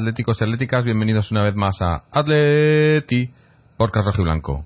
Atléticos 0.00 0.40
y 0.40 0.44
atléticas, 0.44 0.84
bienvenidos 0.84 1.30
una 1.30 1.42
vez 1.42 1.54
más 1.54 1.76
a 1.82 2.04
Atleti 2.10 3.30
por 3.76 3.92
Rojo 3.92 4.22
Blanco. 4.22 4.64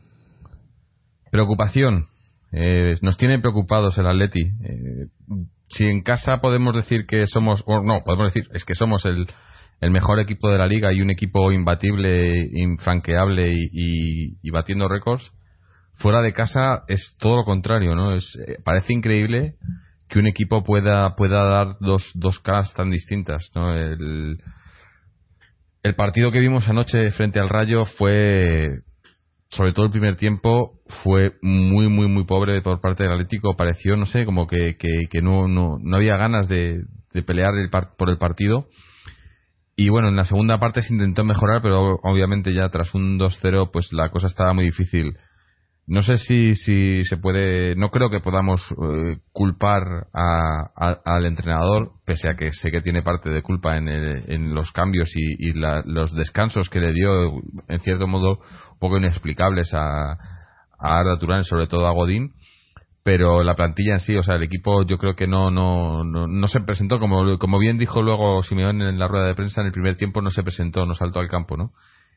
Preocupación, 1.33 2.07
eh, 2.52 2.95
nos 3.02 3.16
tiene 3.16 3.40
preocupados 3.40 3.99
el 3.99 4.07
Atleti. 4.07 4.43
Eh, 4.43 5.07
si 5.68 5.87
en 5.87 6.02
casa 6.02 6.38
podemos 6.40 6.74
decir 6.77 7.07
que 7.07 7.27
somos, 7.27 7.65
o 7.66 7.82
no, 7.82 8.02
podemos 8.05 8.32
decir, 8.32 8.49
es 8.55 8.65
que 8.65 8.77
somos 8.77 9.05
el, 9.07 9.27
el 9.80 9.90
mejor 9.90 10.21
equipo 10.21 10.51
de 10.51 10.59
la 10.59 10.68
liga 10.68 10.93
y 10.93 11.01
un 11.01 11.10
equipo 11.10 11.51
imbatible, 11.51 12.49
infranqueable 12.52 13.52
y, 13.52 14.38
y, 14.40 14.51
batiendo 14.51 14.87
récords, 14.87 15.32
fuera 15.95 16.23
de 16.23 16.32
casa 16.32 16.85
es 16.87 17.16
todo 17.18 17.38
lo 17.38 17.45
contrario, 17.45 17.96
¿no? 17.96 18.15
Es, 18.15 18.24
eh, 18.46 18.59
parece 18.65 18.93
increíble 18.93 19.57
que 20.09 20.21
un 20.21 20.29
equipo 20.29 20.62
pueda, 20.62 21.16
pueda 21.16 21.43
dar 21.43 21.77
dos, 21.80 22.09
dos 22.15 22.38
caras 22.38 22.73
tan 22.74 22.93
distintas, 22.93 23.51
¿no? 23.57 23.74
El, 23.74 24.38
el 25.85 25.95
partido 25.95 26.32
que 26.32 26.40
vimos 26.40 26.66
anoche 26.66 27.10
frente 27.13 27.38
al 27.38 27.51
Rayo 27.51 27.85
fue, 27.85 28.80
sobre 29.51 29.74
todo 29.74 29.85
el 29.85 29.93
primer 29.93 30.16
tiempo, 30.16 30.80
fue 31.02 31.35
muy, 31.43 31.88
muy, 31.88 32.09
muy 32.09 32.24
pobre 32.24 32.63
por 32.63 32.80
parte 32.80 33.02
del 33.02 33.13
Atlético. 33.13 33.54
Pareció, 33.54 33.95
no 33.95 34.07
sé, 34.07 34.24
como 34.24 34.46
que, 34.46 34.77
que, 34.79 35.21
no, 35.21 35.46
no, 35.46 35.77
no, 35.79 35.96
había 35.96 36.16
ganas 36.16 36.49
de, 36.49 36.80
de 37.12 37.23
pelear 37.23 37.52
por 37.99 38.09
el 38.09 38.16
partido. 38.16 38.66
Y 39.77 39.90
bueno, 39.90 40.09
en 40.09 40.16
la 40.16 40.24
segunda 40.24 40.59
parte 40.59 40.80
se 40.80 40.93
intentó 40.93 41.23
mejorar, 41.23 41.60
pero 41.60 41.99
obviamente 42.02 42.55
ya 42.55 42.71
tras 42.71 42.95
un 42.95 43.18
2-0, 43.18 43.71
pues 43.71 43.93
la 43.93 44.09
cosa 44.09 44.27
estaba 44.27 44.55
muy 44.55 44.65
difícil. 44.65 45.18
No 45.87 46.01
sé 46.01 46.16
si, 46.16 46.54
si 46.54 47.04
se 47.04 47.18
puede, 47.18 47.77
no 47.77 47.90
creo 47.90 48.09
que 48.09 48.21
podamos 48.21 48.63
eh, 48.71 49.18
culpar 49.32 50.07
al 50.15 51.27
entrenador, 51.27 51.93
pese 52.07 52.30
a 52.30 52.37
que 52.37 52.52
sé 52.52 52.71
que 52.71 52.80
tiene 52.80 53.02
parte 53.02 53.29
de 53.29 53.43
culpa 53.43 53.77
en, 53.77 53.88
en 53.88 54.55
los 54.55 54.73
cambios 54.73 55.10
y, 55.15 55.52
los 55.52 56.15
descansos 56.15 56.71
que 56.71 56.80
le 56.80 56.95
dio, 56.95 57.35
en 57.68 57.80
cierto 57.80 58.07
modo, 58.07 58.38
un 58.73 58.79
poco 58.79 58.96
inexplicables 58.96 59.74
a, 59.74 60.12
a 60.12 60.18
Arda 60.79 61.18
Turán, 61.18 61.45
sobre 61.45 61.66
todo 61.66 61.87
a 61.87 61.93
Godín. 61.93 62.32
Pero 63.02 63.43
la 63.43 63.55
plantilla 63.55 63.93
en 63.93 64.00
sí, 64.00 64.16
o 64.16 64.22
sea, 64.22 64.37
el 64.37 64.43
equipo 64.44 64.82
yo 64.87 64.97
creo 64.97 65.15
que 65.15 65.27
no, 65.27 65.50
no, 65.50 66.03
no, 66.05 66.27
no 66.27 66.47
se 66.49 66.60
presentó, 66.60 66.99
como, 66.99 67.39
como 67.39 67.59
bien 67.59 67.77
dijo 67.77 68.01
luego 68.01 68.43
Simeón 68.43 68.81
en 68.81 68.99
la 68.99 69.06
rueda 69.06 69.27
de 69.27 69.34
prensa, 69.34 69.61
en 69.61 69.66
el 69.66 69.75
primer 69.75 69.97
tiempo 69.97 70.22
no 70.22 70.31
se 70.31 70.43
presentó, 70.43 70.87
no 70.87 70.95
saltó 70.95 71.21
al 71.21 71.28
campo, 71.28 71.59
¿no? 71.59 71.72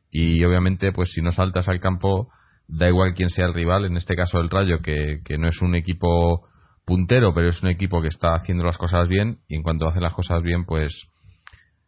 Y 0.09 0.41
obviamente, 0.45 0.93
pues 0.93 1.11
si 1.11 1.21
no 1.21 1.33
saltas 1.33 1.67
al 1.67 1.81
campo, 1.81 2.29
da 2.67 2.87
igual 2.87 3.13
quién 3.13 3.29
sea 3.29 3.45
el 3.45 3.53
rival, 3.53 3.85
en 3.85 3.97
este 3.97 4.15
caso 4.15 4.39
el 4.39 4.49
Rayo, 4.49 4.81
que, 4.81 5.21
que 5.23 5.37
no 5.37 5.47
es 5.47 5.61
un 5.61 5.75
equipo 5.75 6.47
puntero, 6.85 7.33
pero 7.33 7.49
es 7.49 7.61
un 7.61 7.69
equipo 7.69 8.01
que 8.01 8.07
está 8.07 8.33
haciendo 8.33 8.63
las 8.63 8.77
cosas 8.77 9.09
bien 9.09 9.39
y 9.47 9.55
en 9.55 9.63
cuanto 9.63 9.87
hace 9.87 9.99
las 9.99 10.13
cosas 10.13 10.41
bien, 10.41 10.65
pues 10.65 11.07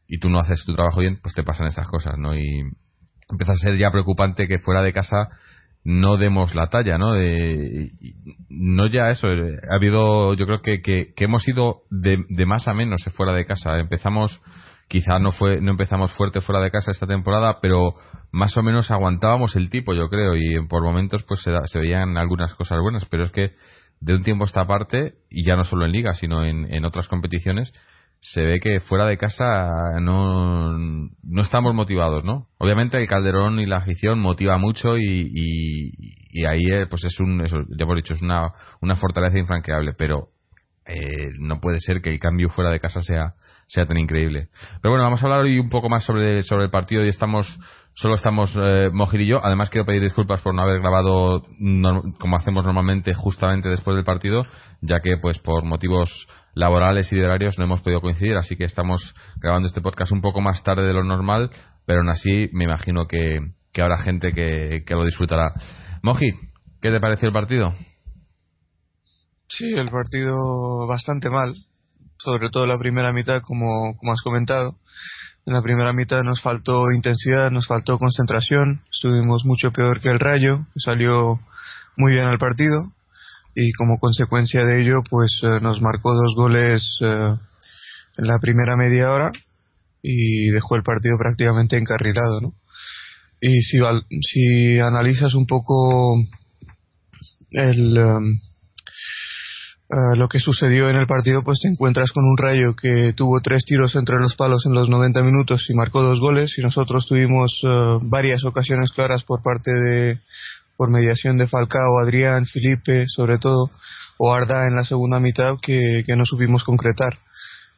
y 0.07 0.19
tú 0.19 0.29
no 0.29 0.40
haces 0.40 0.63
tu 0.66 0.73
trabajo 0.73 1.01
bien, 1.01 1.19
pues 1.22 1.35
te 1.35 1.44
pasan 1.44 1.67
estas 1.67 1.88
cosas, 1.88 2.17
¿no? 2.17 2.35
Y 2.35 2.62
empieza 3.29 3.53
a 3.53 3.56
ser 3.56 3.78
ya 3.78 3.91
preocupante 3.91 4.47
que 4.47 4.59
fuera 4.59 4.81
de 4.81 4.91
casa 4.91 5.29
no 5.84 6.17
demos 6.17 6.56
la 6.56 6.67
talla, 6.67 6.97
¿no? 6.97 7.13
De, 7.13 7.91
no 8.50 8.88
ya 8.88 9.11
eso, 9.11 9.28
ha 9.28 9.75
habido, 9.75 10.34
yo 10.34 10.46
creo 10.46 10.61
que, 10.61 10.81
que, 10.81 11.13
que 11.16 11.23
hemos 11.25 11.47
ido 11.47 11.84
de, 11.90 12.25
de, 12.28 12.46
más 12.46 12.67
a 12.67 12.73
menos 12.73 13.03
fuera 13.13 13.34
de 13.34 13.46
casa. 13.46 13.79
Empezamos 13.79 14.41
Quizá 14.89 15.19
no 15.19 15.31
fue 15.31 15.61
no 15.61 15.72
empezamos 15.72 16.11
fuerte 16.11 16.41
fuera 16.41 16.61
de 16.61 16.72
casa 16.72 16.91
esta 16.91 17.07
temporada, 17.07 17.59
pero 17.61 17.94
más 18.31 18.57
o 18.57 18.63
menos 18.63 18.91
aguantábamos 18.91 19.55
el 19.55 19.69
tipo, 19.69 19.94
yo 19.94 20.09
creo, 20.09 20.35
y 20.35 20.67
por 20.67 20.83
momentos 20.83 21.23
pues 21.23 21.41
se, 21.41 21.55
se 21.66 21.79
veían 21.79 22.17
algunas 22.17 22.53
cosas 22.55 22.81
buenas, 22.81 23.05
pero 23.05 23.23
es 23.23 23.31
que 23.31 23.53
de 24.01 24.16
un 24.16 24.23
tiempo 24.23 24.44
a 24.44 24.47
esta 24.47 24.66
parte, 24.66 25.13
y 25.29 25.45
ya 25.45 25.55
no 25.55 25.63
solo 25.63 25.85
en 25.85 25.91
liga, 25.91 26.13
sino 26.13 26.44
en, 26.44 26.72
en 26.73 26.85
otras 26.85 27.07
competiciones, 27.07 27.72
se 28.22 28.41
ve 28.41 28.59
que 28.59 28.79
fuera 28.79 29.05
de 29.05 29.17
casa 29.17 29.99
no, 30.01 30.78
no 30.78 31.41
estamos 31.41 31.73
motivados, 31.73 32.23
¿no? 32.23 32.47
Obviamente 32.57 32.97
el 32.97 33.07
Calderón 33.07 33.59
y 33.59 33.66
la 33.66 33.78
afición 33.78 34.19
motiva 34.19 34.57
mucho 34.57 34.97
y, 34.97 35.29
y, 35.33 35.91
y 36.31 36.45
ahí 36.45 36.66
eh, 36.69 36.88
pues 36.89 37.05
es 37.05 37.19
un, 37.19 37.41
eso, 37.41 37.59
ya 37.78 37.85
hemos 37.85 37.95
dicho, 37.95 38.13
es 38.13 38.22
una, 38.22 38.51
una 38.81 38.95
fortaleza 38.95 39.39
infranqueable, 39.39 39.94
pero 39.97 40.29
eh, 40.89 41.29
no 41.39 41.59
puede 41.59 41.79
ser 41.79 42.01
que 42.01 42.09
el 42.09 42.19
cambio 42.19 42.50
fuera 42.50 42.72
de 42.72 42.79
casa 42.79 43.01
sea 43.01 43.35
sea 43.69 43.85
tan 43.85 43.97
increíble. 43.97 44.50
Pero 44.81 44.91
bueno, 44.91 45.03
vamos 45.03 45.22
a 45.22 45.25
hablar 45.25 45.41
hoy 45.41 45.59
un 45.59 45.69
poco 45.69 45.89
más 45.89 46.03
sobre, 46.03 46.39
el 46.39 46.69
partido 46.72 47.05
y 47.05 47.09
estamos 47.09 47.47
solo 47.94 48.16
estamos 48.16 48.51
eh, 48.55 48.89
Mojir 48.91 49.22
y 49.22 49.28
yo. 49.28 49.39
Además 49.44 49.69
quiero 49.69 49.85
pedir 49.85 50.01
disculpas 50.01 50.41
por 50.41 50.55
no 50.55 50.63
haber 50.63 50.79
grabado 50.79 51.44
como 52.19 52.35
hacemos 52.35 52.66
normalmente 52.66 53.13
justamente 53.13 53.69
después 53.69 53.95
del 53.95 54.05
partido, 54.05 54.44
ya 54.81 55.01
que 55.01 55.17
pues 55.22 55.38
por 55.38 55.63
motivos 55.63 56.28
laborales 56.55 57.11
y 57.13 57.16
de 57.16 57.25
horarios 57.25 57.59
no 57.59 57.66
hemos 57.66 57.81
podido 57.81 58.01
coincidir, 58.01 58.35
así 58.38 58.55
que 58.55 58.66
estamos 58.66 59.13
grabando 59.38 59.67
este 59.67 59.81
podcast 59.81 60.11
un 60.11 60.22
poco 60.22 60.41
más 60.41 60.63
tarde 60.63 60.88
de 60.88 60.94
lo 60.94 61.03
normal, 61.03 61.51
pero 61.85 61.99
aún 61.99 62.09
así 62.09 62.49
me 62.53 62.63
imagino 62.63 63.05
que, 63.05 63.39
que 63.72 63.81
habrá 63.83 63.99
gente 63.99 64.33
que, 64.33 64.83
que 64.85 64.95
lo 64.95 65.05
disfrutará. 65.05 65.53
Moji, 66.01 66.31
¿qué 66.81 66.89
te 66.89 66.99
pareció 66.99 67.28
el 67.28 67.33
partido? 67.33 67.75
Sí, 69.49 69.73
el 69.73 69.89
partido 69.89 70.87
bastante 70.87 71.29
mal 71.29 71.55
sobre 72.19 72.49
todo 72.49 72.65
la 72.67 72.77
primera 72.77 73.11
mitad, 73.11 73.41
como, 73.41 73.95
has 74.11 74.21
comentado. 74.21 74.75
En 75.45 75.53
la 75.53 75.61
primera 75.61 75.93
mitad 75.93 76.21
nos 76.21 76.41
faltó 76.41 76.91
intensidad, 76.91 77.49
nos 77.49 77.65
faltó 77.65 77.97
concentración, 77.97 78.81
estuvimos 78.91 79.45
mucho 79.45 79.71
peor 79.71 80.01
que 80.01 80.09
el 80.09 80.19
Rayo, 80.19 80.65
que 80.73 80.79
salió 80.83 81.39
muy 81.97 82.13
bien 82.13 82.25
al 82.25 82.37
partido 82.37 82.91
y 83.55 83.71
como 83.73 83.97
consecuencia 83.97 84.63
de 84.63 84.81
ello 84.81 85.01
pues 85.09 85.39
eh, 85.41 85.59
nos 85.61 85.81
marcó 85.81 86.13
dos 86.13 86.35
goles 86.35 86.83
eh, 87.01 87.35
en 88.17 88.27
la 88.27 88.37
primera 88.39 88.75
media 88.77 89.11
hora 89.11 89.31
y 90.03 90.49
dejó 90.49 90.75
el 90.75 90.83
partido 90.83 91.17
prácticamente 91.17 91.77
encarrilado, 91.77 92.41
¿no? 92.41 92.53
Y 93.41 93.61
si, 93.61 93.79
si 94.21 94.79
analizas 94.79 95.33
un 95.33 95.47
poco 95.47 96.16
el, 97.51 97.97
eh, 97.97 98.39
eh, 99.91 100.16
lo 100.17 100.27
que 100.29 100.39
sucedió 100.39 100.88
en 100.88 100.97
el 100.97 101.07
partido, 101.07 101.41
pues 101.44 101.59
te 101.59 101.67
encuentras 101.67 102.11
con 102.11 102.23
un 102.23 102.38
Rayo 102.38 102.75
que 102.75 103.13
tuvo 103.13 103.41
tres 103.41 103.63
tiros 103.66 103.95
entre 103.95 104.17
los 104.17 104.35
palos 104.35 104.63
en 104.67 104.73
los 104.73 104.88
90 104.88 105.23
minutos 105.23 105.66
y 105.67 105.73
marcó 105.73 106.03
dos 106.03 106.19
goles 106.19 106.53
y 106.59 106.61
nosotros 106.61 107.07
tuvimos 107.07 107.59
eh, 107.63 107.97
varias 108.03 108.45
ocasiones 108.45 108.91
claras 108.91 109.23
por 109.23 109.41
parte 109.41 109.72
de 109.72 110.19
por 110.78 110.91
mediación 110.91 111.37
de 111.37 111.47
Falcao, 111.47 111.97
Adrián, 112.03 112.46
Felipe, 112.46 113.05
sobre 113.08 113.40
todo, 113.40 113.72
o 114.17 114.31
Arda 114.31 114.67
en 114.67 114.75
la 114.75 114.85
segunda 114.85 115.19
mitad 115.19 115.55
que, 115.59 116.03
que 116.05 116.16
no 116.16 116.23
supimos 116.23 116.64
concretar. 116.64 117.17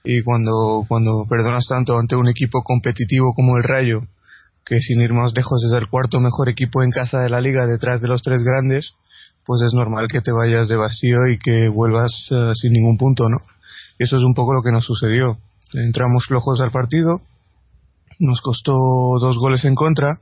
Y 0.04 0.22
cuando, 0.22 0.84
cuando 0.90 1.26
perdonas 1.30 1.66
tanto 1.70 1.98
ante 1.98 2.18
un 2.18 2.28
equipo 2.28 2.62
competitivo 2.62 3.34
como 3.34 3.56
el 3.56 3.64
Rayo, 3.64 4.02
que 4.66 4.82
sin 4.82 5.00
ir 5.00 5.14
más 5.14 5.32
lejos 5.34 5.64
es 5.64 5.72
el 5.72 5.88
cuarto 5.88 6.20
mejor 6.20 6.50
equipo 6.50 6.84
en 6.84 6.92
casa 6.92 7.22
de 7.22 7.30
la 7.30 7.40
liga 7.40 7.66
detrás 7.66 8.02
de 8.02 8.08
los 8.10 8.22
tres 8.22 8.44
grandes, 8.44 8.96
pues 9.46 9.62
es 9.62 9.74
normal 9.74 10.08
que 10.08 10.22
te 10.22 10.32
vayas 10.32 10.68
de 10.68 10.76
vacío 10.76 11.28
y 11.32 11.38
que 11.40 11.70
vuelvas 11.70 12.12
eh, 12.32 12.52
sin 12.56 12.74
ningún 12.74 12.98
punto, 12.98 13.28
¿no? 13.30 13.38
Eso 13.98 14.18
es 14.18 14.24
un 14.24 14.34
poco 14.34 14.54
lo 14.54 14.62
que 14.62 14.72
nos 14.72 14.86
sucedió. 14.86 15.38
Entramos 15.74 16.26
flojos 16.28 16.60
al 16.62 16.72
partido, 16.72 17.22
nos 18.20 18.42
costó 18.42 18.74
dos 19.20 19.38
goles 19.38 19.64
en 19.66 19.76
contra, 19.76 20.20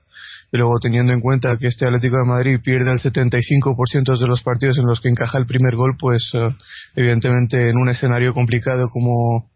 y 0.51 0.57
luego 0.57 0.79
teniendo 0.79 1.13
en 1.13 1.21
cuenta 1.21 1.57
que 1.57 1.67
este 1.67 1.85
Atlético 1.85 2.17
de 2.17 2.29
Madrid 2.29 2.59
pierde 2.63 2.91
el 2.91 2.99
75% 2.99 4.17
de 4.17 4.27
los 4.27 4.41
partidos 4.41 4.77
en 4.79 4.85
los 4.85 4.99
que 4.99 5.09
encaja 5.09 5.37
el 5.37 5.45
primer 5.45 5.75
gol, 5.75 5.95
pues 5.99 6.31
eh, 6.33 6.49
evidentemente 6.95 7.69
en 7.69 7.77
un 7.77 7.89
escenario 7.89 8.33
complicado 8.33 8.89
como, 8.89 9.49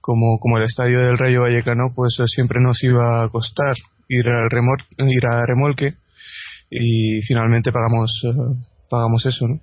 como, 0.00 0.38
como 0.38 0.58
el 0.58 0.64
estadio 0.64 0.98
del 1.00 1.18
Rayo 1.18 1.42
Vallecano, 1.42 1.92
pues 1.94 2.16
eh, 2.18 2.24
siempre 2.26 2.60
nos 2.60 2.82
iba 2.82 3.24
a 3.24 3.28
costar 3.28 3.74
ir, 4.08 4.26
al 4.28 4.48
ir 5.08 5.26
a 5.26 5.46
remolque 5.46 5.94
y 6.70 7.20
finalmente 7.22 7.70
pagamos 7.70 8.10
pagamos 8.92 9.24
eso, 9.24 9.48
¿no? 9.48 9.54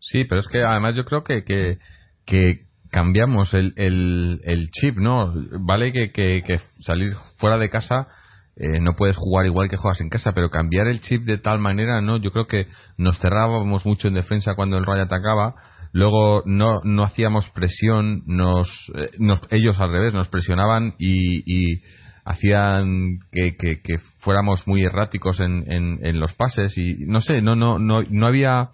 Sí, 0.00 0.24
pero 0.24 0.40
es 0.40 0.48
que 0.48 0.64
además 0.64 0.96
yo 0.96 1.04
creo 1.04 1.22
que, 1.22 1.44
que, 1.44 2.66
cambiamos 2.90 3.54
el, 3.54 3.72
el, 3.76 4.40
el, 4.42 4.70
chip, 4.72 4.96
¿no? 4.96 5.32
Vale 5.60 5.92
que, 5.92 6.10
que, 6.12 6.58
salir 6.80 7.14
fuera 7.36 7.56
de 7.56 7.70
casa 7.70 8.08
eh, 8.56 8.80
no 8.80 8.96
puedes 8.96 9.16
jugar 9.16 9.46
igual 9.46 9.68
que 9.68 9.76
juegas 9.76 10.00
en 10.00 10.08
casa, 10.08 10.32
pero 10.32 10.50
cambiar 10.50 10.88
el 10.88 11.00
chip 11.00 11.24
de 11.24 11.38
tal 11.38 11.60
manera, 11.60 12.00
¿no? 12.00 12.16
Yo 12.16 12.32
creo 12.32 12.48
que 12.48 12.66
nos 12.98 13.18
cerrábamos 13.20 13.86
mucho 13.86 14.08
en 14.08 14.14
defensa 14.14 14.56
cuando 14.56 14.76
el 14.76 14.84
Rayo 14.84 15.04
atacaba, 15.04 15.54
luego 15.92 16.42
no, 16.46 16.80
no 16.82 17.04
hacíamos 17.04 17.48
presión, 17.50 18.24
nos, 18.26 18.68
eh, 18.96 19.10
nos 19.20 19.40
ellos 19.50 19.78
al 19.78 19.92
revés, 19.92 20.12
nos 20.12 20.28
presionaban 20.28 20.94
y, 20.98 21.44
y 21.46 21.82
hacían 22.30 23.18
que, 23.32 23.56
que, 23.56 23.98
fuéramos 24.20 24.66
muy 24.66 24.82
erráticos 24.82 25.40
en, 25.40 25.64
en, 25.66 26.20
los 26.20 26.32
pases 26.34 26.76
y 26.78 26.94
no 27.06 27.20
sé, 27.20 27.42
no, 27.42 27.56
no, 27.56 27.78
no, 27.78 28.02
no 28.08 28.26
había 28.26 28.70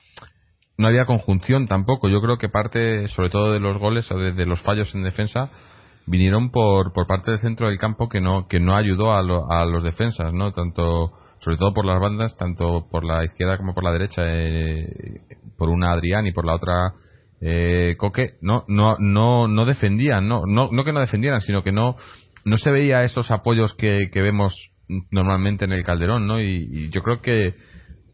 no 0.79 0.89
había 0.89 1.07
conjunción 1.07 1.67
tampoco. 1.67 2.09
Yo 2.09 2.21
creo 2.21 2.37
que 2.37 2.51
parte, 2.51 3.09
sobre 3.09 3.31
todo 3.31 3.53
de 3.53 3.61
los 3.61 3.79
goles 3.79 4.11
o 4.13 4.19
de, 4.19 4.47
los 4.47 4.61
fallos 4.61 4.95
en 4.95 5.03
defensa, 5.03 5.51
vinieron 6.07 6.51
por, 6.51 6.93
por 6.93 7.07
parte 7.07 7.31
del 7.31 7.41
centro 7.41 7.69
del 7.69 7.79
campo 7.79 8.09
que 8.09 8.21
no, 8.21 8.47
que 8.47 8.61
no 8.61 8.77
ayudó 8.77 9.13
a, 9.13 9.21
a 9.21 9.65
los 9.65 9.83
defensas, 9.83 10.35
¿no? 10.35 10.53
Tanto, 10.53 11.13
sobre 11.39 11.57
todo 11.57 11.73
por 11.73 11.87
las 11.87 11.99
bandas, 11.99 12.37
tanto 12.37 12.87
por 12.91 13.05
la 13.05 13.25
izquierda 13.25 13.57
como 13.57 13.73
por 13.73 13.85
la 13.85 13.93
derecha, 13.93 14.23
eh, 14.27 15.21
por 15.57 15.71
una 15.71 15.93
Adrián 15.93 16.27
y 16.27 16.33
por 16.33 16.45
la 16.45 16.57
otra 16.57 16.93
eh, 17.41 17.97
Coque, 17.99 18.35
no, 18.43 18.65
no, 18.69 18.97
no, 18.99 19.49
no 19.49 19.65
defendían, 19.65 20.29
no, 20.29 20.43
no, 20.47 20.69
no 20.71 20.85
que 20.85 20.93
no 20.93 21.01
defendieran, 21.01 21.41
sino 21.41 21.63
que 21.63 21.73
no, 21.73 21.97
no 22.47 22.59
se 22.59 22.71
veía 22.71 23.03
esos 23.03 23.33
apoyos 23.33 23.75
que, 23.75 24.09
que 24.13 24.23
vemos 24.23 24.71
normalmente 25.11 25.65
en 25.65 25.73
el 25.73 25.83
Calderón, 25.83 26.29
¿no? 26.29 26.41
Y, 26.41 26.91
yo 26.91 27.03
creo 27.03 27.21
que, 27.21 27.57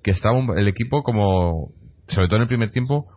que 0.03 0.11
estaba 0.11 0.39
el 0.57 0.69
equipo 0.69 1.03
como, 1.03 1.69
sobre 2.09 2.29
todo 2.29 2.37
en 2.37 2.43
el 2.43 2.49
primer 2.49 2.71
tiempo, 2.71 3.09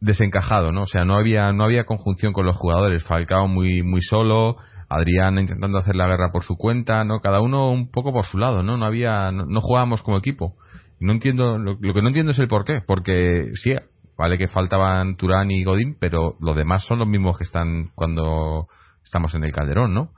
desencajado, 0.00 0.70
¿no? 0.70 0.82
O 0.82 0.86
sea, 0.86 1.04
no 1.04 1.16
había, 1.16 1.52
no 1.52 1.64
había 1.64 1.86
conjunción 1.86 2.32
con 2.32 2.46
los 2.46 2.56
jugadores. 2.56 3.02
Falcao 3.02 3.48
muy, 3.48 3.82
muy 3.82 4.00
solo, 4.00 4.56
Adrián 4.88 5.40
intentando 5.40 5.76
hacer 5.76 5.96
la 5.96 6.06
guerra 6.06 6.30
por 6.30 6.44
su 6.44 6.54
cuenta, 6.56 7.02
¿no? 7.02 7.18
Cada 7.18 7.40
uno 7.40 7.72
un 7.72 7.90
poco 7.90 8.12
por 8.12 8.24
su 8.24 8.38
lado, 8.38 8.62
¿no? 8.62 8.76
No 8.76 8.84
había, 8.86 9.32
no, 9.32 9.60
jugábamos 9.60 10.02
como 10.02 10.18
equipo. 10.18 10.54
No 11.00 11.12
entiendo, 11.12 11.58
lo, 11.58 11.76
lo, 11.80 11.94
que 11.94 12.00
no 12.00 12.08
entiendo 12.08 12.30
es 12.30 12.38
el 12.38 12.46
por 12.46 12.64
qué, 12.64 12.80
porque 12.86 13.50
sí, 13.54 13.74
vale 14.16 14.38
que 14.38 14.46
faltaban 14.46 15.16
Turán 15.16 15.50
y 15.50 15.64
Godín, 15.64 15.96
pero 15.98 16.36
los 16.38 16.54
demás 16.54 16.84
son 16.86 17.00
los 17.00 17.08
mismos 17.08 17.36
que 17.38 17.44
están 17.44 17.90
cuando 17.96 18.68
estamos 19.02 19.34
en 19.34 19.42
el 19.42 19.50
Calderón, 19.50 19.92
¿no? 19.92 20.12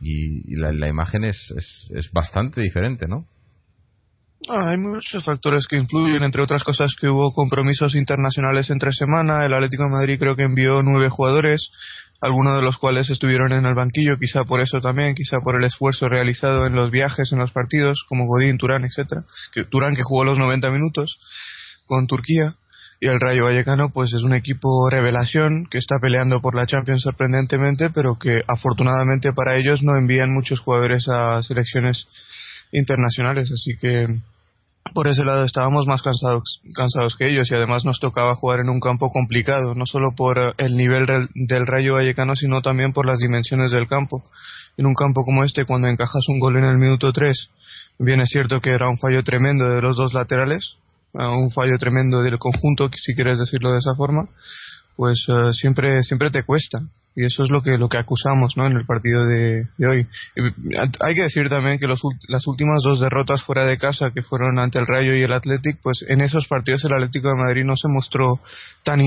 Y, 0.00 0.56
la, 0.56 0.88
imagen 0.88 1.24
es, 1.24 1.36
es, 1.90 2.10
bastante 2.12 2.60
diferente, 2.60 3.06
¿no? 3.06 3.26
Ah, 4.48 4.70
hay 4.70 4.76
muchos 4.76 5.24
factores 5.24 5.66
que 5.66 5.76
influyen, 5.76 6.22
entre 6.22 6.42
otras 6.42 6.62
cosas 6.62 6.94
que 7.00 7.08
hubo 7.08 7.32
compromisos 7.32 7.94
internacionales 7.94 8.70
entre 8.70 8.92
semana. 8.92 9.42
El 9.44 9.54
Atlético 9.54 9.84
de 9.84 9.90
Madrid 9.90 10.18
creo 10.18 10.36
que 10.36 10.44
envió 10.44 10.82
nueve 10.82 11.08
jugadores, 11.08 11.70
algunos 12.20 12.56
de 12.56 12.62
los 12.62 12.76
cuales 12.76 13.08
estuvieron 13.08 13.52
en 13.52 13.64
el 13.64 13.74
banquillo, 13.74 14.18
quizá 14.18 14.44
por 14.44 14.60
eso 14.60 14.78
también, 14.80 15.14
quizá 15.14 15.40
por 15.40 15.56
el 15.56 15.64
esfuerzo 15.64 16.08
realizado 16.08 16.66
en 16.66 16.74
los 16.74 16.90
viajes, 16.90 17.32
en 17.32 17.38
los 17.38 17.52
partidos, 17.52 18.04
como 18.08 18.26
Godín, 18.26 18.58
Turán, 18.58 18.84
etcétera. 18.84 19.24
Turán 19.70 19.96
que 19.96 20.02
jugó 20.02 20.24
los 20.24 20.38
90 20.38 20.70
minutos 20.70 21.18
con 21.86 22.06
Turquía 22.06 22.56
y 23.00 23.08
el 23.08 23.20
Rayo 23.20 23.44
Vallecano 23.44 23.90
pues 23.90 24.12
es 24.14 24.22
un 24.22 24.34
equipo 24.34 24.88
revelación 24.90 25.66
que 25.70 25.78
está 25.78 25.96
peleando 26.00 26.40
por 26.40 26.54
la 26.54 26.66
Champions 26.66 27.02
sorprendentemente 27.02 27.90
pero 27.90 28.16
que 28.18 28.42
afortunadamente 28.48 29.32
para 29.32 29.56
ellos 29.56 29.82
no 29.82 29.96
envían 29.96 30.32
muchos 30.32 30.60
jugadores 30.60 31.06
a 31.08 31.42
selecciones 31.42 32.08
internacionales 32.72 33.50
así 33.52 33.76
que 33.80 34.06
por 34.94 35.08
ese 35.08 35.24
lado 35.24 35.44
estábamos 35.44 35.86
más 35.86 36.02
cansados, 36.02 36.60
cansados 36.74 37.16
que 37.16 37.28
ellos 37.28 37.50
y 37.50 37.54
además 37.54 37.84
nos 37.84 38.00
tocaba 38.00 38.34
jugar 38.36 38.60
en 38.60 38.68
un 38.68 38.80
campo 38.80 39.10
complicado, 39.10 39.74
no 39.74 39.84
solo 39.86 40.12
por 40.16 40.54
el 40.58 40.76
nivel 40.76 41.06
del 41.34 41.66
Rayo 41.66 41.94
Vallecano, 41.94 42.36
sino 42.36 42.62
también 42.62 42.92
por 42.92 43.06
las 43.06 43.18
dimensiones 43.18 43.70
del 43.70 43.88
campo. 43.88 44.24
En 44.76 44.86
un 44.86 44.94
campo 44.94 45.24
como 45.24 45.44
este, 45.44 45.64
cuando 45.64 45.88
encajas 45.88 46.28
un 46.28 46.38
gol 46.38 46.56
en 46.56 46.64
el 46.64 46.78
minuto 46.78 47.12
3, 47.12 47.50
bien 47.98 48.20
es 48.20 48.28
cierto 48.28 48.60
que 48.60 48.70
era 48.70 48.88
un 48.88 48.98
fallo 48.98 49.22
tremendo 49.22 49.68
de 49.68 49.80
los 49.80 49.96
dos 49.96 50.12
laterales, 50.14 50.76
un 51.18 51.50
fallo 51.50 51.78
tremendo 51.78 52.22
del 52.22 52.38
conjunto, 52.38 52.90
si 52.94 53.14
quieres 53.14 53.38
decirlo 53.38 53.72
de 53.72 53.78
esa 53.78 53.94
forma, 53.94 54.28
pues 54.96 55.24
eh, 55.28 55.52
siempre 55.52 56.02
siempre 56.02 56.30
te 56.30 56.42
cuesta 56.42 56.78
y 57.14 57.24
eso 57.24 57.42
es 57.42 57.50
lo 57.50 57.62
que 57.62 57.78
lo 57.78 57.88
que 57.88 57.98
acusamos 57.98 58.56
¿no? 58.56 58.66
en 58.66 58.76
el 58.76 58.84
partido 58.84 59.26
de, 59.26 59.66
hoy 59.78 60.06
hay 61.00 61.14
que 61.14 61.22
decir 61.22 61.48
también 61.48 61.78
que 61.78 61.86
los, 61.86 62.00
las 62.28 62.46
últimas 62.46 62.82
dos 62.82 63.00
derrotas 63.00 63.42
fuera 63.42 63.64
de 63.64 63.78
casa 63.78 64.10
que 64.10 64.22
fueron 64.22 64.58
ante 64.58 64.78
el 64.78 64.86
Rayo 64.86 65.14
y 65.14 65.22
el 65.22 65.32
Athletic 65.32 65.78
pues 65.82 66.04
en 66.08 66.20
esos 66.20 66.46
partidos 66.46 66.84
el 66.84 66.92
Atlético 66.92 67.28
de 67.28 67.36
Madrid 67.36 67.64
no 67.64 67.76
se 67.76 67.88
mostró 67.88 68.40
tan 68.84 69.00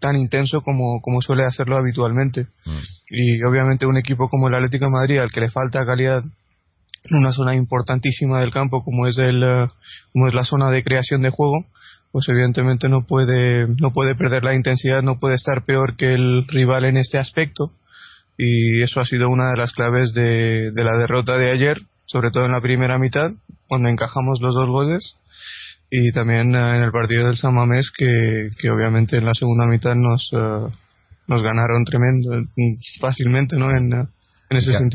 tan 0.00 0.16
intenso 0.16 0.62
como, 0.62 1.00
como 1.00 1.22
suele 1.22 1.44
hacerlo 1.44 1.76
habitualmente 1.76 2.46
mm. 2.64 2.78
y 3.10 3.42
obviamente 3.44 3.86
un 3.86 3.96
equipo 3.96 4.28
como 4.28 4.48
el 4.48 4.54
Atlético 4.54 4.86
de 4.86 4.92
Madrid 4.92 5.18
al 5.18 5.30
que 5.30 5.40
le 5.40 5.50
falta 5.50 5.86
calidad 5.86 6.22
en 7.04 7.16
una 7.16 7.32
zona 7.32 7.54
importantísima 7.54 8.40
del 8.40 8.52
campo 8.52 8.84
como 8.84 9.06
es 9.06 9.18
el 9.18 9.42
eh, 9.42 9.68
como 10.12 10.28
es 10.28 10.34
la 10.34 10.44
zona 10.44 10.70
de 10.70 10.82
creación 10.82 11.22
de 11.22 11.30
juego 11.30 11.66
pues 12.12 12.28
evidentemente 12.28 12.88
no 12.88 13.06
puede 13.06 13.66
no 13.80 13.92
puede 13.92 14.14
perder 14.14 14.44
la 14.44 14.54
intensidad 14.54 15.02
no 15.02 15.18
puede 15.18 15.34
estar 15.34 15.64
peor 15.64 15.96
que 15.96 16.12
el 16.12 16.46
rival 16.46 16.84
en 16.84 16.98
este 16.98 17.18
aspecto. 17.18 17.72
Y 18.38 18.82
eso 18.82 19.00
ha 19.00 19.04
sido 19.04 19.28
una 19.28 19.50
de 19.50 19.58
las 19.58 19.72
claves 19.72 20.14
de, 20.14 20.70
de 20.72 20.84
la 20.84 20.96
derrota 20.96 21.36
de 21.36 21.50
ayer 21.50 21.78
sobre 22.06 22.30
todo 22.30 22.44
en 22.44 22.52
la 22.52 22.60
primera 22.60 22.98
mitad 22.98 23.30
cuando 23.66 23.88
encajamos 23.88 24.40
los 24.42 24.54
dos 24.54 24.68
goles. 24.68 25.16
Y 25.90 26.12
también 26.12 26.54
eh, 26.54 26.76
en 26.76 26.82
el 26.82 26.92
partido 26.92 27.26
del 27.26 27.36
San 27.36 27.54
Mamés 27.54 27.90
que, 27.96 28.50
que 28.58 28.70
obviamente 28.70 29.16
en 29.16 29.24
la 29.24 29.34
segunda 29.34 29.66
mitad 29.66 29.94
nos 29.94 30.30
eh, 30.32 30.68
nos 31.28 31.42
ganaron 31.42 31.84
tremendo 31.84 32.46
fácilmente 33.00 33.56
no 33.56 33.70
en 33.70 34.08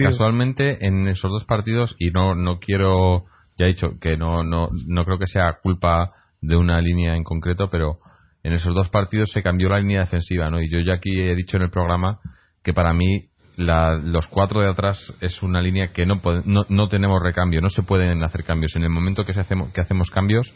Casualmente, 0.04 0.86
en 0.86 1.08
esos 1.08 1.32
dos 1.32 1.46
partidos, 1.46 1.96
y 2.00 2.12
no, 2.12 2.36
no 2.36 2.60
quiero, 2.60 3.26
ya 3.58 3.66
he 3.66 3.70
dicho 3.70 4.00
que 4.00 4.18
no, 4.18 4.44
no, 4.44 4.70
no 4.88 5.06
creo 5.06 5.20
que 5.20 5.28
sea 5.28 5.58
culpa 5.62 6.12
de 6.42 6.56
una 6.56 6.82
línea 6.82 7.16
en 7.16 7.24
concreto, 7.24 7.70
pero 7.70 8.00
en 8.44 8.54
esos 8.54 8.74
dos 8.74 8.90
partidos 8.90 9.32
se 9.32 9.44
cambió 9.44 9.70
la 9.70 9.80
línea 9.80 10.02
defensiva, 10.02 10.50
¿no? 10.50 10.62
Y 10.62 10.70
yo 10.70 10.80
ya 10.80 10.96
aquí 10.96 11.20
he 11.20 11.36
dicho 11.36 11.58
en 11.58 11.64
el 11.64 11.70
programa 11.70 12.20
que 12.64 12.74
para 12.74 12.94
mí 12.94 13.30
los 13.58 14.28
cuatro 14.28 14.62
de 14.62 14.70
atrás 14.70 15.14
es 15.20 15.42
una 15.42 15.62
línea 15.62 15.92
que 15.92 16.06
no, 16.06 16.22
no, 16.46 16.66
no, 16.70 16.88
tenemos 16.88 17.22
recambio, 17.22 17.60
no 17.60 17.70
se 17.70 17.82
pueden 17.82 18.22
hacer 18.24 18.44
cambios. 18.44 18.76
En 18.76 18.84
el 18.84 18.90
momento 18.90 19.26
que, 19.26 19.34
se 19.34 19.40
hacemos, 19.40 19.74
que 19.74 19.82
hacemos 19.82 20.12
cambios, 20.12 20.54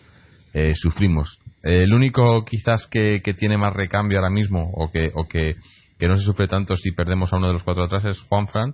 eh, 0.53 0.73
sufrimos. 0.75 1.39
El 1.63 1.93
único 1.93 2.45
quizás 2.45 2.87
que, 2.87 3.21
que, 3.23 3.33
tiene 3.33 3.57
más 3.57 3.73
recambio 3.73 4.19
ahora 4.19 4.29
mismo 4.29 4.69
o 4.75 4.91
que, 4.91 5.11
o 5.15 5.27
que, 5.27 5.55
que 5.97 6.07
no 6.07 6.15
se 6.15 6.23
sufre 6.23 6.47
tanto 6.47 6.75
si 6.75 6.91
perdemos 6.91 7.33
a 7.33 7.37
uno 7.37 7.47
de 7.47 7.53
los 7.53 7.63
cuatro 7.63 7.83
de 7.83 7.87
atrás 7.87 8.05
es 8.05 8.21
Juan 8.27 8.47
Fran 8.47 8.73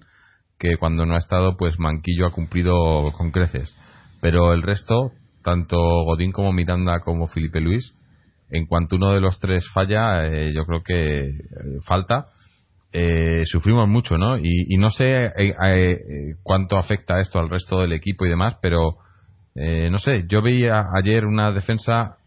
que 0.60 0.78
cuando 0.78 1.06
no 1.06 1.16
ha 1.16 1.20
estado, 1.20 1.56
pues 1.58 1.80
Manquillo 1.80 2.26
ha 2.28 2.32
cumplido 2.32 3.12
con 3.18 3.32
creces. 3.32 3.74
Pero 4.22 4.54
el 4.54 4.64
resto, 4.64 5.12
tanto 5.44 5.78
Godín 5.78 6.32
como 6.32 6.52
Miranda 6.52 7.00
como 7.02 7.28
Felipe 7.28 7.62
Luis, 7.62 7.94
en 8.50 8.66
cuanto 8.66 8.96
uno 8.96 9.14
de 9.14 9.22
los 9.22 9.40
tres 9.40 9.68
falla, 9.74 10.26
eh, 10.26 10.54
yo 10.54 10.66
creo 10.66 10.82
que 10.82 11.20
eh, 11.30 11.34
falta. 11.86 12.28
Eh, 12.94 13.44
sufrimos 13.46 13.88
mucho, 13.88 14.18
¿no? 14.18 14.38
Y, 14.38 14.78
no 14.78 14.90
sé 14.90 15.32
cuánto 16.42 16.78
afecta 16.78 17.20
esto 17.20 17.38
al 17.38 17.50
resto 17.50 17.82
del 17.82 17.92
equipo 17.92 18.26
y 18.26 18.30
demás, 18.30 18.56
pero 18.62 18.96
no 19.56 19.98
sé, 19.98 20.26
yo 20.28 20.44
veía 20.44 20.86
ayer 20.96 21.26
una 21.26 21.52
defensa 21.52 22.18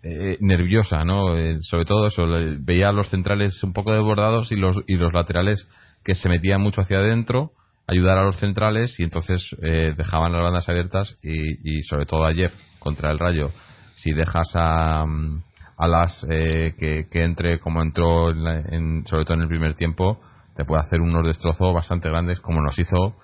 nerviosa, 0.40 1.04
¿no? 1.04 1.34
sobre 1.60 1.84
todo 1.84 2.08
eso, 2.08 2.26
veía 2.58 2.90
los 2.90 3.08
centrales 3.08 3.62
un 3.62 3.72
poco 3.72 3.92
desbordados 3.92 4.50
y 4.50 4.56
los, 4.56 4.82
y 4.88 4.96
los 4.96 5.12
laterales 5.12 5.66
que 6.04 6.16
se 6.16 6.28
metían 6.28 6.60
mucho 6.60 6.80
hacia 6.80 6.98
adentro 6.98 7.52
ayudar 7.90 8.18
a 8.18 8.24
los 8.24 8.38
centrales 8.38 8.98
y 9.00 9.02
entonces 9.02 9.44
eh, 9.62 9.94
dejaban 9.96 10.32
las 10.32 10.42
bandas 10.42 10.68
abiertas 10.68 11.16
y, 11.22 11.82
sobre 11.82 12.06
todo 12.06 12.24
ayer 12.24 12.52
contra 12.78 13.10
el 13.10 13.18
Rayo 13.18 13.50
si 13.96 14.12
dejas 14.12 14.52
a, 14.54 15.02
a 15.02 15.88
las 15.88 16.24
eh, 16.30 16.74
que, 16.78 17.22
entre 17.24 17.58
como 17.58 17.82
entró 17.82 18.30
en, 18.30 19.04
sobre 19.06 19.24
todo 19.24 19.34
en 19.34 19.42
el 19.42 19.48
primer 19.48 19.74
tiempo 19.74 20.20
te 20.54 20.64
puede 20.64 20.82
hacer 20.82 21.00
unos 21.00 21.26
destrozos 21.26 21.74
bastante 21.74 22.08
grandes 22.08 22.38
como 22.40 22.62
nos 22.62 22.78
hizo 22.78 23.16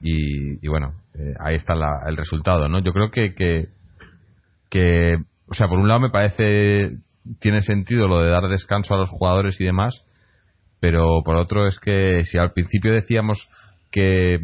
y, 0.00 0.66
bueno 0.66 0.94
eh, 1.14 1.34
ahí 1.40 1.54
está 1.54 1.74
el 2.06 2.16
resultado 2.16 2.68
no 2.68 2.80
yo 2.80 2.92
creo 2.92 3.10
que, 3.10 3.34
que 3.34 3.68
que 4.68 5.16
o 5.48 5.54
sea 5.54 5.68
por 5.68 5.78
un 5.78 5.86
lado 5.86 6.00
me 6.00 6.10
parece 6.10 6.96
tiene 7.38 7.62
sentido 7.62 8.08
lo 8.08 8.20
de 8.20 8.30
dar 8.30 8.48
descanso 8.48 8.94
a 8.94 8.98
los 8.98 9.10
jugadores 9.10 9.60
y 9.60 9.64
demás 9.64 10.04
pero 10.80 11.22
por 11.24 11.36
otro 11.36 11.68
es 11.68 11.78
que 11.78 12.24
si 12.24 12.36
al 12.36 12.52
principio 12.52 12.92
decíamos 12.92 13.48
que 13.90 14.38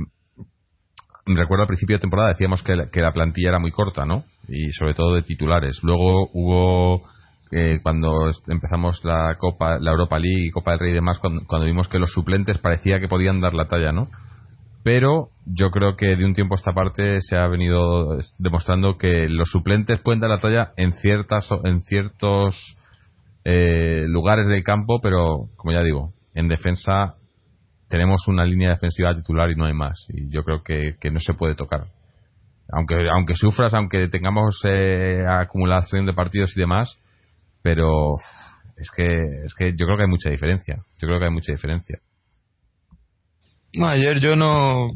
recuerdo 1.26 1.62
al 1.62 1.68
principio 1.68 1.96
de 1.96 2.00
temporada 2.00 2.28
decíamos 2.28 2.62
que 2.62 3.00
la, 3.00 3.12
plantilla 3.12 3.50
era 3.50 3.58
muy 3.58 3.70
corta, 3.70 4.04
¿no? 4.04 4.24
Y 4.48 4.72
sobre 4.72 4.94
todo 4.94 5.14
de 5.14 5.22
titulares. 5.22 5.80
Luego 5.82 6.28
hubo 6.32 7.02
eh, 7.50 7.80
cuando 7.82 8.30
empezamos 8.48 9.04
la 9.04 9.36
Copa, 9.38 9.78
la 9.78 9.92
Europa 9.92 10.18
League 10.18 10.50
Copa 10.52 10.72
del 10.72 10.80
Rey 10.80 10.90
y 10.90 10.94
demás, 10.94 11.18
cuando, 11.18 11.64
vimos 11.64 11.88
que 11.88 11.98
los 11.98 12.12
suplentes 12.12 12.58
parecía 12.58 13.00
que 13.00 13.08
podían 13.08 13.40
dar 13.40 13.54
la 13.54 13.68
talla, 13.68 13.92
¿no? 13.92 14.08
pero 14.82 15.30
yo 15.46 15.70
creo 15.70 15.96
que 15.96 16.14
de 16.14 16.26
un 16.26 16.34
tiempo 16.34 16.54
a 16.54 16.58
esta 16.58 16.74
parte 16.74 17.22
se 17.22 17.38
ha 17.38 17.48
venido 17.48 18.18
demostrando 18.38 18.98
que 18.98 19.30
los 19.30 19.48
suplentes 19.48 19.98
pueden 20.00 20.20
dar 20.20 20.28
la 20.28 20.40
talla 20.40 20.72
en 20.76 20.92
ciertas 20.92 21.48
en 21.64 21.80
ciertos 21.80 22.76
eh, 23.44 24.04
lugares 24.06 24.46
del 24.46 24.62
campo, 24.62 25.00
pero 25.02 25.48
como 25.56 25.72
ya 25.72 25.82
digo, 25.82 26.12
en 26.34 26.48
defensa 26.48 27.14
tenemos 27.94 28.26
una 28.26 28.44
línea 28.44 28.70
defensiva 28.70 29.14
titular 29.14 29.48
y 29.52 29.54
no 29.54 29.66
hay 29.66 29.72
más. 29.72 30.04
Y 30.08 30.28
yo 30.28 30.42
creo 30.42 30.64
que, 30.64 30.96
no 31.12 31.20
se 31.20 31.34
puede 31.34 31.54
tocar. 31.54 31.86
Aunque, 32.72 32.96
aunque 33.08 33.36
sufras, 33.36 33.72
aunque 33.72 34.08
tengamos 34.08 34.60
eh, 34.64 35.24
acumulación 35.28 36.04
de 36.04 36.12
partidos 36.12 36.56
y 36.56 36.60
demás, 36.60 36.98
pero 37.62 38.14
es 38.76 38.90
que, 38.90 39.06
es 39.44 39.54
que 39.54 39.76
yo 39.76 39.86
creo 39.86 39.96
que 39.96 40.02
hay 40.02 40.10
mucha 40.10 40.28
diferencia. 40.28 40.78
Yo 40.98 41.06
creo 41.06 41.20
que 41.20 41.26
hay 41.26 41.30
mucha 41.30 41.52
diferencia 41.52 42.00
ayer 43.82 44.20
yo 44.20 44.36
no, 44.36 44.90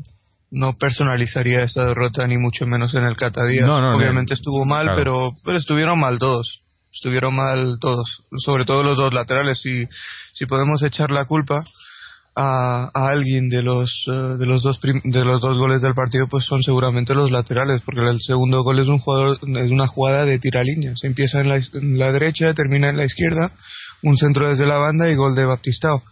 no 0.50 0.76
personalizaría 0.78 1.62
esta 1.62 1.87
derrota 1.87 2.26
ni 2.26 2.37
mucho 2.37 2.67
menos 2.67 2.95
en 2.95 3.05
el 3.05 3.17
Catadías. 3.17 3.69
Obviamente 3.69 4.35
estuvo 4.35 4.64
mal, 4.64 4.93
pero, 4.95 5.35
pero 5.45 5.59
estuvieron 5.59 5.99
mal 5.99 6.19
todos. 6.19 6.62
Estuvieron 6.93 7.35
mal 7.35 7.78
todos, 7.81 8.25
sobre 8.37 8.64
todo 8.64 8.83
los 8.83 8.97
dos 8.97 9.12
laterales. 9.12 9.61
Si, 9.61 9.87
si 10.33 10.47
podemos 10.47 10.83
echar 10.83 11.11
la 11.11 11.26
culpa 11.26 11.64
a, 12.40 12.88
a 12.95 13.09
alguien 13.09 13.49
de 13.49 13.62
los, 13.62 14.04
eh, 14.07 14.37
de, 14.38 14.47
los 14.47 14.62
dos 14.62 14.78
de 14.80 15.25
los 15.25 15.40
dos 15.40 15.59
goles 15.59 15.83
del 15.83 15.95
partido, 15.95 16.28
pues 16.28 16.45
son 16.45 16.62
seguramente 16.62 17.12
los 17.12 17.33
laterales, 17.33 17.83
porque 17.83 18.00
el 18.00 18.21
segundo 18.21 18.62
gol 18.62 18.78
es, 18.78 18.87
un 18.87 19.00
jugador, 19.00 19.38
es 19.42 19.73
una 19.73 19.88
jugada 19.88 20.25
de 20.25 20.38
tiralínea. 20.38 20.92
Se 20.95 21.09
empieza 21.09 21.40
en 21.40 21.49
la, 21.49 22.12
derecha, 22.12 22.54
termina 22.54 22.90
en 22.90 22.97
la 22.97 23.07
izquierda, 23.07 23.50
un 24.04 24.16
centro 24.16 24.49
desde 24.49 24.66
la 24.66 24.78
banda 24.78 25.11
y 25.11 25.16
gol 25.16 25.35
de 25.35 25.47
Baptistao. 25.47 26.04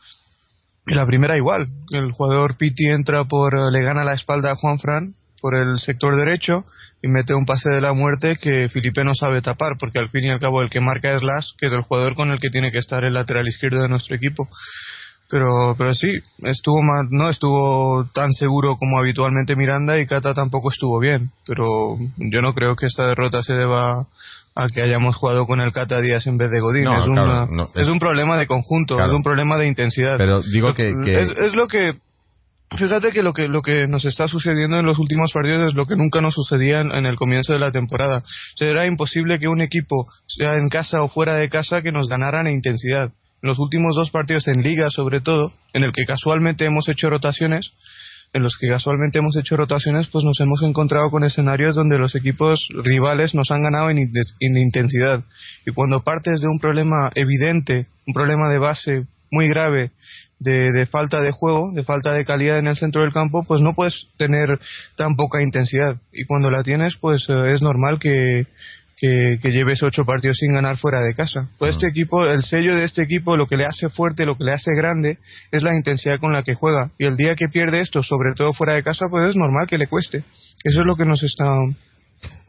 Y 0.88 0.94
la 0.94 1.06
primera 1.06 1.36
igual, 1.36 1.68
el 1.92 2.10
jugador 2.10 2.56
Piti 2.56 2.86
entra 2.88 3.24
por, 3.24 3.56
eh, 3.56 3.70
le 3.70 3.82
gana 3.82 4.02
la 4.02 4.14
espalda 4.14 4.50
a 4.50 4.56
Juan 4.56 4.80
Fran 4.80 5.14
por 5.40 5.56
el 5.56 5.78
sector 5.78 6.16
derecho 6.16 6.64
y 7.02 7.08
mete 7.08 7.34
un 7.34 7.46
pase 7.46 7.70
de 7.70 7.80
la 7.80 7.92
muerte 7.92 8.36
que 8.40 8.68
Felipe 8.68 9.04
no 9.04 9.14
sabe 9.14 9.42
tapar, 9.42 9.74
porque 9.78 10.00
al 10.00 10.10
fin 10.10 10.24
y 10.24 10.30
al 10.30 10.40
cabo 10.40 10.60
el 10.60 10.70
que 10.70 10.80
marca 10.80 11.14
es 11.14 11.22
Las, 11.22 11.54
que 11.58 11.66
es 11.66 11.72
el 11.72 11.82
jugador 11.82 12.16
con 12.16 12.32
el 12.32 12.40
que 12.40 12.50
tiene 12.50 12.72
que 12.72 12.78
estar 12.78 13.04
el 13.04 13.14
lateral 13.14 13.46
izquierdo 13.46 13.82
de 13.82 13.88
nuestro 13.88 14.16
equipo. 14.16 14.48
Pero, 15.28 15.74
pero 15.76 15.92
sí, 15.92 16.08
estuvo 16.44 16.82
más, 16.82 17.06
no 17.10 17.28
estuvo 17.28 18.04
tan 18.14 18.30
seguro 18.32 18.76
como 18.76 18.98
habitualmente 18.98 19.56
Miranda 19.56 19.98
y 19.98 20.06
Cata 20.06 20.34
tampoco 20.34 20.70
estuvo 20.70 21.00
bien. 21.00 21.30
Pero 21.46 21.96
yo 22.16 22.42
no 22.42 22.54
creo 22.54 22.76
que 22.76 22.86
esta 22.86 23.08
derrota 23.08 23.42
se 23.42 23.54
deba 23.54 24.06
a 24.54 24.68
que 24.68 24.80
hayamos 24.80 25.16
jugado 25.16 25.46
con 25.46 25.60
el 25.60 25.72
Cata 25.72 26.00
Díaz 26.00 26.26
en 26.26 26.38
vez 26.38 26.50
de 26.50 26.60
Godín. 26.60 26.88
es, 26.88 27.70
es, 27.74 27.88
un 27.88 27.98
problema 27.98 28.38
de 28.38 28.46
conjunto, 28.46 28.98
es 28.98 29.12
un 29.12 29.22
problema 29.22 29.56
de 29.58 29.66
intensidad. 29.66 30.16
Pero 30.16 30.40
digo 30.40 30.74
que, 30.74 30.88
Es, 30.88 31.54
lo 31.54 31.68
que 31.68 31.96
Fíjate 32.76 33.12
que 33.12 33.22
lo 33.22 33.32
que 33.32 33.46
lo 33.46 33.62
que 33.62 33.86
nos 33.86 34.04
está 34.04 34.26
sucediendo 34.26 34.80
en 34.80 34.86
los 34.86 34.98
últimos 34.98 35.32
partidos 35.32 35.68
es 35.68 35.74
lo 35.74 35.86
que 35.86 35.94
nunca 35.94 36.20
nos 36.20 36.34
sucedía 36.34 36.78
en, 36.80 37.06
el 37.06 37.14
comienzo 37.14 37.52
de 37.52 37.60
la 37.60 37.70
temporada. 37.70 38.24
Será 38.56 38.88
imposible 38.88 39.38
que 39.38 39.46
un 39.46 39.60
equipo, 39.60 40.08
sea 40.26 40.54
en 40.56 40.68
casa 40.68 41.02
o 41.02 41.08
fuera 41.08 41.34
de 41.34 41.48
casa, 41.48 41.80
que 41.80 41.92
nos 41.92 42.08
ganaran 42.08 42.48
en 42.48 42.54
intensidad. 42.54 43.12
En 43.42 43.48
los 43.48 43.58
últimos 43.58 43.94
dos 43.94 44.10
partidos 44.10 44.48
en 44.48 44.62
liga, 44.62 44.88
sobre 44.90 45.20
todo, 45.20 45.52
en 45.72 45.84
el 45.84 45.92
que 45.92 46.04
casualmente 46.04 46.64
hemos 46.64 46.88
hecho 46.88 47.10
rotaciones, 47.10 47.72
en 48.32 48.42
los 48.42 48.56
que 48.56 48.68
casualmente 48.68 49.18
hemos 49.18 49.36
hecho 49.36 49.56
rotaciones, 49.56 50.08
pues 50.08 50.24
nos 50.24 50.38
hemos 50.40 50.62
encontrado 50.62 51.10
con 51.10 51.24
escenarios 51.24 51.74
donde 51.74 51.98
los 51.98 52.14
equipos 52.14 52.68
rivales 52.84 53.34
nos 53.34 53.50
han 53.50 53.62
ganado 53.62 53.90
en, 53.90 54.08
intensidad. 54.40 55.24
Y 55.64 55.72
cuando 55.72 56.02
partes 56.02 56.40
de 56.40 56.48
un 56.48 56.58
problema 56.58 57.10
evidente, 57.14 57.86
un 58.06 58.14
problema 58.14 58.52
de 58.52 58.58
base 58.58 59.06
muy 59.30 59.48
grave, 59.48 59.90
de, 60.38 60.86
falta 60.86 61.22
de 61.22 61.30
juego, 61.30 61.70
de 61.72 61.82
falta 61.82 62.12
de 62.12 62.26
calidad 62.26 62.58
en 62.58 62.66
el 62.66 62.76
centro 62.76 63.02
del 63.02 63.12
campo, 63.12 63.44
pues 63.46 63.62
no 63.62 63.74
puedes 63.74 64.06
tener 64.18 64.60
tan 64.96 65.16
poca 65.16 65.42
intensidad. 65.42 65.96
Y 66.12 66.24
cuando 66.26 66.50
la 66.50 66.62
tienes, 66.62 66.96
pues 67.00 67.24
eh, 67.28 67.54
es 67.54 67.62
normal 67.62 67.98
que, 67.98 68.46
que, 68.96 69.38
lleves 69.42 69.82
ocho 69.82 70.04
partidos 70.04 70.38
sin 70.38 70.54
ganar 70.54 70.78
fuera 70.78 71.00
de 71.00 71.14
casa. 71.14 71.48
Pues 71.58 71.74
este 71.74 71.88
equipo, 71.88 72.24
el 72.24 72.42
sello 72.42 72.74
de 72.74 72.84
este 72.84 73.02
equipo, 73.02 73.36
lo 73.36 73.46
que 73.46 73.56
le 73.56 73.66
hace 73.66 73.90
fuerte, 73.90 74.24
lo 74.24 74.36
que 74.36 74.44
le 74.44 74.52
hace 74.52 74.72
grande, 74.74 75.18
es 75.52 75.62
la 75.62 75.74
intensidad 75.74 76.18
con 76.18 76.32
la 76.32 76.42
que 76.42 76.54
juega. 76.54 76.90
Y 76.98 77.04
el 77.04 77.16
día 77.16 77.34
que 77.36 77.48
pierde 77.48 77.80
esto, 77.80 78.02
sobre 78.02 78.32
todo 78.34 78.54
fuera 78.54 78.74
de 78.74 78.82
casa, 78.82 79.06
pues 79.10 79.30
es 79.30 79.36
normal 79.36 79.66
que 79.66 79.78
le 79.78 79.86
cueste. 79.86 80.24
Eso 80.64 80.80
es 80.80 80.86
lo 80.86 80.96
que 80.96 81.04
nos 81.04 81.22
está 81.22 81.44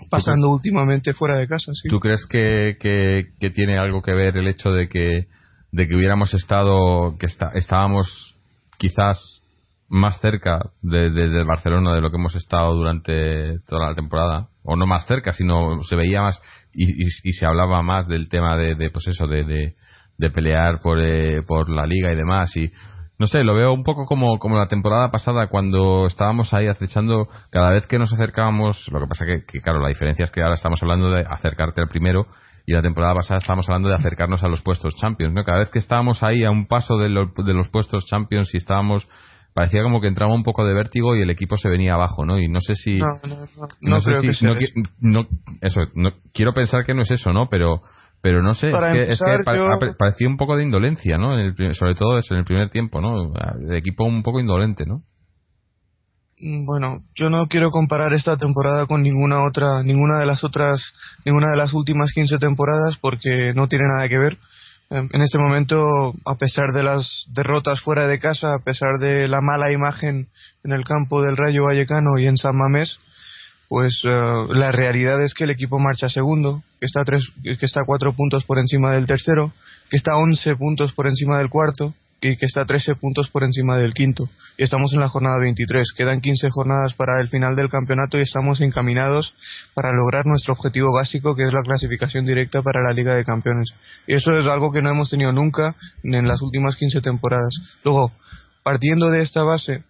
pasando 0.10 0.50
últimamente 0.50 1.14
fuera 1.14 1.38
de 1.38 1.48
casa. 1.48 1.72
¿Tú 1.90 2.00
crees 2.00 2.26
que, 2.26 2.78
que, 2.80 3.50
tiene 3.50 3.78
algo 3.78 4.02
que 4.02 4.14
ver 4.14 4.38
el 4.38 4.48
hecho 4.48 4.72
de 4.72 4.88
que, 4.88 5.28
de 5.72 5.88
que 5.88 5.96
hubiéramos 5.96 6.34
estado, 6.34 7.18
que 7.18 7.28
estábamos 7.56 8.36
quizás 8.78 9.37
más 9.90 10.20
cerca 10.20 10.60
de, 10.82 11.44
Barcelona 11.46 11.94
de 11.94 12.02
lo 12.02 12.10
que 12.10 12.18
hemos 12.18 12.36
estado 12.36 12.74
durante 12.76 13.60
toda 13.68 13.90
la 13.90 13.96
temporada 13.96 14.50
o 14.64 14.76
no 14.76 14.86
más 14.86 15.06
cerca 15.08 15.32
sino 15.32 15.82
se 15.84 15.96
veía 15.96 16.22
más 16.22 16.42
y, 16.74 17.32
se 17.32 17.46
hablaba 17.46 17.82
más 17.82 18.08
del 18.08 18.30
tema 18.30 18.56
de, 18.58 18.90
pues 18.92 19.08
eso 19.08 19.28
de, 19.28 19.74
de, 20.18 20.30
pelear 20.30 20.80
por, 20.80 21.00
eh, 21.00 21.42
por 21.42 21.70
la 21.70 21.86
liga 21.86 22.12
y 22.12 22.16
demás 22.16 22.56
y 22.56 22.72
no 23.20 23.26
sé, 23.26 23.44
lo 23.44 23.56
veo 23.56 23.74
un 23.74 23.84
poco 23.84 24.06
como, 24.06 24.38
como 24.38 24.58
la 24.60 24.68
temporada 24.68 25.10
pasada 25.10 25.48
cuando 25.48 26.06
estábamos 26.06 26.54
ahí 26.54 26.68
acechando 26.68 27.28
cada 27.50 27.72
vez 27.72 27.88
que 27.88 27.98
nos 27.98 28.14
acercábamos, 28.14 28.88
lo 28.92 29.00
que 29.00 29.08
pasa 29.08 29.26
que, 29.26 29.62
claro, 29.62 29.80
la 29.80 29.88
diferencia 29.88 30.26
es 30.26 30.32
que 30.32 30.44
ahora 30.44 30.54
estamos 30.54 30.82
hablando 30.84 31.10
de 31.10 31.22
acercarte 31.28 31.82
al 31.82 31.88
primero 31.88 32.28
y 32.68 32.74
la 32.74 32.84
temporada 32.84 33.16
pasada 33.16 33.40
estábamos 33.40 33.68
hablando 33.70 33.90
de 33.90 33.96
acercarnos 33.96 34.44
a 34.44 34.50
los 34.50 34.62
puestos 34.62 34.96
Champions, 34.98 35.34
¿no? 35.34 35.44
Cada 35.44 35.60
vez 35.60 35.72
que 35.72 35.80
estábamos 35.80 36.22
ahí 36.22 36.44
a 36.44 36.52
un 36.52 36.68
paso 36.68 36.98
de, 36.98 37.10
de 37.10 37.54
los 37.54 37.70
puestos 37.70 38.06
Champions 38.06 38.54
y 38.54 38.58
estábamos 38.58 39.08
parecía 39.58 39.82
como 39.82 40.02
que 40.02 40.08
entraba 40.08 40.36
un 40.36 40.44
poco 40.44 40.64
de 40.66 40.76
vértigo 40.76 41.16
y 41.16 41.24
el 41.24 41.32
equipo 41.32 41.58
se 41.58 41.68
venía 41.68 41.96
abajo, 41.96 42.28
¿no? 42.28 42.40
Y 42.40 42.48
no 42.48 42.62
sé 42.62 42.76
si... 42.76 42.94
No, 42.94 43.08
no, 43.82 44.00
creo 44.02 44.22
que 44.22 44.36
sea 44.36 44.52
eso. 45.62 45.80
no, 45.96 46.12
quiero 46.32 46.54
pensar 46.54 46.86
que 46.86 46.94
no 46.94 47.02
es 47.02 47.10
eso, 47.10 47.34
¿no? 47.34 47.50
Pero 47.50 47.82
pero 48.22 48.44
no 48.44 48.54
sé, 48.54 48.70
es 48.70 49.20
que, 49.20 49.94
parecía 49.98 50.28
un 50.28 50.38
poco 50.38 50.56
de 50.58 50.64
indolencia, 50.64 51.18
¿no? 51.18 51.32
sobre 51.74 51.96
todo 51.96 52.20
eso, 52.20 52.36
en 52.36 52.42
el 52.42 52.46
primer 52.46 52.70
tiempo, 52.70 53.02
¿no? 53.02 53.32
El 53.68 53.76
equipo 53.76 54.04
un 54.04 54.22
poco 54.22 54.40
indolente, 54.40 54.86
¿no? 54.86 55.02
Mm, 56.40 56.64
bueno, 56.66 56.98
yo 57.16 57.32
no 57.32 57.48
quiero 57.48 57.72
comparar 57.72 58.14
esta 58.14 58.38
temporada 58.38 58.86
con 58.86 59.02
ninguna 59.02 59.44
otra, 59.44 59.82
ninguna 59.82 60.20
de 60.20 60.28
las 60.28 60.44
otras, 60.44 60.84
ninguna 61.26 61.50
de 61.50 61.58
las 61.58 61.74
últimas 61.74 62.12
15 62.12 62.38
temporadas 62.38 63.00
porque 63.02 63.54
no 63.56 63.68
tiene 63.68 63.86
nada 63.88 64.08
que 64.08 64.20
ver. 64.20 64.38
Em, 64.90 65.10
en 65.12 65.22
este 65.22 65.38
momento, 65.38 66.14
a 66.26 66.36
pesar 66.36 66.72
de 66.74 66.82
las 66.82 67.26
derrotas 67.28 67.82
fuera 67.82 68.08
de 68.08 68.20
casa, 68.20 68.54
a 68.54 68.64
pesar 68.64 69.00
de 69.00 69.28
la 69.28 69.42
mala 69.42 69.72
imagen 69.72 70.30
en 70.64 70.72
el 70.72 70.86
campo 70.86 71.22
del 71.22 71.36
Rayo 71.36 71.66
Vallecano 71.66 72.18
y 72.18 72.28
en 72.28 72.38
San 72.38 72.56
Mamés, 72.56 73.00
pues 73.68 74.00
eh, 74.06 74.46
la 74.50 74.72
realidad 74.72 75.22
es 75.22 75.34
que 75.34 75.44
el 75.44 75.50
equipo 75.50 75.78
marcha 75.78 76.08
segundo, 76.08 76.64
que 76.80 76.86
está, 76.86 77.04
tres, 77.04 77.28
que 77.44 77.66
está 77.66 77.84
cuatro 77.86 78.14
puntos 78.14 78.46
por 78.46 78.60
encima 78.60 78.92
del 78.92 79.08
tercero, 79.08 79.52
que 79.90 79.98
está 79.98 80.16
once 80.16 80.56
puntos 80.56 80.94
por 80.94 81.08
encima 81.08 81.38
del 81.40 81.50
cuarto, 81.50 81.94
y 82.20 82.36
que 82.36 82.46
está 82.46 82.66
13 82.66 82.96
puntos 82.96 83.30
por 83.30 83.44
encima 83.44 83.78
del 83.78 83.94
quinto. 83.94 84.30
Y 84.58 84.64
estamos 84.64 84.94
en 84.94 85.00
la 85.00 85.10
jornada 85.10 85.38
23. 85.40 85.94
Quedan 85.96 86.22
15 86.22 86.50
jornadas 86.50 86.94
para 86.96 87.22
el 87.22 87.30
final 87.30 87.56
del 87.56 87.70
campeonato 87.70 88.18
y 88.18 88.22
estamos 88.22 88.60
encaminados 88.62 89.36
para 89.74 89.92
lograr 89.94 90.26
nuestro 90.26 90.54
objetivo 90.54 90.92
básico, 90.92 91.36
que 91.36 91.44
es 91.44 91.54
la 91.54 91.62
clasificación 91.62 92.26
directa 92.26 92.62
para 92.64 92.82
la 92.82 92.94
Liga 92.94 93.16
de 93.16 93.24
Campeones. 93.24 93.70
Y 94.08 94.16
eso 94.16 94.36
es 94.38 94.48
algo 94.48 94.72
que 94.72 94.82
no 94.82 94.90
hemos 94.90 95.10
tenido 95.10 95.32
nunca 95.32 95.76
en 96.04 96.28
las 96.28 96.42
últimas 96.42 96.76
15 96.76 97.02
temporadas. 97.02 97.54
Luego, 97.84 98.12
partiendo 98.64 99.10
de 99.10 99.22
esta 99.22 99.44
base, 99.44 99.84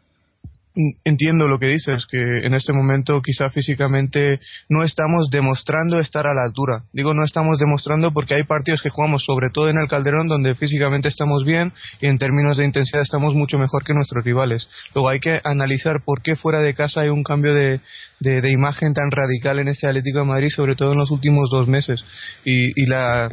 entiendo 1.03 1.47
lo 1.47 1.59
que 1.59 1.67
dices, 1.67 2.05
que 2.09 2.45
en 2.45 2.53
este 2.53 2.73
momento 2.73 3.21
quizá 3.21 3.49
físicamente 3.49 4.39
no 4.69 4.83
estamos 4.83 5.29
demostrando 5.31 5.99
estar 5.99 6.27
a 6.27 6.33
la 6.33 6.43
altura. 6.45 6.83
Digo 6.93 7.13
no 7.13 7.23
estamos 7.23 7.57
demostrando 7.59 8.11
porque 8.11 8.35
hay 8.35 8.43
partidos 8.43 8.81
que 8.81 8.89
jugamos 8.89 9.23
sobre 9.25 9.49
todo 9.51 9.69
en 9.69 9.77
el 9.77 9.87
Calderón 9.87 10.27
donde 10.27 10.55
físicamente 10.55 11.07
estamos 11.07 11.43
bien 11.45 11.73
y 11.99 12.07
en 12.07 12.17
términos 12.17 12.57
de 12.57 12.65
intensidad 12.65 13.01
estamos 13.01 13.33
mucho 13.33 13.57
mejor 13.57 13.83
que 13.83 13.93
nuestros 13.93 14.23
rivales. 14.23 14.69
Luego 14.93 15.09
hay 15.09 15.19
que 15.19 15.39
analizar 15.43 16.03
por 16.03 16.21
qué 16.21 16.35
fuera 16.35 16.61
de 16.61 16.73
casa 16.73 17.01
hay 17.01 17.09
un 17.09 17.23
cambio 17.23 17.53
de, 17.53 17.81
de, 18.19 18.51
imagen 18.51 18.93
tan 18.93 19.11
radical 19.11 19.59
en 19.59 19.67
este 19.67 19.87
Atlético 19.87 20.19
de 20.19 20.25
Madrid, 20.25 20.49
sobre 20.49 20.75
todo 20.75 20.93
en 20.93 20.99
los 20.99 21.11
últimos 21.11 21.49
dos 21.49 21.67
meses. 21.67 22.03
Y, 22.45 22.69
y, 22.81 22.85
la, 22.85 23.29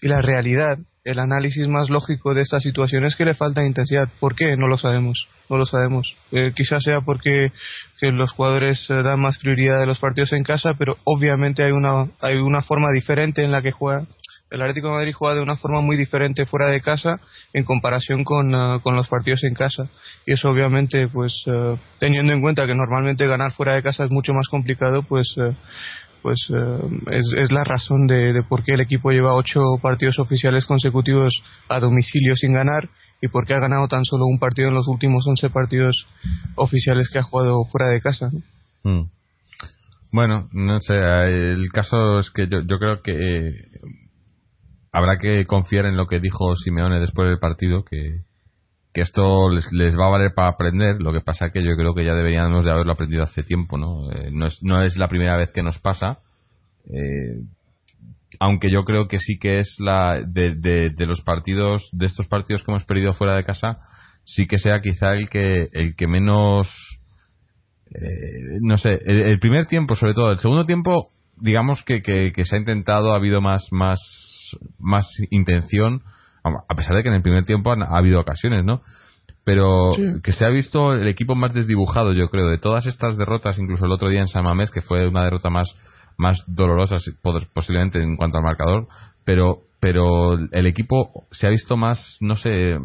y 0.00 0.08
la 0.08 0.20
realidad 0.20 0.78
el 1.06 1.20
análisis 1.20 1.68
más 1.68 1.88
lógico 1.88 2.34
de 2.34 2.42
esta 2.42 2.58
situación 2.58 3.04
es 3.04 3.14
que 3.14 3.24
le 3.24 3.36
falta 3.36 3.64
intensidad. 3.64 4.08
¿Por 4.18 4.34
qué? 4.34 4.56
No 4.56 4.66
lo 4.66 4.76
sabemos. 4.76 5.28
No 5.48 5.56
lo 5.56 5.64
sabemos. 5.64 6.16
Eh, 6.32 6.52
quizás 6.52 6.82
sea 6.82 7.00
porque 7.02 7.52
los 8.00 8.32
jugadores 8.32 8.84
eh, 8.90 9.02
dan 9.04 9.20
más 9.20 9.38
prioridad 9.38 9.80
a 9.80 9.86
los 9.86 10.00
partidos 10.00 10.32
en 10.32 10.42
casa, 10.42 10.74
pero 10.76 10.96
obviamente 11.04 11.62
hay 11.62 11.70
una, 11.70 12.08
hay 12.20 12.38
una 12.38 12.60
forma 12.62 12.90
diferente 12.92 13.44
en 13.44 13.52
la 13.52 13.62
que 13.62 13.70
juega. 13.70 14.04
El 14.50 14.62
Atlético 14.62 14.90
Madrid 14.90 15.12
juega 15.16 15.36
de 15.36 15.42
una 15.42 15.56
forma 15.56 15.80
muy 15.80 15.96
diferente 15.96 16.44
fuera 16.44 16.66
de 16.66 16.80
casa 16.80 17.20
en 17.52 17.62
comparación 17.62 18.24
con, 18.24 18.52
eh, 18.52 18.80
con 18.82 18.96
los 18.96 19.06
partidos 19.06 19.44
en 19.44 19.54
casa. 19.54 19.88
Y 20.26 20.32
eso 20.32 20.50
obviamente, 20.50 21.06
pues 21.06 21.44
teniendo 22.00 22.32
en 22.32 22.40
cuenta 22.40 22.66
que 22.66 22.74
normalmente 22.74 23.28
ganar 23.28 23.52
fuera 23.52 23.74
de 23.74 23.82
casa 23.84 24.04
es 24.04 24.10
mucho 24.10 24.32
más 24.32 24.48
complicado, 24.48 25.04
pues 25.04 25.36
pues 26.26 26.48
eh, 26.52 27.20
es, 27.36 27.52
la 27.52 27.62
razón 27.62 28.08
de, 28.08 28.42
por 28.48 28.64
qué 28.64 28.74
el 28.74 28.80
equipo 28.80 29.12
lleva 29.12 29.36
ocho 29.36 29.60
partidos 29.80 30.18
oficiales 30.18 30.66
consecutivos 30.66 31.40
a 31.68 31.78
domicilio 31.78 32.34
sin 32.34 32.52
ganar 32.52 32.88
y 33.22 33.28
por 33.28 33.46
qué 33.46 33.54
ha 33.54 33.60
ganado 33.60 33.86
tan 33.86 34.04
solo 34.04 34.24
un 34.26 34.40
partido 34.40 34.66
en 34.66 34.74
los 34.74 34.88
últimos 34.88 35.24
once 35.28 35.50
partidos 35.50 36.08
oficiales 36.56 37.10
que 37.10 37.20
ha 37.20 37.22
jugado 37.22 37.64
fuera 37.66 37.90
de 37.90 38.00
casa. 38.00 38.28
Mm. 38.82 39.02
Bueno, 40.10 40.48
no 40.50 40.80
sé, 40.80 40.94
el 40.94 41.68
caso 41.72 42.18
es 42.18 42.32
que 42.32 42.48
yo, 42.48 42.62
yo 42.62 42.78
creo 42.80 43.02
que 43.02 43.52
habrá 44.90 45.18
que 45.18 45.44
confiar 45.44 45.86
en 45.86 45.96
lo 45.96 46.08
que 46.08 46.18
dijo 46.18 46.56
Simeone 46.56 46.98
después 46.98 47.28
del 47.28 47.38
partido, 47.38 47.84
que, 47.84 48.22
que 48.96 49.02
esto 49.02 49.50
les, 49.50 49.94
va 49.94 50.06
a 50.06 50.10
valer 50.10 50.32
para 50.34 50.48
aprender. 50.48 51.02
Lo 51.02 51.12
que 51.12 51.20
pasa 51.20 51.50
que 51.50 51.62
yo 51.62 51.76
creo 51.76 51.92
que 51.94 52.02
ya 52.02 52.14
deberíamos 52.14 52.64
de 52.64 52.70
haberlo 52.70 52.92
aprendido 52.92 53.24
hace 53.24 53.42
tiempo, 53.42 53.76
¿no? 53.76 54.10
Eh, 54.10 54.30
no, 54.32 54.46
es, 54.46 54.58
no 54.62 54.82
es 54.82 54.96
la 54.96 55.06
primera 55.06 55.36
vez 55.36 55.52
que 55.52 55.62
nos 55.62 55.78
pasa. 55.78 56.20
Eh, 56.90 57.42
aunque 58.40 58.70
yo 58.70 58.84
creo 58.84 59.06
que 59.06 59.18
sí 59.18 59.38
que 59.38 59.58
es 59.58 59.76
la 59.80 60.22
de, 60.26 60.54
de, 60.96 61.06
los 61.06 61.20
partidos, 61.20 61.90
de 61.92 62.06
estos 62.06 62.26
partidos 62.26 62.62
que 62.62 62.72
hemos 62.72 62.86
perdido 62.86 63.12
fuera 63.12 63.34
de 63.34 63.44
casa, 63.44 63.80
sí 64.24 64.46
que 64.46 64.58
sea 64.58 64.80
quizá 64.80 65.12
el 65.12 65.28
que, 65.28 65.68
el 65.74 65.94
que 65.94 66.06
menos, 66.06 66.66
eh, 67.90 68.60
no 68.62 68.78
sé, 68.78 68.98
el, 69.04 69.38
primer 69.40 69.66
tiempo 69.66 69.94
sobre 69.94 70.14
todo, 70.14 70.32
el 70.32 70.38
segundo 70.38 70.64
tiempo, 70.64 71.10
digamos 71.38 71.84
que, 71.84 72.00
que, 72.00 72.32
que 72.34 72.46
se 72.46 72.56
ha 72.56 72.60
intentado, 72.60 73.12
ha 73.12 73.16
habido 73.16 73.42
más, 73.42 73.66
más, 73.72 74.00
más 74.78 75.06
intención, 75.28 76.00
a 76.68 76.74
pesar 76.74 76.96
de 76.96 77.02
que 77.02 77.08
en 77.08 77.14
el 77.14 77.22
primer 77.22 77.44
tiempo 77.44 77.72
ha 77.72 77.98
habido 77.98 78.20
ocasiones, 78.20 78.64
¿no? 78.64 78.82
Pero 79.44 79.90
que 80.22 80.32
se 80.32 80.44
ha 80.44 80.48
visto 80.48 80.92
el 80.92 81.06
equipo 81.06 81.34
más 81.36 81.54
desdibujado, 81.54 82.12
yo 82.12 82.28
creo, 82.30 82.48
de 82.48 82.58
todas 82.58 82.86
estas 82.86 83.16
derrotas, 83.16 83.58
incluso 83.58 83.86
el 83.86 83.92
otro 83.92 84.08
día 84.08 84.20
en 84.20 84.26
San 84.26 84.44
Mamés, 84.44 84.70
que 84.70 84.80
fue 84.80 85.06
una 85.06 85.22
derrota 85.22 85.50
más, 85.50 85.76
más 86.16 86.42
dolorosa 86.48 86.96
posiblemente 87.52 88.02
en 88.02 88.16
cuanto 88.16 88.38
al 88.38 88.44
marcador, 88.44 88.88
pero, 89.24 89.60
pero 89.80 90.34
el 90.34 90.66
equipo 90.66 91.26
se 91.30 91.46
ha 91.46 91.50
visto 91.50 91.76
más, 91.76 92.18
no 92.20 92.34
sé, 92.34 92.76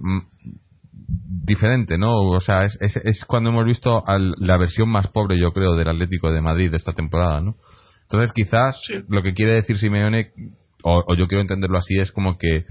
diferente, 0.92 1.98
¿no? 1.98 2.22
O 2.30 2.40
sea, 2.40 2.60
es, 2.60 2.78
es, 2.80 3.26
cuando 3.26 3.50
hemos 3.50 3.66
visto 3.66 4.04
la 4.08 4.58
versión 4.58 4.90
más 4.90 5.08
pobre, 5.08 5.40
yo 5.40 5.52
creo, 5.54 5.76
del 5.76 5.88
Atlético 5.90 6.32
de 6.32 6.42
Madrid 6.42 6.70
de 6.70 6.78
esta 6.78 6.94
temporada, 6.94 7.42
¿no? 7.42 7.56
Entonces, 8.04 8.32
quizás 8.34 8.76
lo 9.08 9.24
que 9.24 9.34
quiere 9.34 9.54
decir 9.54 9.78
Simeone, 9.78 10.32
o, 10.84 11.04
o, 11.08 11.16
yo 11.16 11.28
quiero 11.28 11.42
entenderlo 11.42 11.78
así, 11.78 11.98
es 11.98 12.12
como 12.12 12.38
que 12.38 12.66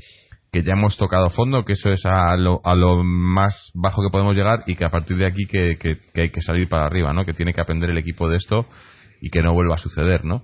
que 0.53 0.63
ya 0.63 0.73
hemos 0.73 0.97
tocado 0.97 1.31
fondo, 1.31 1.65
que 1.65 1.75
eso 1.75 1.91
es 1.91 2.05
a 2.05 2.37
lo, 2.37 2.61
a 2.65 2.75
lo 2.75 3.05
más 3.05 3.71
bajo 3.75 4.03
que 4.03 4.11
podemos 4.11 4.37
llegar 4.37 4.65
y 4.67 4.75
que 4.75 4.85
a 4.85 4.91
partir 4.91 5.17
de 5.17 5.27
aquí 5.27 5.47
que, 5.47 5.77
que, 5.79 6.21
hay 6.21 6.31
que 6.31 6.41
salir 6.41 6.69
para 6.69 6.87
arriba, 6.87 7.13
¿no? 7.13 7.25
Que 7.25 7.35
tiene 7.35 7.55
que 7.55 7.61
aprender 7.61 7.91
el 7.91 7.99
equipo 7.99 8.29
de 8.29 8.37
esto 8.37 8.67
y 9.21 9.31
que 9.31 9.43
no 9.43 9.53
vuelva 9.53 9.75
a 9.75 9.79
suceder, 9.79 10.25
¿no? 10.25 10.43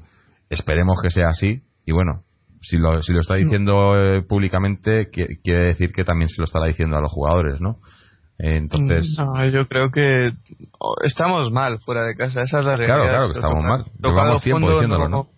Esperemos 0.49 1.01
que 1.03 1.11
sea 1.11 1.29
así 1.29 1.63
y 1.85 1.93
bueno, 1.93 2.23
si 2.63 2.79
lo, 2.79 3.03
si 3.03 3.13
lo 3.13 3.21
está 3.21 3.35
diciendo 3.35 3.95
eh, 3.97 4.23
públicamente, 4.23 5.09
quiere 5.11 5.65
decir 5.65 5.93
que 5.93 6.05
también 6.05 6.29
se 6.29 6.41
lo 6.41 6.45
estará 6.45 6.67
diciendo 6.67 6.97
a 6.97 7.01
los 7.01 7.13
jugadores, 7.13 7.61
¿no? 7.61 7.79
Entonces. 8.39 9.17
Mm, 9.19 9.51
yo 9.51 9.67
creo 9.67 9.91
que 9.91 10.33
estamos 11.05 11.51
mal 11.51 11.79
fuera 11.81 12.03
de 12.03 12.15
casa, 12.15 12.43
esa 12.43 12.61
es 12.61 12.65
la 12.65 12.77
realidad. 12.77 12.99
Claro, 12.99 13.11
claro 13.11 13.33
que 13.33 13.39
estamos 13.39 13.65
mal. 13.65 13.85
Llevamos 13.99 14.43
tiempo 14.43 14.71
diciéndolo, 14.71 15.09
¿no? 15.09 15.36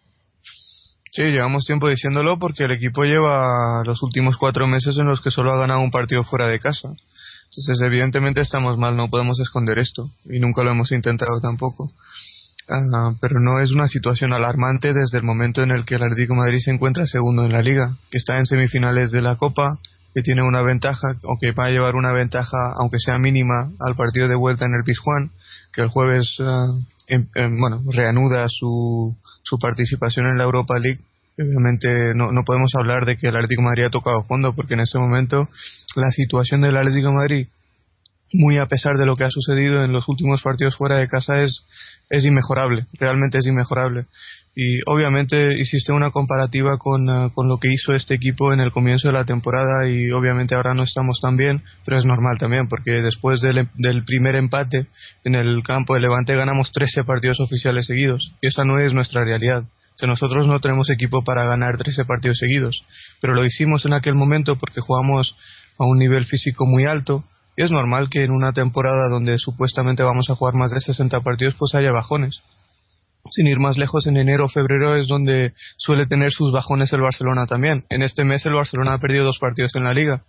Sí, 1.19 1.25
llevamos 1.25 1.65
tiempo 1.65 1.89
diciéndolo 1.89 2.39
porque 2.39 2.63
el 2.63 2.71
equipo 2.71 3.03
lleva 3.03 3.83
los 3.85 4.05
últimos 4.05 4.37
cuatro 4.37 4.69
meses 4.69 4.97
en 4.99 5.07
los 5.07 5.21
que 5.21 5.33
solo 5.33 5.51
ha 5.51 5.59
ganado 5.59 5.81
un 5.81 5.91
partido 5.91 6.23
fuera 6.23 6.47
de 6.47 6.61
casa. 6.61 6.91
Entonces, 6.91 7.81
evidentemente 7.85 8.41
estamos 8.41 8.79
mal, 8.79 8.97
no 8.97 9.11
podemos 9.11 9.41
esconder 9.41 9.81
esto 9.81 10.13
y 10.27 10.39
nunca 10.39 10.63
lo 10.63 10.71
hemos 10.71 10.93
intentado 10.93 11.41
tampoco. 11.41 11.91
Ah, 12.69 13.15
pero 13.21 13.41
no 13.41 13.59
es 13.59 13.73
una 13.73 13.89
situación 13.89 14.33
alarmante 14.33 14.93
desde 14.93 15.19
el 15.19 15.25
momento 15.25 15.61
en 15.65 15.73
el 15.73 15.85
que 15.85 15.97
el 15.97 16.05
Atlético 16.05 16.37
Madrid 16.37 16.61
se 16.61 16.71
encuentra 16.71 17.05
segundo 17.05 17.45
en 17.45 17.51
la 17.51 17.63
liga, 17.63 17.97
que 18.13 18.19
está 18.19 18.39
en 18.39 18.47
semifinales 18.47 19.11
de 19.11 19.21
la 19.21 19.35
Copa, 19.35 19.81
que 20.15 20.23
tiene 20.23 20.43
una 20.43 20.63
ventaja 20.63 21.17
o 21.25 21.37
que 21.41 21.53
va 21.53 21.67
a 21.67 21.71
llevar 21.71 21.95
una 21.95 22.13
ventaja, 22.13 22.73
aunque 22.81 22.99
sea 22.99 23.19
mínima, 23.19 23.73
al 23.81 23.95
partido 23.95 24.29
de 24.29 24.37
vuelta 24.37 24.65
en 24.65 24.75
el 24.75 24.85
Pizjuán, 24.85 25.31
que 25.73 25.83
el 25.83 25.89
jueves 25.89 26.37
em, 27.07 27.27
bueno, 27.59 27.83
reanuda 27.93 28.47
su, 28.49 29.17
su 29.43 29.59
participación 29.59 30.27
en 30.27 30.39
la 30.39 30.45
Europa 30.45 30.79
League. 30.79 31.01
Obviamente 31.39 32.15
no, 32.15 32.33
no 32.33 32.43
podemos 32.45 32.73
hablar 32.75 33.05
de 33.05 33.17
que 33.17 33.29
el 33.29 33.37
Atlético 33.37 33.63
Madrid 33.63 33.85
ha 33.85 33.91
tocado 33.91 34.25
fondo, 34.25 34.55
porque 34.55 34.75
en 34.75 34.81
este 34.81 34.99
momento 34.99 35.49
la 35.95 36.11
situación 36.11 36.63
del 36.63 36.77
Atlético 36.77 37.13
Madrid, 37.13 37.49
muy 38.33 38.59
a 38.59 38.67
pesar 38.67 38.97
de 38.97 39.07
lo 39.07 39.15
que 39.15 39.25
ha 39.25 39.31
sucedido 39.31 39.85
en 39.85 39.93
los 39.93 40.09
últimos 40.09 40.43
partidos 40.43 40.77
fuera 40.77 40.97
de 40.97 41.09
casa, 41.09 41.43
es, 41.43 41.65
es 42.11 42.25
inmejorable, 42.25 42.87
realmente 42.95 43.39
es 43.39 43.47
inmejorable. 43.47 44.07
Y 44.55 44.81
obviamente 44.87 45.55
hiciste 45.59 45.93
una 45.93 46.11
comparativa 46.11 46.79
con, 46.79 47.09
eh, 47.09 47.31
con 47.33 47.49
lo 47.49 47.59
que 47.59 47.69
hizo 47.73 47.93
este 47.93 48.15
equipo 48.15 48.53
en 48.53 48.61
el 48.61 48.73
comienzo 48.73 49.09
de 49.09 49.15
la 49.15 49.25
temporada 49.25 49.89
y 49.89 50.11
obviamente 50.11 50.55
ahora 50.55 50.75
no 50.75 50.83
estamos 50.83 51.21
tan 51.23 51.37
bien, 51.37 51.63
pero 51.85 51.97
es 51.97 52.05
normal 52.05 52.39
también, 52.39 52.69
porque 52.69 52.91
después 53.03 53.41
del, 53.41 53.69
del 53.75 54.05
primer 54.05 54.35
empate 54.35 54.87
en 55.25 55.35
el 55.35 55.63
campo 55.63 55.95
de 55.95 56.01
Levante 56.01 56.35
ganamos 56.35 56.73
13 56.73 57.05
partidos 57.05 57.41
oficiales 57.41 57.87
seguidos 57.87 58.33
y 58.41 58.49
esa 58.49 58.65
no 58.65 58.79
es 58.79 58.93
nuestra 58.93 59.25
realidad 59.25 59.65
nosotros 60.07 60.47
no 60.47 60.61
tenemos 60.61 60.91
equipo 60.91 61.25
para 61.25 61.45
ganar 61.45 61.77
13 61.77 62.05
partidos 62.05 62.39
seguidos, 62.39 62.85
pero 63.21 63.35
lo 63.35 63.45
hicimos 63.45 63.85
en 63.85 63.95
aquel 63.95 64.15
momento 64.15 64.57
porque 64.57 64.81
jugamos 64.81 65.35
a 65.79 65.85
un 65.85 65.99
nivel 65.99 66.25
físico 66.25 66.67
muy 66.67 66.85
alto 66.85 67.25
es 67.63 67.71
normal 67.71 68.09
que 68.09 68.25
en 68.25 68.31
una 68.31 68.53
temporada 68.53 69.09
donde 69.11 69.39
supuestamente 69.39 70.03
vamos 70.03 70.31
a 70.31 70.37
jugar 70.37 70.55
más 70.55 70.71
de 70.71 70.81
60 70.81 71.21
partidos 71.23 71.55
pues 71.59 71.75
haya 71.75 71.91
bajones. 71.91 72.41
Sin 73.31 73.47
ir 73.47 73.59
más 73.59 73.77
lejos, 73.77 74.07
en 74.07 74.17
enero 74.17 74.47
o 74.47 74.49
febrero 74.49 74.95
es 74.95 75.09
donde 75.09 75.53
suele 75.77 76.07
tener 76.07 76.31
sus 76.31 76.53
bajones 76.53 76.93
el 76.93 77.03
Barcelona 77.03 77.47
también. 77.47 77.85
En 77.91 78.03
este 78.03 78.25
mes 78.25 78.47
el 78.47 78.55
Barcelona 78.55 78.95
ha 78.95 78.99
perdido 78.99 79.25
dos 79.25 79.39
partidos 79.39 79.75
en 79.75 79.85
la 79.85 79.93
liga, 79.93 80.23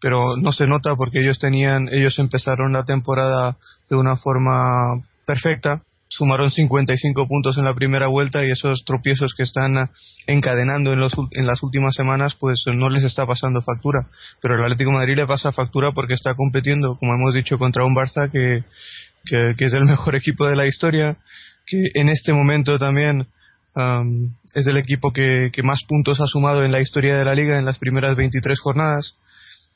pero 0.00 0.36
no 0.36 0.52
se 0.52 0.66
nota 0.66 0.96
porque 0.96 1.20
ellos 1.20 1.38
tenían, 1.38 1.88
ellos 1.90 2.18
empezaron 2.18 2.72
la 2.72 2.84
temporada 2.84 3.56
de 3.88 3.96
una 3.96 4.16
forma 4.16 5.02
perfecta, 5.24 5.82
sumaron 6.16 6.50
55 6.50 7.28
puntos 7.28 7.58
en 7.58 7.64
la 7.64 7.74
primera 7.74 8.08
vuelta 8.08 8.44
y 8.44 8.50
esos 8.50 8.84
tropiezos 8.84 9.34
que 9.36 9.42
están 9.42 9.76
ah, 9.76 9.90
encadenando 10.26 10.92
en, 10.92 11.00
los, 11.00 11.12
en 11.32 11.46
las 11.46 11.62
últimas 11.62 11.94
semanas 11.94 12.34
pues 12.38 12.64
no 12.72 12.88
les 12.88 13.04
está 13.04 13.26
pasando 13.26 13.60
factura. 13.62 14.08
Pero 14.40 14.54
el 14.54 14.62
Atlético 14.62 14.92
Madrid 14.92 15.16
le 15.16 15.26
pasa 15.26 15.52
factura 15.52 15.92
porque 15.92 16.14
está 16.14 16.34
compitiendo 16.34 16.96
como 16.96 17.14
hemos 17.14 17.34
dicho 17.34 17.58
contra 17.58 17.84
un 17.84 17.94
Barça 17.94 18.30
que, 18.30 18.64
que, 19.24 19.64
es 19.64 19.72
el 19.74 19.84
mejor 19.84 20.16
equipo 20.16 20.46
de 20.46 20.56
la 20.56 20.66
historia 20.66 21.18
que 21.66 21.82
en 21.94 22.08
este 22.08 22.32
momento 22.32 22.78
también 22.78 23.26
es 24.54 24.66
el 24.66 24.78
equipo 24.78 25.12
que, 25.12 25.50
que 25.52 25.62
más 25.62 25.84
puntos 25.86 26.18
ha 26.22 26.26
sumado 26.26 26.64
en 26.64 26.72
la 26.72 26.80
historia 26.80 27.14
de 27.14 27.26
la 27.26 27.34
liga 27.34 27.58
en 27.58 27.66
las 27.66 27.78
primeras 27.78 28.16
23 28.16 28.58
jornadas 28.58 29.16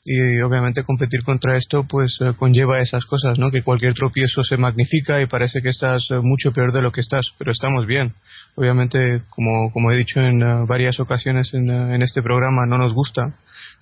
y 0.03 0.41
obviamente 0.41 0.83
competir 0.83 1.23
contra 1.23 1.57
esto 1.57 1.85
pues 1.87 2.17
eh, 2.21 2.33
conlleva 2.35 2.79
esas 2.79 3.05
cosas, 3.05 3.37
¿no? 3.37 3.51
Que 3.51 3.61
cualquier 3.61 3.93
tropiezo 3.93 4.41
se 4.41 4.57
magnifica 4.57 5.21
y 5.21 5.27
parece 5.27 5.61
que 5.61 5.69
estás 5.69 6.07
eh, 6.09 6.19
mucho 6.21 6.51
peor 6.53 6.71
de 6.71 6.81
lo 6.81 6.91
que 6.91 7.01
estás, 7.01 7.31
pero 7.37 7.51
estamos 7.51 7.85
bien. 7.85 8.13
Obviamente, 8.55 9.21
como, 9.29 9.71
como 9.71 9.91
he 9.91 9.97
dicho 9.97 10.19
en 10.19 10.41
eh, 10.41 10.65
varias 10.67 10.99
ocasiones 10.99 11.53
en, 11.53 11.69
en, 11.69 12.01
este 12.01 12.23
programa, 12.23 12.65
no 12.65 12.79
nos 12.79 12.93
gusta 12.93 13.37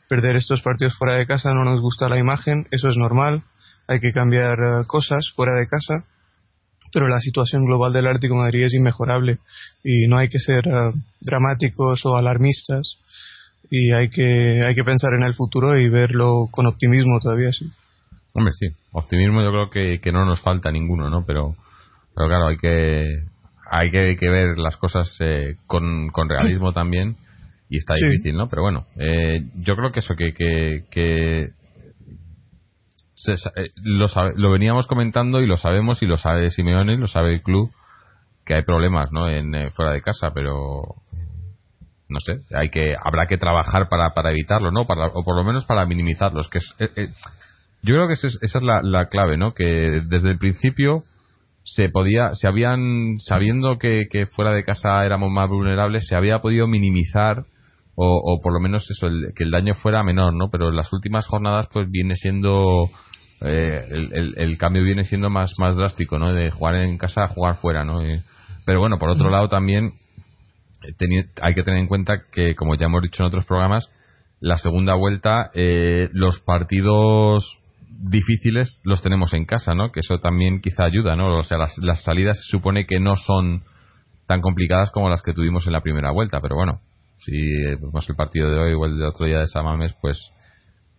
perder 0.09 0.35
estos 0.35 0.61
partidos 0.61 0.97
fuera 0.97 1.15
de 1.15 1.25
casa, 1.25 1.53
no 1.53 1.63
nos 1.63 1.79
gusta 1.79 2.09
la 2.09 2.17
imagen, 2.17 2.65
eso 2.71 2.89
es 2.89 2.97
normal, 2.97 3.43
hay 3.87 3.99
que 3.99 4.11
cambiar 4.11 4.57
cosas 4.87 5.31
fuera 5.35 5.53
de 5.53 5.67
casa, 5.67 6.03
pero 6.91 7.07
la 7.07 7.19
situación 7.19 7.63
global 7.65 7.93
del 7.93 8.07
Ártico 8.07 8.35
Madrid 8.35 8.63
es 8.63 8.73
inmejorable 8.73 9.37
y 9.83 10.07
no 10.07 10.17
hay 10.17 10.27
que 10.27 10.39
ser 10.39 10.63
dramáticos 11.21 12.03
o 12.05 12.17
alarmistas 12.17 12.98
y 13.69 13.91
hay 13.91 14.09
que, 14.09 14.63
hay 14.65 14.75
que 14.75 14.83
pensar 14.83 15.13
en 15.13 15.23
el 15.23 15.33
futuro 15.33 15.77
y 15.77 15.89
verlo 15.89 16.47
con 16.51 16.65
optimismo 16.65 17.19
todavía, 17.19 17.51
sí. 17.51 17.71
Hombre, 18.35 18.53
sí, 18.53 18.67
optimismo 18.91 19.41
yo 19.41 19.49
creo 19.51 19.69
que, 19.69 19.99
que 20.01 20.11
no 20.11 20.25
nos 20.25 20.41
falta 20.41 20.71
ninguno, 20.71 21.09
¿no? 21.09 21.25
Pero, 21.25 21.55
pero 22.15 22.27
claro, 22.27 22.47
hay 22.47 22.57
que, 22.57 23.23
hay 23.69 23.91
que, 23.91 24.15
que 24.17 24.29
ver 24.29 24.57
las 24.57 24.77
cosas 24.77 25.15
eh, 25.19 25.55
con, 25.67 26.09
con 26.09 26.29
realismo 26.29 26.71
también 26.71 27.17
y 27.69 27.77
está 27.77 27.95
difícil, 27.95 28.35
¿no? 28.35 28.49
Pero 28.49 28.63
bueno, 28.63 28.85
eh, 28.97 29.43
yo 29.55 29.75
creo 29.75 29.91
que 29.91 29.99
eso, 29.99 30.15
que, 30.15 30.33
que, 30.33 30.85
que 30.89 31.41
eh, 33.27 33.69
lo, 33.83 34.07
lo 34.35 34.51
veníamos 34.51 34.87
comentando 34.87 35.41
y 35.41 35.47
lo 35.47 35.57
sabemos 35.57 36.01
y 36.01 36.07
lo 36.07 36.17
sabe 36.17 36.49
Simeone, 36.49 36.97
lo 36.97 37.07
sabe 37.07 37.33
el 37.33 37.41
club, 37.41 37.71
que 38.45 38.55
hay 38.55 38.63
problemas, 38.63 39.11
¿no? 39.11 39.29
En, 39.29 39.71
fuera 39.71 39.91
de 39.91 40.01
casa, 40.01 40.31
pero 40.33 40.95
no 42.09 42.19
sé, 42.19 42.41
hay 42.55 42.69
que 42.69 42.95
habrá 43.01 43.27
que 43.27 43.37
trabajar 43.37 43.87
para, 43.87 44.13
para 44.13 44.31
evitarlo, 44.31 44.71
¿no? 44.71 44.85
Para, 44.85 45.07
o 45.07 45.23
por 45.23 45.35
lo 45.35 45.43
menos 45.43 45.65
para 45.65 45.85
minimizarlos. 45.85 46.49
Que 46.49 46.57
es, 46.57 46.75
eh, 46.79 46.89
eh, 46.95 47.07
yo 47.83 47.95
creo 47.95 48.07
que 48.07 48.13
esa 48.13 48.27
es, 48.27 48.63
la, 48.63 48.81
la, 48.81 49.07
clave, 49.07 49.37
¿no? 49.37 49.53
Que 49.53 50.01
desde 50.05 50.31
el 50.31 50.39
principio 50.39 51.03
se 51.63 51.89
podía, 51.89 52.33
se 52.33 52.47
habían, 52.47 53.19
sabiendo 53.19 53.77
que, 53.77 54.07
que 54.09 54.25
fuera 54.25 54.51
de 54.51 54.63
casa 54.63 55.05
éramos 55.05 55.31
más 55.31 55.47
vulnerables, 55.49 56.07
se 56.07 56.15
había 56.15 56.39
podido 56.39 56.67
minimizar 56.67 57.45
o, 57.95 58.19
o 58.23 58.41
por 58.41 58.53
lo 58.53 58.59
menos 58.59 58.89
eso, 58.89 59.07
el, 59.07 59.33
que 59.35 59.43
el 59.43 59.51
daño 59.51 59.75
fuera 59.75 60.03
menor, 60.03 60.33
¿no? 60.33 60.49
Pero 60.49 60.69
en 60.69 60.75
las 60.75 60.91
últimas 60.91 61.27
jornadas 61.27 61.67
pues 61.71 61.91
viene 61.91 62.15
siendo 62.15 62.89
eh, 63.41 63.85
el, 63.89 64.13
el, 64.13 64.33
el, 64.37 64.57
cambio 64.57 64.83
viene 64.83 65.03
siendo 65.03 65.29
más 65.29 65.53
más 65.59 65.77
drástico, 65.77 66.17
¿no? 66.17 66.33
De 66.33 66.49
jugar 66.49 66.75
en 66.75 66.97
casa 66.97 67.25
a 67.25 67.27
jugar 67.27 67.57
fuera, 67.57 67.83
¿no? 67.83 68.01
pero 68.65 68.79
bueno, 68.79 68.99
por 68.99 69.09
otro 69.09 69.29
lado 69.29 69.49
también 69.49 69.93
hay 71.41 71.53
que 71.53 71.63
tener 71.63 71.79
en 71.79 71.87
cuenta 71.87 72.23
que, 72.31 72.55
como 72.55 72.75
ya 72.75 72.85
hemos 72.85 73.01
dicho 73.01 73.23
en 73.23 73.27
otros 73.27 73.45
programas, 73.45 73.89
la 74.39 74.57
segunda 74.57 74.95
vuelta, 74.95 75.51
eh, 75.53 76.09
los 76.13 76.39
partidos 76.39 77.59
difíciles 77.89 78.81
los 78.85 79.01
tenemos 79.01 79.33
en 79.33 79.45
casa, 79.45 79.73
¿no? 79.73 79.91
Que 79.91 79.99
eso 79.99 80.19
también 80.19 80.61
quizá 80.61 80.85
ayuda, 80.85 81.15
¿no? 81.15 81.37
O 81.37 81.43
sea, 81.43 81.57
las, 81.57 81.77
las 81.79 82.03
salidas 82.03 82.37
se 82.37 82.51
supone 82.51 82.85
que 82.85 82.99
no 82.99 83.15
son 83.15 83.63
tan 84.25 84.41
complicadas 84.41 84.91
como 84.91 85.09
las 85.09 85.21
que 85.21 85.33
tuvimos 85.33 85.67
en 85.67 85.73
la 85.73 85.81
primera 85.81 86.11
vuelta, 86.11 86.39
pero 86.39 86.55
bueno, 86.55 86.79
si 87.17 87.35
vemos 87.35 88.07
el 88.09 88.15
partido 88.15 88.49
de 88.49 88.59
hoy 88.59 88.73
o 88.73 88.85
el 88.85 88.97
de 88.97 89.05
otro 89.05 89.25
día 89.25 89.39
de 89.39 89.47
Samames, 89.47 89.93
pues 90.01 90.31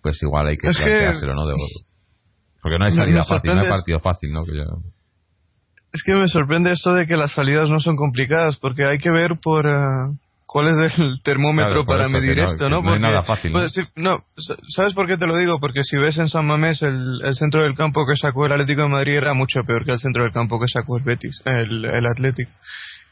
pues 0.02 0.22
igual 0.22 0.48
hay 0.48 0.56
que 0.56 0.70
planteárselo, 0.70 1.34
¿no? 1.34 1.46
De, 1.46 1.54
porque 2.62 2.78
no 2.78 2.84
hay 2.86 2.92
salida 2.92 3.24
fácil, 3.24 3.54
no 3.54 3.62
hay 3.62 3.68
partido 3.68 4.00
fácil, 4.00 4.32
¿no? 4.32 4.40
Es 5.92 6.02
que 6.04 6.14
me 6.14 6.28
sorprende 6.28 6.72
esto 6.72 6.94
de 6.94 7.06
que 7.06 7.16
las 7.16 7.32
salidas 7.32 7.68
no 7.68 7.80
son 7.80 7.96
complicadas, 7.96 8.56
porque 8.58 8.84
hay 8.84 8.98
que 8.98 9.10
ver 9.10 9.36
por, 9.42 9.66
eh, 9.66 10.16
cuál 10.50 10.66
es 10.68 10.98
el 10.98 11.22
termómetro 11.22 11.84
para 11.84 12.08
medir 12.08 12.40
esto, 12.40 12.68
¿no? 12.68 12.82
No 12.82 12.98
nada 12.98 13.22
fácil. 13.22 13.52
¿no? 13.94 14.24
¿sabes 14.68 14.94
por 14.94 15.06
qué 15.06 15.16
te 15.16 15.26
lo 15.26 15.36
digo? 15.36 15.60
Porque 15.60 15.84
si 15.84 15.96
ves 15.96 16.18
en 16.18 16.28
San 16.28 16.44
Mamés 16.44 16.82
el, 16.82 17.20
centro 17.34 17.62
del 17.62 17.76
campo 17.76 18.04
que 18.04 18.16
sacó 18.16 18.46
el 18.46 18.52
Atlético 18.52 18.82
de 18.82 18.88
Madrid 18.88 19.14
era 19.14 19.32
mucho 19.32 19.62
peor 19.62 19.84
que 19.84 19.92
el 19.92 20.00
centro 20.00 20.24
del 20.24 20.32
campo 20.32 20.58
que 20.58 20.66
sacó 20.66 20.96
el 20.96 21.04
Betis, 21.04 21.40
el, 21.44 21.84
el 21.84 22.06
Atlético. 22.06 22.50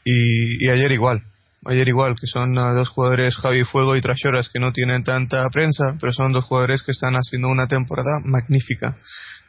Y, 0.03 0.65
y 0.65 0.69
ayer 0.69 0.91
igual. 0.91 1.23
Ayer 1.65 1.87
igual, 1.87 2.15
que 2.19 2.27
son 2.27 2.55
dos 2.55 2.89
jugadores 2.89 3.35
Javi 3.37 3.63
Fuego 3.63 3.95
y 3.95 4.01
Trashoras 4.01 4.49
que 4.49 4.59
no 4.59 4.71
tienen 4.73 5.03
tanta 5.03 5.47
prensa, 5.49 5.95
pero 5.99 6.11
son 6.11 6.33
dos 6.33 6.45
jugadores 6.45 6.83
que 6.83 6.91
están 6.91 7.15
haciendo 7.15 7.49
una 7.49 7.67
temporada 7.67 8.19
magnífica, 8.23 8.97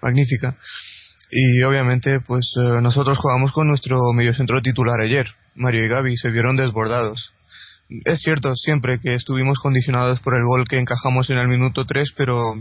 magnífica. 0.00 0.56
Y 1.30 1.62
obviamente, 1.62 2.20
pues 2.26 2.52
eh, 2.56 2.80
nosotros 2.82 3.18
jugamos 3.18 3.52
con 3.52 3.68
nuestro 3.68 3.98
mediocentro 4.12 4.60
titular 4.62 5.00
ayer, 5.00 5.26
Mario 5.54 5.84
y 5.84 5.88
Gaby, 5.88 6.16
se 6.16 6.30
vieron 6.30 6.56
desbordados 6.56 7.32
es 8.04 8.20
cierto 8.20 8.54
siempre 8.54 9.00
que 9.00 9.14
estuvimos 9.14 9.58
condicionados 9.58 10.20
por 10.20 10.34
el 10.34 10.44
gol 10.44 10.64
que 10.68 10.78
encajamos 10.78 11.28
en 11.30 11.38
el 11.38 11.48
minuto 11.48 11.84
3, 11.84 12.12
pero 12.16 12.54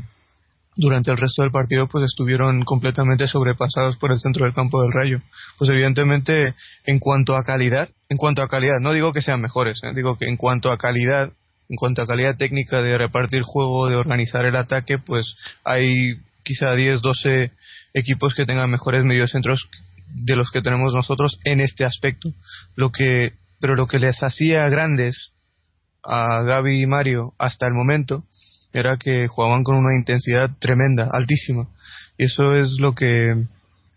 durante 0.76 1.12
el 1.12 1.18
resto 1.18 1.44
del 1.44 1.52
partido 1.52 1.88
pues 1.88 2.06
estuvieron 2.06 2.64
completamente 2.64 3.28
sobrepasados 3.28 3.98
por 3.98 4.12
el 4.12 4.20
centro 4.20 4.46
del 4.46 4.56
campo 4.56 4.82
del 4.82 4.92
Rayo. 4.92 5.22
Pues 5.58 5.70
evidentemente 5.70 6.56
en 6.86 7.00
cuanto 7.00 7.36
a 7.36 7.44
calidad, 7.44 7.90
en 8.10 8.18
cuanto 8.18 8.42
a 8.42 8.48
calidad, 8.48 8.80
no 8.82 8.94
digo 8.94 9.14
que 9.14 9.22
sean 9.22 9.42
mejores, 9.42 9.80
¿eh? 9.84 9.94
digo 9.94 10.18
que 10.18 10.26
en 10.26 10.38
cuanto 10.38 10.72
a 10.72 10.78
calidad, 10.78 11.32
en 11.70 11.76
cuanto 11.76 12.02
a 12.02 12.08
calidad 12.08 12.38
técnica 12.38 12.82
de 12.82 12.98
repartir 12.98 13.44
juego, 13.44 13.88
de 13.88 13.96
organizar 13.96 14.46
el 14.46 14.56
ataque, 14.56 14.98
pues 14.98 15.36
hay 15.64 16.18
quizá 16.50 16.74
10, 16.74 17.04
12 17.04 17.52
equipos 17.94 18.34
que 18.34 18.48
tengan 18.48 18.72
mejores 18.72 19.04
mediocentros 19.04 19.70
de 20.08 20.36
los 20.36 20.50
que 20.50 20.64
tenemos 20.64 20.96
nosotros 20.96 21.40
en 21.44 21.60
este 21.60 21.86
aspecto. 21.86 22.34
Lo 22.76 22.92
que 22.92 23.34
pero 23.62 23.76
lo 23.76 23.86
que 23.86 24.00
les 24.00 24.24
hacía 24.24 24.68
grandes 24.68 25.32
a 26.04 26.42
Gaby 26.42 26.82
y 26.82 26.88
Mario 26.88 27.34
hasta 27.38 27.68
el 27.68 27.74
momento 27.74 28.24
era 28.74 28.98
que 28.98 29.28
jugaban 29.28 29.64
con 29.64 29.76
una 29.76 29.96
intensidad 29.96 30.50
tremenda, 30.58 31.08
altísima. 31.12 31.68
Y 32.18 32.26
eso 32.26 32.56
es 32.56 32.80
lo 32.80 32.96
que, 32.96 33.46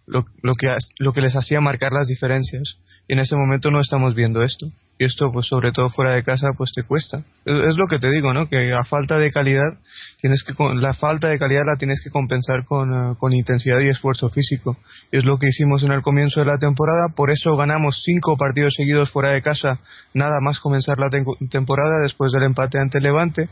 lo, 0.07 0.25
que, 0.53 0.69
lo 0.99 1.13
que 1.15 1.21
les 1.23 1.37
hacía 1.37 1.63
marcar 1.63 1.93
las 1.95 2.09
diferencias. 2.09 2.77
Y 3.09 3.15
en 3.15 3.21
ese 3.21 3.35
momento 3.35 3.71
no 3.71 3.81
estamos 3.81 4.15
viendo 4.15 4.43
esto 4.43 4.71
y 5.03 5.05
esto 5.05 5.33
pues 5.33 5.47
sobre 5.47 5.73
todo 5.73 5.91
fuera 5.91 6.13
de 6.13 6.23
casa 6.23 6.53
pues 6.57 6.71
te 6.73 6.85
cuesta. 6.85 7.25
Es, 7.45 7.77
lo 7.77 7.89
que 7.89 7.99
te 7.99 8.09
digo 8.09 8.33
no 8.33 8.49
que 8.49 8.73
a 8.73 8.85
falta 8.85 9.19
de 9.19 9.33
calidad 9.33 9.79
tienes 10.21 10.45
que 10.45 10.55
la 10.77 10.95
falta 10.95 11.29
de 11.29 11.41
calidad 11.41 11.63
la 11.67 11.77
tienes 11.77 12.01
que 12.01 12.11
compensar 12.11 12.65
con, 12.65 12.93
eh, 12.95 13.15
con 13.19 13.33
intensidad 13.33 13.81
y 13.81 13.89
esfuerzo 13.89 14.31
físico. 14.31 14.77
Es 15.11 15.25
lo 15.25 15.39
que 15.39 15.49
hicimos 15.49 15.83
en 15.83 15.91
el 15.91 16.03
comienzo 16.03 16.39
de 16.39 16.47
la 16.47 16.59
temporada 16.59 17.09
por 17.17 17.31
eso 17.31 17.57
ganamos 17.57 18.03
cinco 18.05 18.37
partidos 18.37 18.75
seguidos 18.77 19.11
fuera 19.11 19.31
de 19.31 19.43
casa 19.43 19.81
nada 20.15 20.39
más 20.41 20.61
comenzar 20.61 20.99
la 21.01 21.11
temporada 21.51 22.01
después 22.03 22.31
del 22.31 22.45
empate 22.45 22.79
ante 22.79 23.01
Levante. 23.01 23.49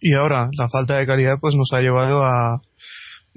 Y 0.00 0.14
ahora 0.14 0.48
la 0.58 0.68
falta 0.68 0.96
de 0.96 1.06
calidad 1.06 1.38
pues 1.40 1.54
nos 1.54 1.72
ha 1.72 1.80
llevado 1.80 2.24
a 2.24 2.60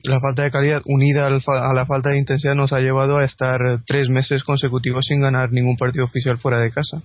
la 0.04 0.20
falta 0.20 0.44
de 0.44 0.52
calidad 0.52 0.82
unida 0.86 1.28
a 1.28 1.74
la 1.74 1.86
falta 1.86 2.10
de 2.10 2.20
intensidad 2.20 2.56
nos 2.56 2.74
ha 2.74 2.80
llevado 2.80 3.18
a 3.18 3.26
estar 3.26 3.60
tres 3.86 4.10
meses 4.10 4.44
consecutivos 4.44 5.06
sin 5.08 5.22
ganar 5.22 5.52
ningún 5.52 5.78
partido 5.78 6.06
oficial 6.06 6.38
fuera 6.38 6.60
de 6.60 6.72
casa. 6.72 7.02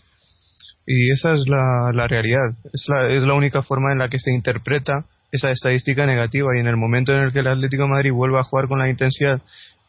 Y 0.86 1.10
esa 1.10 1.32
es 1.32 1.46
la, 1.46 1.90
la 1.92 2.06
realidad. 2.06 2.54
Es 2.72 2.84
la, 2.88 3.08
es 3.08 3.22
la 3.22 3.34
única 3.34 3.62
forma 3.62 3.92
en 3.92 3.98
la 3.98 4.08
que 4.08 4.18
se 4.18 4.32
interpreta 4.32 5.04
esa 5.32 5.50
estadística 5.50 6.06
negativa. 6.06 6.56
Y 6.56 6.60
en 6.60 6.68
el 6.68 6.76
momento 6.76 7.12
en 7.12 7.24
el 7.24 7.32
que 7.32 7.40
el 7.40 7.48
Atlético 7.48 7.88
Madrid 7.88 8.12
vuelva 8.12 8.40
a 8.40 8.44
jugar 8.44 8.68
con 8.68 8.78
la 8.78 8.88
intensidad 8.88 9.40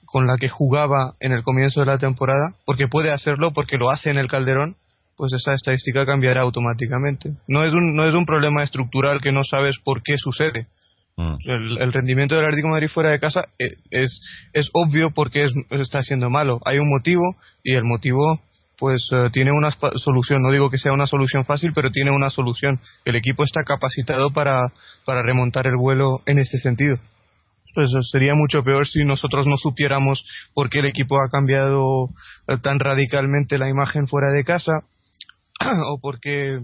con 0.05 0.25
la 0.25 0.37
que 0.37 0.47
jugaba 0.47 1.15
en 1.19 1.33
el 1.33 1.43
comienzo 1.43 1.81
de 1.81 1.85
la 1.85 1.97
temporada, 1.97 2.55
porque 2.65 2.87
puede 2.87 3.11
hacerlo, 3.11 3.51
porque 3.53 3.77
lo 3.77 3.89
hace 3.89 4.09
en 4.09 4.17
el 4.17 4.29
Calderón, 4.29 4.77
pues 5.17 5.33
esa 5.33 5.53
estadística 5.53 6.05
cambiará 6.05 6.43
automáticamente. 6.43 7.33
No 7.47 7.65
es 7.65 7.73
un, 7.73 7.93
no 7.93 8.07
es 8.07 8.13
un 8.13 8.25
problema 8.25 8.63
estructural 8.63 9.19
que 9.19 9.33
no 9.33 9.43
sabes 9.43 9.75
por 9.83 10.01
qué 10.03 10.15
sucede 10.17 10.67
Mm. 11.17 11.37
El, 11.79 11.93
rendimiento 11.93 12.35
del 12.35 12.45
Atlético 12.45 12.67
de 12.67 12.73
Madrid 12.73 12.89
fuera 12.89 13.09
de 13.09 13.19
casa 13.19 13.45
eh, 13.57 13.77
es, 13.89 14.21
es 14.53 14.69
obvio 14.73 15.11
porque 15.15 15.47
está 15.71 16.03
siendo 16.03 16.29
malo. 16.29 16.59
Hay 16.63 16.77
un 16.77 16.87
motivo 16.87 17.23
y 17.63 17.73
el 17.73 17.83
motivo 17.83 18.39
pues 18.77 19.09
eh, 19.11 19.29
tiene 19.33 19.51
una 19.51 19.71
solución. 19.71 20.43
No 20.43 20.51
digo 20.51 20.69
que 20.69 20.77
sea 20.77 20.93
una 20.93 21.07
solución 21.07 21.43
fácil, 21.43 21.71
pero 21.73 21.89
tiene 21.89 22.11
una 22.11 22.29
solución. 22.29 22.79
El 23.03 23.15
equipo 23.15 23.43
está 23.43 23.63
capacitado 23.63 24.31
para, 24.31 24.71
para 25.05 25.23
remontar 25.23 25.65
el 25.65 25.75
vuelo 25.75 26.21
en 26.27 26.37
este 26.37 26.59
sentido. 26.59 26.97
Pues 27.73 27.91
eh, 27.93 28.03
sería 28.11 28.35
mucho 28.35 28.61
peor 28.63 28.85
si 28.85 29.03
nosotros 29.03 29.47
no 29.47 29.57
supiéramos 29.57 30.23
por 30.53 30.69
qué 30.69 30.79
el 30.79 30.85
equipo 30.85 31.17
ha 31.17 31.29
cambiado 31.31 32.09
tan 32.61 32.79
radicalmente 32.79 33.57
la 33.57 33.69
imagen 33.69 34.07
fuera 34.07 34.27
de 34.31 34.43
casa 34.43 34.81
o 35.87 35.99
por 35.99 36.19
qué 36.19 36.59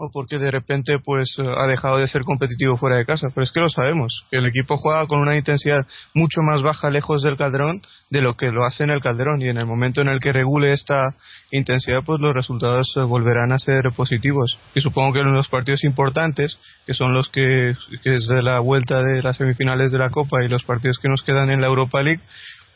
o 0.00 0.10
porque 0.12 0.38
de 0.38 0.52
repente 0.52 0.94
pues 1.04 1.36
eh, 1.38 1.42
ha 1.44 1.66
dejado 1.66 1.98
de 1.98 2.06
ser 2.06 2.22
competitivo 2.22 2.76
fuera 2.76 2.96
de 2.96 3.04
casa. 3.04 3.30
Pero 3.34 3.44
es 3.44 3.50
que 3.50 3.60
lo 3.60 3.68
sabemos, 3.68 4.24
que 4.30 4.38
el 4.38 4.46
equipo 4.46 4.76
juega 4.76 5.04
con 5.08 5.18
una 5.18 5.36
intensidad 5.36 5.84
mucho 6.14 6.40
más 6.40 6.62
baja 6.62 6.88
lejos 6.88 7.22
del 7.22 7.36
Calderón 7.36 7.82
de 8.08 8.22
lo 8.22 8.36
que 8.36 8.52
lo 8.52 8.64
hace 8.64 8.84
en 8.84 8.90
el 8.90 9.00
Calderón 9.00 9.42
y 9.42 9.48
en 9.48 9.58
el 9.58 9.66
momento 9.66 10.00
en 10.00 10.08
el 10.08 10.20
que 10.20 10.32
regule 10.32 10.72
esta 10.72 11.02
intensidad 11.50 11.98
pues 12.06 12.20
los 12.20 12.32
resultados 12.32 12.94
eh, 12.96 13.00
volverán 13.00 13.50
a 13.50 13.58
ser 13.58 13.82
positivos. 13.96 14.56
Y 14.72 14.80
supongo 14.80 15.14
que 15.14 15.20
en 15.20 15.34
los 15.34 15.48
partidos 15.48 15.82
importantes, 15.82 16.58
que 16.86 16.94
son 16.94 17.12
los 17.12 17.28
que, 17.28 17.74
que 18.04 18.14
es 18.14 18.28
de 18.28 18.42
la 18.42 18.60
vuelta 18.60 19.02
de 19.02 19.20
las 19.20 19.36
semifinales 19.36 19.90
de 19.90 19.98
la 19.98 20.10
Copa 20.10 20.44
y 20.44 20.48
los 20.48 20.62
partidos 20.62 20.98
que 20.98 21.08
nos 21.08 21.22
quedan 21.22 21.50
en 21.50 21.60
la 21.60 21.66
Europa 21.66 22.02
League, 22.02 22.22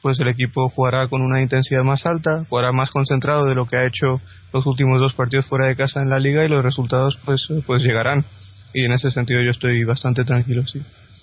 pues 0.02 0.18
el 0.20 0.28
equipo 0.28 0.68
jugará 0.68 1.06
con 1.06 1.22
una 1.22 1.40
intensidad 1.40 1.82
más 1.84 2.04
alta, 2.04 2.44
jugará 2.48 2.72
más 2.72 2.90
concentrado 2.90 3.46
de 3.46 3.54
lo 3.54 3.66
que 3.66 3.76
ha 3.76 3.86
hecho 3.86 4.20
los 4.52 4.66
últimos 4.66 5.00
dos 5.00 5.14
partidos 5.14 5.46
fuera 5.46 5.66
de 5.66 5.76
casa 5.76 6.02
en 6.02 6.10
la 6.10 6.18
liga 6.18 6.44
y 6.44 6.48
los 6.48 6.62
resultados 6.62 7.18
pues, 7.24 7.46
pues 7.66 7.82
llegarán. 7.84 8.24
Y 8.74 8.84
en 8.84 8.92
ese 8.92 9.10
sentido 9.10 9.40
yo 9.42 9.50
estoy 9.50 9.84
bastante 9.84 10.24
tranquilo, 10.24 10.66
sí. 10.66 10.82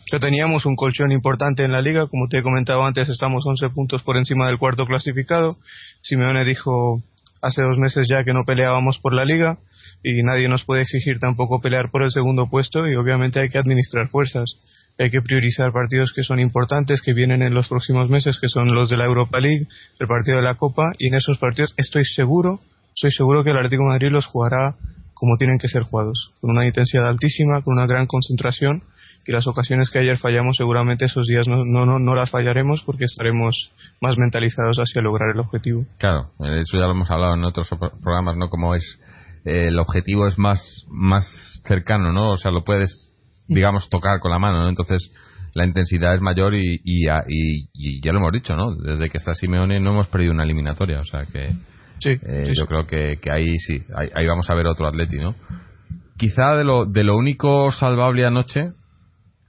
Que 0.10 0.18
teníamos 0.18 0.66
un 0.66 0.76
colchón 0.76 1.12
importante 1.12 1.64
en 1.64 1.72
la 1.72 1.82
liga, 1.82 2.08
como 2.08 2.28
te 2.30 2.40
he 2.40 2.44
comentado 2.44 2.84
antes, 2.84 3.10
estamos 3.10 3.46
11 3.46 3.70
puntos 3.70 4.02
por 4.02 4.18
encima 4.18 4.48
del 4.48 4.58
cuarto 4.58 4.86
clasificado. 4.86 5.58
Simeone 6.02 6.46
dijo 6.46 7.04
hace 7.42 7.62
dos 7.62 7.78
meses 7.78 8.08
ya 8.10 8.24
que 8.24 8.34
no 8.34 8.44
peleábamos 8.46 9.00
por 9.00 9.14
la 9.14 9.26
liga 9.26 9.58
y 10.04 10.24
nadie 10.24 10.48
nos 10.48 10.64
puede 10.64 10.82
exigir 10.82 11.20
tampoco 11.20 11.62
pelear 11.62 11.92
por 11.92 12.04
el 12.04 12.12
segundo 12.12 12.50
puesto 12.50 12.88
y 12.88 12.96
obviamente 12.96 13.40
hay 13.40 13.50
que 13.50 13.58
administrar 13.58 14.08
fuerzas 14.08 14.58
hay 15.00 15.10
que 15.10 15.22
priorizar 15.22 15.72
partidos 15.72 16.12
que 16.14 16.24
son 16.24 16.40
importantes, 16.40 17.02
que 17.02 17.14
vienen 17.14 17.42
en 17.42 17.54
los 17.54 17.68
próximos 17.68 18.10
meses, 18.10 18.38
que 18.40 18.50
son 18.50 18.74
los 18.76 18.90
de 18.90 18.98
la 18.98 19.06
Europa 19.06 19.40
League, 19.40 19.68
el 20.00 20.08
partido 20.08 20.38
de 20.38 20.44
la 20.44 20.56
Copa, 20.56 20.92
y 20.98 21.08
en 21.08 21.16
esos 21.16 21.38
partidos 21.38 21.74
estoy 21.78 22.04
seguro, 22.04 22.60
estoy 22.94 23.12
seguro 23.12 23.44
que 23.44 23.52
el 23.52 23.58
Atlético 23.58 23.86
Madrid 23.86 24.10
los 24.12 24.26
jugará 24.26 24.76
como 25.14 25.36
tienen 25.38 25.58
que 25.58 25.68
ser 25.68 25.84
jugados, 25.84 26.32
con 26.40 26.52
una 26.52 26.66
intensidad 26.66 27.10
altísima, 27.10 27.62
con 27.62 27.74
una 27.78 27.86
gran 27.86 28.08
concentración, 28.08 28.84
y 29.28 29.34
las 29.34 29.48
ocasiones 29.48 29.90
que 29.90 30.00
ayer 30.00 30.18
fallamos 30.18 30.56
seguramente 30.58 31.06
esos 31.06 31.28
días 31.28 31.46
no, 31.46 31.66
no, 31.66 32.00
no, 32.00 32.16
las 32.16 32.32
fallaremos 32.32 32.84
porque 32.86 33.04
estaremos 33.04 33.72
más 34.02 34.18
mentalizados 34.18 34.78
hacia 34.78 35.02
lograr 35.02 35.32
el 35.34 35.42
objetivo. 35.42 35.86
Claro, 35.98 36.32
eso 36.40 36.78
ya 36.78 36.86
lo 36.86 36.92
hemos 36.92 37.12
hablado 37.12 37.36
en 37.36 37.44
otros 37.44 37.68
programas, 38.02 38.38
¿no? 38.38 38.50
Como 38.50 38.76
es, 38.76 38.98
eh, 39.44 39.68
el 39.68 39.78
objetivo 39.78 40.26
es 40.26 40.38
más, 40.38 40.86
más 40.88 41.26
cercano, 41.68 42.14
¿no? 42.14 42.32
O 42.32 42.38
sea, 42.38 42.52
lo 42.52 42.64
puedes 42.64 43.09
digamos, 43.56 43.90
tocar 43.90 44.20
con 44.20 44.32
la 44.32 44.40
mano, 44.40 44.62
¿no? 44.62 44.70
Entonces, 44.70 45.12
la 45.56 45.66
intensidad 45.66 46.14
es 46.16 46.22
mayor 46.22 46.56
y, 46.56 46.82
y, 46.84 48.02
ya 48.02 48.12
lo 48.12 48.20
hemos 48.20 48.32
dicho, 48.32 48.56
¿no? 48.56 48.76
Desde 48.76 49.10
que 49.10 49.18
está 49.18 49.34
Simeone 49.34 49.80
no 49.80 49.92
hemos 49.92 50.08
perdido 50.08 50.32
una 50.32 50.44
eliminatoria, 50.44 51.00
o 51.00 51.06
sea 51.06 51.26
que 51.26 51.56
eh, 52.06 52.52
yo 52.54 52.66
creo 52.66 52.86
que, 52.88 53.18
que, 53.22 53.32
ahí 53.32 53.58
sí, 53.58 53.84
ahí, 53.96 54.26
vamos 54.28 54.50
a 54.50 54.56
ver 54.56 54.68
otro 54.68 54.88
Atleti, 54.88 55.18
¿no? 55.18 55.36
Quizá 56.18 56.56
de 56.56 56.64
lo, 56.64 56.86
de 56.86 57.04
lo 57.04 57.18
único 57.18 57.72
salvable 57.72 58.26
anoche, 58.26 58.74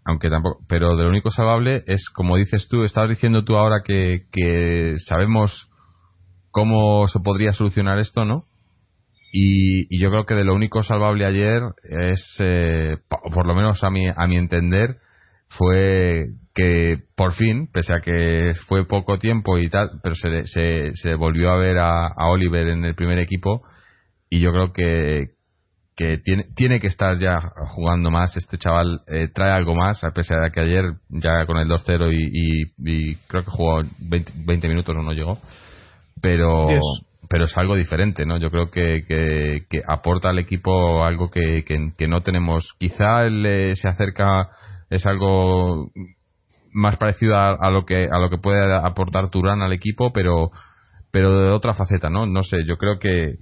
aunque 0.04 0.30
tampoco, 0.30 0.64
pero 0.68 0.96
de 0.96 1.04
lo 1.04 1.10
único 1.10 1.30
salvable 1.30 1.84
es, 1.86 2.08
como 2.10 2.36
dices 2.36 2.66
tú, 2.68 2.82
estabas 2.84 3.10
diciendo 3.10 3.44
tú 3.44 3.56
ahora 3.56 3.82
que, 3.84 4.22
que 4.32 4.94
sabemos 4.98 5.68
cómo 6.50 7.06
se 7.08 7.20
podría 7.20 7.52
solucionar 7.52 7.98
esto, 7.98 8.24
¿no? 8.24 8.46
Y, 9.32 9.98
yo 9.98 10.10
creo 10.10 10.24
que 10.24 10.34
de 10.34 10.44
lo 10.44 10.54
único 10.54 10.82
salvable 10.82 11.24
ayer 11.24 11.62
es, 11.84 12.36
eh, 12.40 12.96
por 13.08 13.46
lo 13.46 13.54
menos 13.54 13.82
a 13.84 13.90
mi, 13.90 14.08
a 14.08 14.26
mi 14.26 14.36
entender, 14.36 14.96
fue 15.48 16.30
que 16.54 16.98
por 17.16 17.32
fin, 17.32 17.68
pese 17.72 17.94
a 17.94 18.00
que 18.00 18.52
fue 18.66 18.86
poco 18.86 19.18
tiempo 19.18 19.58
y 19.58 19.68
tal, 19.68 19.90
pero 20.02 20.14
se, 20.14 20.44
se, 20.44 20.94
se 20.94 21.14
volvió 21.14 21.50
a 21.50 21.58
ver 21.58 21.78
a, 21.78 22.08
Oliver 22.28 22.68
en 22.68 22.84
el 22.84 22.94
primer 22.94 23.18
equipo, 23.18 23.62
y 24.28 24.40
yo 24.40 24.52
creo 24.52 24.72
que, 24.72 25.30
que 25.96 26.18
tiene, 26.18 26.44
tiene 26.54 26.80
que 26.80 26.86
estar 26.86 27.18
ya 27.18 27.40
jugando 27.74 28.10
más. 28.10 28.36
Este 28.36 28.58
chaval 28.58 29.00
eh, 29.08 29.28
trae 29.32 29.50
algo 29.50 29.74
más, 29.74 30.02
a 30.04 30.12
pesar 30.12 30.38
de 30.44 30.50
que 30.50 30.60
ayer, 30.60 30.84
ya 31.08 31.46
con 31.46 31.56
el 31.58 31.68
2-0 31.68 32.12
y, 32.12 32.72
y, 32.78 33.14
creo 33.26 33.44
que 33.44 33.50
jugó 33.50 33.82
20, 33.98 34.32
20 34.46 34.68
minutos 34.68 34.94
no 34.94 35.12
llegó, 35.12 35.38
pero, 36.20 36.66
pero 37.30 37.44
es 37.44 37.56
algo 37.56 37.76
diferente, 37.76 38.26
¿no? 38.26 38.38
Yo 38.38 38.50
creo 38.50 38.72
que, 38.72 39.04
que, 39.06 39.82
aporta 39.86 40.30
al 40.30 40.40
equipo 40.40 41.04
algo 41.04 41.30
que, 41.30 41.64
que, 41.64 42.08
no 42.08 42.22
tenemos. 42.22 42.74
Quizá 42.76 43.24
él 43.24 43.72
se 43.76 43.88
acerca, 43.88 44.48
es 44.90 45.06
algo 45.06 45.92
más 46.72 46.96
parecido 46.96 47.36
a, 47.36 47.70
lo 47.70 47.86
que 47.86 48.08
a 48.10 48.18
lo 48.18 48.30
que 48.30 48.38
puede 48.38 48.74
aportar 48.74 49.28
Turán 49.28 49.62
al 49.62 49.72
equipo, 49.72 50.12
pero 50.12 50.50
pero 51.12 51.40
de 51.40 51.50
otra 51.50 51.72
faceta, 51.72 52.10
¿no? 52.10 52.26
No 52.26 52.42
sé, 52.42 52.64
yo 52.66 52.76
creo 52.78 52.98
que, 52.98 53.36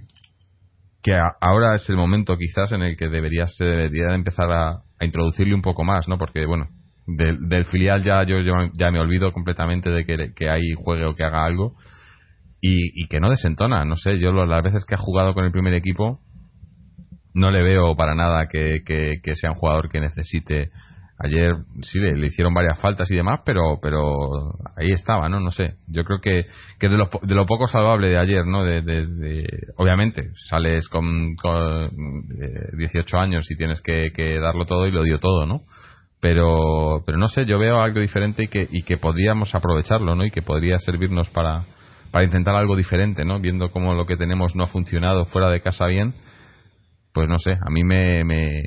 que 1.01 1.19
ahora 1.41 1.73
es 1.73 1.89
el 1.89 1.97
momento 1.97 2.37
quizás 2.37 2.71
en 2.71 2.83
el 2.83 2.95
que 2.95 3.09
debería, 3.09 3.47
se 3.47 3.65
debería 3.65 4.09
de 4.09 4.15
empezar 4.15 4.51
a, 4.51 4.83
introducirle 5.01 5.55
un 5.55 5.63
poco 5.63 5.83
más, 5.83 6.07
¿no? 6.07 6.19
Porque, 6.19 6.45
bueno, 6.45 6.67
del, 7.07 7.65
filial 7.65 8.03
ya 8.03 8.21
yo, 8.21 8.37
ya 8.73 8.91
me 8.91 8.99
olvido 8.99 9.31
completamente 9.31 9.89
de 9.89 10.05
que, 10.05 10.33
que 10.35 10.49
ahí 10.49 10.73
juegue 10.77 11.05
o 11.05 11.15
que 11.15 11.23
haga 11.23 11.43
algo 11.43 11.75
y, 12.61 13.07
que 13.07 13.19
no 13.19 13.29
desentona, 13.29 13.85
no 13.85 13.95
sé, 13.95 14.19
yo 14.19 14.31
las 14.33 14.63
veces 14.63 14.85
que 14.85 14.95
ha 14.95 14.97
jugado 14.97 15.33
con 15.33 15.45
el 15.45 15.51
primer 15.51 15.73
equipo 15.73 16.19
no 17.33 17.51
le 17.51 17.63
veo 17.63 17.95
para 17.95 18.15
nada 18.15 18.47
que, 18.47 18.81
sea 19.35 19.51
un 19.51 19.57
jugador 19.57 19.89
que 19.89 20.01
necesite 20.01 20.71
ayer 21.21 21.53
sí 21.81 21.99
le, 21.99 22.27
hicieron 22.27 22.53
varias 22.53 22.79
faltas 22.79 23.11
y 23.11 23.15
demás, 23.15 23.41
pero 23.45 23.79
pero 23.81 23.97
ahí 24.77 24.91
estaba, 24.91 25.27
¿no? 25.27 25.41
No 25.41 25.51
sé. 25.51 25.75
Yo 25.87 26.05
creo 26.05 26.21
que, 26.21 26.45
que 26.79 26.87
de, 26.87 26.97
lo, 26.97 27.09
de 27.21 27.35
lo 27.35 27.45
poco 27.45 27.67
salvable 27.67 28.07
de 28.07 28.17
ayer, 28.17 28.45
¿no? 28.45 28.63
De, 28.63 29.45
obviamente, 29.75 30.31
sales 30.49 30.87
con, 30.87 31.35
con 31.35 31.89
18 32.77 33.17
eh, 33.17 33.19
años 33.19 33.51
y 33.51 33.57
tienes 33.57 33.81
que, 33.81 34.11
que, 34.13 34.39
darlo 34.39 34.65
todo 34.65 34.87
y 34.87 34.91
lo 34.91 35.03
dio 35.03 35.19
todo, 35.19 35.45
¿no? 35.45 35.63
Pero 36.21 37.03
pero 37.05 37.17
no 37.17 37.27
sé, 37.27 37.45
yo 37.45 37.59
veo 37.59 37.81
algo 37.81 37.99
diferente 37.99 38.43
y 38.43 38.47
que, 38.47 38.67
y 38.69 38.83
que 38.83 38.97
podríamos 38.97 39.53
aprovecharlo, 39.53 40.15
¿no? 40.15 40.25
Y 40.25 40.31
que 40.31 40.41
podría 40.41 40.79
servirnos 40.79 41.29
para, 41.29 41.65
para 42.11 42.25
intentar 42.25 42.55
algo 42.55 42.75
diferente, 42.75 43.25
¿no? 43.25 43.39
Viendo 43.39 43.71
cómo 43.71 43.93
lo 43.93 44.05
que 44.05 44.17
tenemos 44.17 44.55
no 44.55 44.63
ha 44.63 44.67
funcionado 44.67 45.25
fuera 45.25 45.49
de 45.49 45.61
casa 45.61 45.85
bien, 45.85 46.13
pues 47.13 47.27
no 47.27 47.39
sé, 47.39 47.53
a 47.53 47.69
mí 47.69 47.83
me, 47.83 48.23
me 48.23 48.63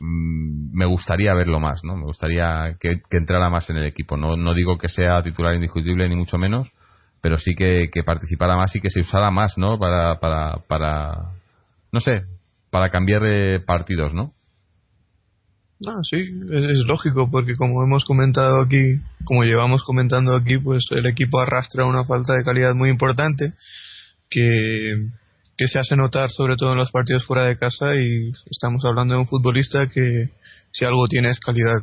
Mm, 0.00 0.76
me 0.76 0.84
gustaría 0.86 1.32
verlo 1.34 1.58
más, 1.58 1.82
¿no? 1.84 1.96
Me 1.96 2.04
gustaría 2.04 2.76
que, 2.80 3.00
entrara 3.10 3.48
más 3.48 3.70
en 3.70 3.76
el 3.78 3.84
equipo. 3.84 4.16
No, 4.16 4.36
no 4.36 4.54
digo 4.54 4.78
que 4.78 4.88
sea 4.88 5.22
titular 5.22 5.54
indiscutible 5.54 6.08
ni 6.08 6.16
mucho 6.16 6.38
menos, 6.38 6.70
pero 7.20 7.38
sí 7.38 7.54
que, 7.54 7.88
participara 8.04 8.56
más 8.56 8.74
y 8.76 8.80
que 8.80 8.90
se 8.90 9.00
usara 9.00 9.30
más, 9.30 9.56
¿no? 9.56 9.78
Para, 9.78 10.20
para, 10.20 10.58
para 10.68 11.32
no 11.92 12.00
sé, 12.00 12.24
para 12.70 12.90
cambiar 12.90 13.22
de 13.22 13.60
partidos, 13.60 14.12
¿no? 14.12 14.32
No, 15.78 16.02
sí, 16.02 16.16
es, 16.16 16.78
lógico 16.86 17.30
porque 17.30 17.54
como 17.54 17.82
hemos 17.84 18.04
comentado 18.04 18.62
aquí, 18.62 19.00
como 19.24 19.44
llevamos 19.44 19.82
comentando 19.84 20.34
aquí, 20.34 20.58
pues 20.58 20.84
el 20.90 21.06
equipo 21.06 21.38
arrastra 21.38 21.84
una 21.84 22.04
falta 22.04 22.34
de 22.34 22.44
calidad 22.44 22.74
muy 22.74 22.90
importante 22.90 23.52
que 24.30 25.08
que 25.56 25.68
se 25.68 25.78
hace 25.78 25.96
notar 25.96 26.30
sobre 26.30 26.56
todo 26.56 26.72
en 26.72 26.78
los 26.78 26.90
partidos 26.90 27.24
fuera 27.24 27.44
de 27.44 27.56
casa 27.56 27.94
y 27.96 28.30
estamos 28.50 28.84
hablando 28.84 29.14
de 29.14 29.20
un 29.20 29.26
futbolista 29.26 29.88
que 29.88 30.28
si 30.70 30.84
algo 30.84 31.06
tiene 31.08 31.30
es 31.30 31.40
calidad. 31.40 31.82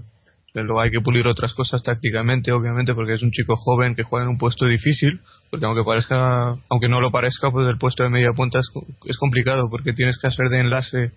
Luego 0.54 0.82
hay 0.82 0.92
que 0.92 1.02
pulir 1.02 1.26
otras 1.26 1.52
cosas 1.56 1.82
tácticamente, 1.82 2.52
obviamente, 2.52 2.94
porque 2.94 3.14
es 3.14 3.24
un 3.24 3.32
chico 3.32 3.56
joven 3.56 3.96
que 3.96 4.04
juega 4.04 4.26
en 4.26 4.30
un 4.30 4.38
puesto 4.38 4.68
difícil, 4.68 5.20
porque 5.50 5.66
aunque 5.66 5.84
parezca, 5.84 6.56
aunque 6.70 6.88
no 6.88 7.02
lo 7.02 7.10
parezca, 7.10 7.50
pues 7.50 7.68
el 7.68 7.80
puesto 7.80 8.04
de 8.04 8.12
media 8.12 8.30
punta 8.36 8.60
es, 8.60 8.70
es 9.06 9.18
complicado, 9.18 9.68
porque 9.72 9.94
tienes 9.94 10.20
que 10.20 10.28
hacer 10.28 10.50
de 10.50 10.60
enlace 10.60 11.12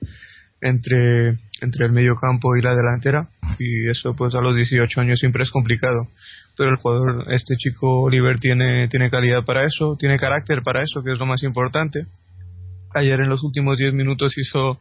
entre, 0.60 1.38
entre 1.60 1.86
el 1.86 1.92
medio 1.92 2.16
campo 2.16 2.56
y 2.56 2.62
la 2.62 2.74
delantera, 2.74 3.28
y 3.58 3.88
eso 3.88 4.14
pues 4.14 4.34
a 4.34 4.40
los 4.40 4.56
18 4.56 5.00
años 5.00 5.18
siempre 5.18 5.42
es 5.42 5.50
complicado. 5.50 6.08
Pero 6.56 6.70
el 6.70 6.76
jugador, 6.76 7.32
este 7.32 7.54
chico 7.56 8.02
Oliver 8.02 8.38
tiene, 8.38 8.88
tiene 8.88 9.10
calidad 9.10 9.44
para 9.44 9.64
eso, 9.64 9.96
tiene 9.98 10.16
carácter 10.16 10.62
para 10.62 10.82
eso, 10.82 11.02
que 11.02 11.12
es 11.12 11.18
lo 11.18 11.26
más 11.26 11.42
importante 11.42 12.06
ayer 12.96 13.20
en 13.20 13.28
los 13.28 13.42
últimos 13.42 13.78
10 13.78 13.94
minutos 13.94 14.36
hizo, 14.36 14.78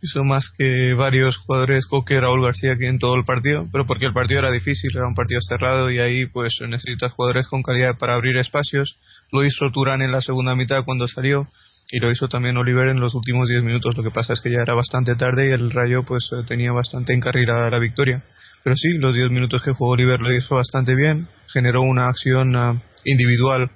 hizo 0.00 0.24
más 0.24 0.50
que 0.56 0.94
varios 0.94 1.36
jugadores, 1.36 1.86
Coque, 1.86 2.20
Raúl 2.20 2.44
García, 2.44 2.76
que 2.76 2.88
en 2.88 2.98
todo 2.98 3.14
el 3.16 3.24
partido, 3.24 3.68
pero 3.72 3.86
porque 3.86 4.06
el 4.06 4.12
partido 4.12 4.40
era 4.40 4.50
difícil, 4.50 4.90
era 4.94 5.06
un 5.06 5.14
partido 5.14 5.40
cerrado 5.40 5.90
y 5.90 5.98
ahí 5.98 6.26
pues 6.26 6.58
necesitas 6.66 7.12
jugadores 7.12 7.46
con 7.48 7.62
calidad 7.62 7.98
para 7.98 8.14
abrir 8.14 8.36
espacios. 8.36 8.96
Lo 9.32 9.44
hizo 9.44 9.70
Turán 9.72 10.02
en 10.02 10.12
la 10.12 10.20
segunda 10.20 10.54
mitad 10.54 10.84
cuando 10.84 11.08
salió 11.08 11.48
y 11.90 12.00
lo 12.00 12.10
hizo 12.10 12.28
también 12.28 12.56
Oliver 12.56 12.88
en 12.88 13.00
los 13.00 13.14
últimos 13.14 13.48
10 13.48 13.62
minutos. 13.62 13.96
Lo 13.96 14.02
que 14.02 14.10
pasa 14.10 14.32
es 14.32 14.40
que 14.40 14.50
ya 14.50 14.62
era 14.62 14.74
bastante 14.74 15.14
tarde 15.14 15.48
y 15.48 15.52
el 15.52 15.70
Rayo 15.70 16.02
pues 16.04 16.30
eh, 16.32 16.44
tenía 16.46 16.72
bastante 16.72 17.14
encarrilada 17.14 17.70
la 17.70 17.78
victoria. 17.78 18.22
Pero 18.64 18.74
sí, 18.76 18.98
los 18.98 19.14
10 19.14 19.30
minutos 19.30 19.62
que 19.62 19.72
jugó 19.72 19.92
Oliver 19.92 20.20
lo 20.20 20.34
hizo 20.34 20.56
bastante 20.56 20.96
bien, 20.96 21.28
generó 21.52 21.82
una 21.82 22.08
acción 22.08 22.56
ah, 22.56 22.82
individual 23.04 23.70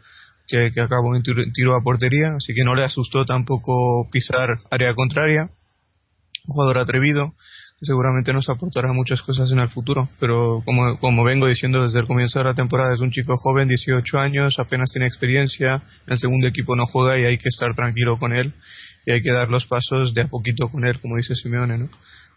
que, 0.49 0.73
acabó 0.81 1.15
en 1.15 1.23
tiro, 1.23 1.77
a 1.77 1.83
portería, 1.83 2.35
así 2.37 2.55
que 2.55 2.65
no 2.65 2.75
le 2.75 2.83
asustó 2.83 3.25
tampoco 3.25 4.09
pisar 4.11 4.49
área 4.71 4.95
contraria. 4.95 5.49
Jugador 6.47 6.79
atrevido, 6.79 7.29
que 7.29 7.35
seguramente 7.83 8.33
nos 8.33 8.49
aportará 8.49 8.93
muchas 8.93 9.23
cosas 9.23 9.51
en 9.53 9.59
el 9.59 9.69
futuro, 9.69 10.09
pero 10.19 10.63
como, 10.65 10.99
como 10.99 11.25
vengo 11.25 11.47
diciendo 11.47 11.83
desde 11.83 12.01
el 12.01 12.07
comienzo 12.07 12.39
de 12.39 12.45
la 12.45 12.55
temporada, 12.55 12.95
es 12.95 13.01
un 13.01 13.11
chico 13.11 13.37
joven, 13.37 13.69
18 13.69 14.19
años, 14.19 14.59
apenas 14.59 14.91
tiene 14.93 15.07
experiencia, 15.07 15.83
en 16.07 16.13
el 16.13 16.19
segundo 16.19 16.47
equipo 16.47 16.77
no 16.77 16.85
juega 16.87 17.19
y 17.19 17.25
hay 17.25 17.39
que 17.39 17.49
estar 17.49 17.75
tranquilo 17.75 18.19
con 18.19 18.35
él 18.35 18.53
y 19.07 19.13
hay 19.13 19.23
que 19.23 19.33
dar 19.33 19.49
los 19.49 19.67
pasos 19.67 20.13
de 20.13 20.23
a 20.23 20.29
poquito 20.29 20.69
con 20.69 20.85
él, 20.85 21.01
como 21.01 21.17
dice 21.17 21.35
Simeone, 21.35 21.79
¿no? 21.79 21.89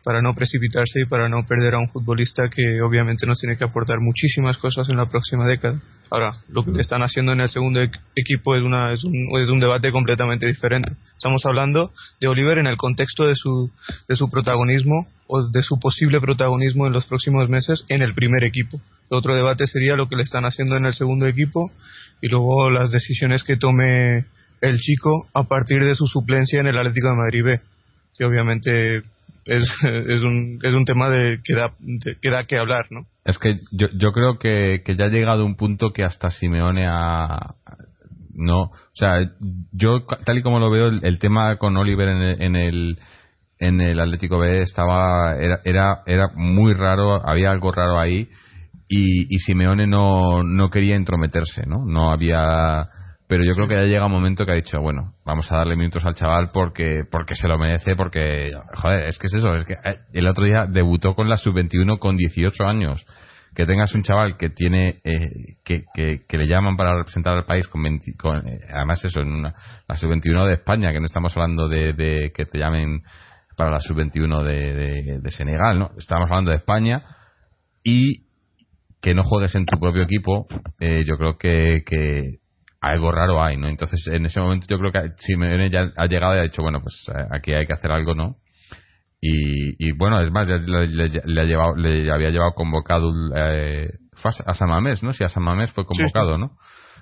para 0.03 0.21
no 0.21 0.33
precipitarse 0.33 1.01
y 1.01 1.05
para 1.05 1.29
no 1.29 1.45
perder 1.45 1.75
a 1.75 1.79
un 1.79 1.87
futbolista 1.89 2.49
que 2.49 2.81
obviamente 2.81 3.25
nos 3.25 3.39
tiene 3.39 3.57
que 3.57 3.63
aportar 3.63 3.99
muchísimas 4.01 4.57
cosas 4.57 4.89
en 4.89 4.97
la 4.97 5.07
próxima 5.07 5.47
década. 5.47 5.81
Ahora, 6.09 6.33
lo 6.49 6.63
que 6.63 6.79
están 6.81 7.01
haciendo 7.01 7.31
en 7.31 7.39
el 7.39 7.49
segundo 7.49 7.79
equipo 8.15 8.55
es, 8.55 8.61
una, 8.61 8.91
es, 8.91 9.03
un, 9.03 9.13
es 9.39 9.49
un 9.49 9.59
debate 9.59 9.91
completamente 9.91 10.45
diferente. 10.45 10.91
Estamos 11.17 11.43
hablando 11.45 11.91
de 12.19 12.27
Oliver 12.27 12.59
en 12.59 12.67
el 12.67 12.77
contexto 12.77 13.25
de 13.25 13.35
su, 13.35 13.71
de 14.07 14.15
su 14.15 14.29
protagonismo 14.29 15.07
de 15.51 15.61
su 15.61 15.79
posible 15.79 16.21
protagonismo 16.21 16.87
en 16.87 16.93
los 16.93 17.05
próximos 17.07 17.49
meses 17.49 17.85
en 17.89 18.01
el 18.01 18.13
primer 18.13 18.43
equipo. 18.43 18.79
otro 19.09 19.35
debate 19.35 19.67
sería 19.67 19.95
lo 19.95 20.07
que 20.07 20.15
le 20.15 20.23
están 20.23 20.45
haciendo 20.45 20.75
en 20.75 20.85
el 20.85 20.93
segundo 20.93 21.27
equipo 21.27 21.71
y 22.21 22.27
luego 22.27 22.69
las 22.69 22.91
decisiones 22.91 23.43
que 23.43 23.57
tome 23.57 24.25
el 24.61 24.79
chico 24.79 25.27
a 25.33 25.43
partir 25.43 25.83
de 25.83 25.95
su 25.95 26.07
suplencia 26.07 26.59
en 26.59 26.67
el 26.67 26.77
Atlético 26.77 27.09
de 27.09 27.17
Madrid 27.17 27.43
B, 27.43 27.61
que 28.17 28.25
obviamente 28.25 29.01
es, 29.45 29.69
es, 29.83 30.23
un, 30.23 30.59
es 30.63 30.73
un 30.73 30.85
tema 30.85 31.09
de 31.09 31.39
que, 31.43 32.29
da, 32.29 32.45
que 32.45 32.57
hablar, 32.57 32.85
¿no? 32.89 33.01
Es 33.25 33.37
que 33.37 33.53
yo, 33.71 33.87
yo 33.93 34.11
creo 34.11 34.37
que, 34.37 34.81
que 34.85 34.95
ya 34.95 35.05
ha 35.05 35.09
llegado 35.09 35.45
un 35.45 35.55
punto 35.55 35.91
que 35.91 36.03
hasta 36.03 36.29
Simeone 36.29 36.87
ha... 36.87 37.55
No, 38.35 38.61
o 38.61 38.95
sea, 38.95 39.29
yo 39.71 40.05
tal 40.25 40.39
y 40.39 40.41
como 40.41 40.57
lo 40.57 40.71
veo, 40.71 40.87
el, 40.87 41.19
tema 41.19 41.57
con 41.57 41.77
Oliver 41.77 42.07
en 42.07 42.17
el, 42.17 42.41
en 42.41 42.55
el, 42.55 42.99
en 43.59 43.81
el 43.81 43.99
Atlético 43.99 44.39
B 44.39 44.61
estaba 44.61 45.35
era, 45.37 45.61
era, 45.63 46.03
era 46.05 46.29
muy 46.35 46.73
raro, 46.73 47.25
había 47.27 47.51
algo 47.51 47.71
raro 47.71 47.99
ahí 47.99 48.29
y, 48.87 49.33
y 49.33 49.39
Simeone 49.39 49.87
no, 49.87 50.43
no 50.43 50.69
quería 50.69 50.95
entrometerse, 50.95 51.63
¿no? 51.65 51.85
No 51.85 52.11
había 52.11 52.89
pero 53.33 53.45
yo 53.45 53.55
creo 53.55 53.67
que 53.67 53.73
ya 53.73 53.81
llega 53.83 54.05
un 54.05 54.11
momento 54.11 54.45
que 54.45 54.51
ha 54.51 54.55
dicho, 54.55 54.79
bueno, 54.79 55.15
vamos 55.25 55.51
a 55.51 55.57
darle 55.57 55.75
minutos 55.75 56.05
al 56.05 56.13
chaval 56.13 56.51
porque 56.53 57.03
porque 57.09 57.33
se 57.33 57.47
lo 57.47 57.57
merece, 57.57 57.95
porque, 57.95 58.51
joder, 58.75 59.07
es 59.07 59.17
que 59.17 59.25
es 59.25 59.33
eso, 59.33 59.55
es 59.55 59.65
que 59.65 59.73
eh, 59.73 59.97
el 60.13 60.27
otro 60.27 60.45
día 60.45 60.67
debutó 60.69 61.15
con 61.15 61.27
la 61.27 61.37
sub-21 61.37 61.97
con 61.97 62.15
18 62.15 62.63
años. 62.63 63.03
Que 63.55 63.65
tengas 63.65 63.93
un 63.95 64.03
chaval 64.03 64.37
que 64.37 64.49
tiene, 64.49 64.99
eh, 65.03 65.57
que, 65.63 65.83
que, 65.93 66.37
le 66.37 66.47
llaman 66.47 66.75
para 66.75 66.95
representar 66.95 67.33
al 67.33 67.45
país 67.45 67.67
con, 67.67 67.83
con 68.19 68.47
eh, 68.47 68.59
además 68.71 69.03
eso, 69.05 69.21
en 69.21 69.41
la 69.41 69.97
sub-21 69.97 70.47
de 70.47 70.53
España, 70.53 70.91
que 70.91 70.99
no 70.99 71.05
estamos 71.05 71.35
hablando 71.35 71.67
de, 71.67 71.93
de 71.93 72.31
que 72.35 72.45
te 72.45 72.59
llamen 72.59 73.01
para 73.55 73.71
la 73.71 73.79
sub-21 73.79 74.43
de, 74.43 75.19
de, 75.21 75.31
Senegal, 75.31 75.79
¿no? 75.79 75.91
Estamos 75.97 76.29
hablando 76.29 76.51
de 76.51 76.57
España 76.57 77.01
y 77.83 78.23
que 79.01 79.13
no 79.13 79.23
juegues 79.23 79.53
en 79.55 79.65
tu 79.65 79.79
propio 79.79 80.03
equipo, 80.03 80.47
yo 80.79 81.17
creo 81.17 81.37
que, 81.37 81.83
que 81.85 82.39
algo 82.83 83.13
raro 83.13 83.41
hay, 83.41 83.55
¿no? 83.55 83.69
Entonces, 83.69 84.05
en 84.07 84.25
ese 84.25 84.41
momento 84.41 84.67
yo 84.69 84.77
creo 84.77 84.91
que 84.91 85.13
Simeone 85.17 85.69
ya 85.69 85.89
ha 85.95 86.05
llegado 86.05 86.35
y 86.35 86.39
ha 86.39 86.43
dicho, 86.43 86.61
bueno, 86.61 86.81
pues 86.81 86.93
eh, 87.15 87.25
aquí 87.31 87.53
hay 87.53 87.65
que 87.65 87.73
hacer 87.73 87.91
algo, 87.91 88.13
¿no? 88.13 88.35
Y, 89.21 89.87
y 89.87 89.93
bueno, 89.93 90.19
es 90.19 90.31
más, 90.31 90.49
ya 90.49 90.57
le, 90.57 91.41
ha 91.41 91.45
llevado, 91.45 91.77
le 91.77 92.11
había 92.11 92.29
llevado 92.29 92.51
convocado 92.51 93.09
eh, 93.37 93.87
a 94.45 94.53
San 94.53 94.69
Mamés, 94.69 95.01
¿no? 95.01 95.13
Si 95.13 95.23
a 95.23 95.29
San 95.29 95.43
Mamés 95.43 95.71
fue 95.71 95.85
convocado, 95.85 96.37
¿no? 96.37 96.57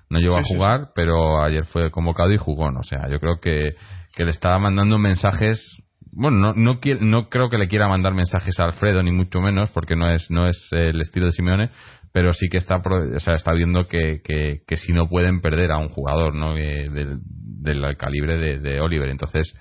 No 0.08 0.20
llegó 0.20 0.38
a 0.38 0.44
jugar, 0.44 0.90
pero 0.94 1.42
ayer 1.42 1.66
fue 1.66 1.90
convocado 1.90 2.32
y 2.32 2.38
jugó, 2.38 2.70
¿no? 2.70 2.82
O 2.82 2.84
sea, 2.84 3.10
yo 3.10 3.20
creo 3.20 3.40
que, 3.40 3.76
que 4.16 4.24
le 4.24 4.32
estaba 4.32 4.60
mandando 4.60 5.00
mensajes 5.00 5.84
bueno, 6.14 6.38
no, 6.38 6.54
no, 6.54 6.80
no, 7.00 7.30
creo 7.30 7.50
que 7.50 7.58
le 7.58 7.68
quiera 7.68 7.88
mandar 7.88 8.14
mensajes 8.14 8.60
a 8.60 8.66
Alfredo, 8.66 9.02
ni 9.02 9.12
mucho 9.12 9.40
menos, 9.40 9.72
porque 9.72 9.96
no 9.96 10.12
es, 10.12 10.30
no 10.30 10.48
es 10.48 10.68
el 10.72 11.00
estilo 11.00 11.28
de 11.28 11.32
Simeone, 11.32 11.70
pero 12.12 12.34
sí 12.34 12.50
que 12.50 12.58
está, 12.58 12.78
o 12.78 13.20
sea, 13.20 13.36
está 13.36 13.54
viendo 13.54 13.88
que, 13.88 14.22
que, 14.24 14.62
que 14.68 14.78
si 14.78 14.92
no 14.92 15.08
pueden 15.08 15.40
perder 15.40 15.72
a 15.72 15.78
un 15.78 15.88
jugador 15.90 16.36
¿no? 16.36 16.56
del, 16.56 17.20
del 17.24 17.98
calibre 17.98 18.60
de, 18.60 18.82
Oliver. 18.82 19.10
Entonces, 19.10 19.54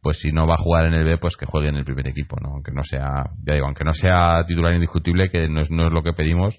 pues 0.00 0.18
si 0.20 0.32
no 0.32 0.46
va 0.46 0.54
a 0.54 0.62
jugar 0.62 0.86
en 0.86 0.94
el 0.94 1.04
B, 1.04 1.18
pues 1.18 1.36
que 1.36 1.46
juegue 1.46 1.68
en 1.68 1.76
el 1.76 1.84
primer 1.84 2.08
equipo, 2.08 2.36
¿no? 2.40 2.50
Aunque 2.54 2.72
no 2.72 2.82
sea, 2.82 3.24
ya 3.42 3.54
digo, 3.54 3.66
aunque 3.66 3.84
no 3.84 3.92
sea 3.92 4.44
titular 4.46 4.74
indiscutible, 4.74 5.30
que 5.30 5.48
no 5.48 5.60
es, 5.60 5.70
no 5.70 5.86
es 5.86 5.92
lo 5.92 6.02
que 6.02 6.12
pedimos, 6.12 6.58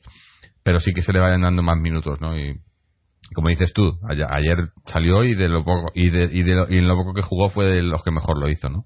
pero 0.64 0.80
sí 0.80 0.94
que 0.94 1.02
se 1.02 1.14
le 1.14 1.20
vayan 1.20 1.42
dando 1.42 1.64
más 1.64 1.78
minutos, 1.78 2.22
¿no? 2.22 2.38
Y 2.38 2.60
como 3.34 3.50
dices 3.50 3.74
tú, 3.74 4.00
ayer 4.08 4.70
salió 4.86 5.24
y 5.24 5.36
de 5.36 5.50
lo 5.50 5.64
poco 5.64 5.92
y 5.96 6.10
de, 6.10 6.26
y, 6.26 6.44
de 6.44 6.66
y 6.70 6.78
en 6.78 6.88
lo 6.88 6.96
poco 6.96 7.14
que 7.14 7.24
jugó 7.24 7.50
fue 7.50 7.66
de 7.66 7.82
los 7.82 8.04
que 8.04 8.12
mejor 8.12 8.40
lo 8.40 8.50
hizo, 8.50 8.70
¿no? 8.70 8.86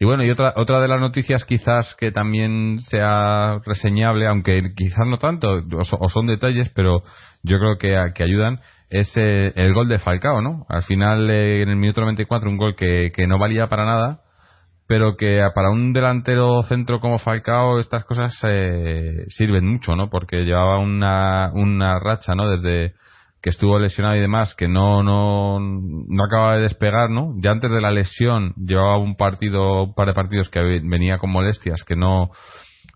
Y 0.00 0.04
bueno, 0.04 0.24
y 0.24 0.30
otra, 0.30 0.54
otra 0.56 0.80
de 0.80 0.88
las 0.88 1.00
noticias 1.00 1.44
quizás 1.44 1.96
que 1.98 2.12
también 2.12 2.78
sea 2.80 3.58
reseñable, 3.64 4.28
aunque 4.28 4.72
quizás 4.76 5.06
no 5.06 5.18
tanto, 5.18 5.62
o, 5.72 6.08
son 6.08 6.26
detalles, 6.26 6.70
pero 6.74 7.02
yo 7.42 7.58
creo 7.58 7.78
que, 7.78 8.12
que 8.14 8.22
ayudan, 8.22 8.60
es 8.90 9.12
eh, 9.16 9.52
el 9.56 9.74
gol 9.74 9.88
de 9.88 9.98
Falcao, 9.98 10.40
¿no? 10.40 10.66
Al 10.68 10.84
final, 10.84 11.28
eh, 11.30 11.62
en 11.62 11.68
el 11.68 11.76
minuto 11.76 12.00
94, 12.00 12.48
un 12.48 12.56
gol 12.56 12.76
que, 12.76 13.10
que 13.14 13.26
no 13.26 13.38
valía 13.38 13.66
para 13.68 13.84
nada, 13.84 14.20
pero 14.86 15.16
que 15.16 15.40
para 15.54 15.70
un 15.70 15.92
delantero 15.92 16.62
centro 16.62 17.00
como 17.00 17.18
Falcao 17.18 17.78
estas 17.78 18.04
cosas 18.04 18.34
eh, 18.44 19.24
sirven 19.28 19.66
mucho, 19.66 19.96
¿no? 19.96 20.08
Porque 20.08 20.44
llevaba 20.44 20.78
una, 20.78 21.50
una 21.52 21.98
racha, 21.98 22.34
¿no? 22.34 22.48
Desde 22.48 22.94
que 23.40 23.50
estuvo 23.50 23.78
lesionado 23.78 24.16
y 24.16 24.20
demás, 24.20 24.54
que 24.56 24.68
no, 24.68 25.02
no, 25.02 25.58
no 25.60 26.24
acababa 26.24 26.56
de 26.56 26.62
despegar, 26.62 27.08
¿no? 27.10 27.34
Ya 27.38 27.52
antes 27.52 27.70
de 27.70 27.80
la 27.80 27.92
lesión 27.92 28.54
llevaba 28.56 28.98
un 28.98 29.16
partido, 29.16 29.84
un 29.84 29.94
par 29.94 30.08
de 30.08 30.14
partidos 30.14 30.48
que 30.48 30.60
venía 30.60 31.18
con 31.18 31.30
molestias, 31.30 31.84
que 31.84 31.94
no, 31.94 32.30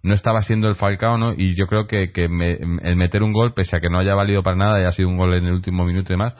no 0.02 0.14
estaba 0.14 0.42
siendo 0.42 0.68
el 0.68 0.74
Falcao, 0.74 1.16
¿no? 1.16 1.32
Y 1.32 1.54
yo 1.54 1.66
creo 1.66 1.86
que, 1.86 2.10
que 2.12 2.24
el 2.24 2.96
meter 2.96 3.22
un 3.22 3.32
gol, 3.32 3.54
pese 3.54 3.76
a 3.76 3.80
que 3.80 3.88
no 3.88 4.00
haya 4.00 4.14
valido 4.14 4.42
para 4.42 4.56
nada, 4.56 4.80
y 4.80 4.84
ha 4.84 4.90
sido 4.90 5.08
un 5.08 5.16
gol 5.16 5.34
en 5.34 5.44
el 5.44 5.52
último 5.52 5.84
minuto 5.84 6.12
y 6.12 6.14
demás, 6.14 6.34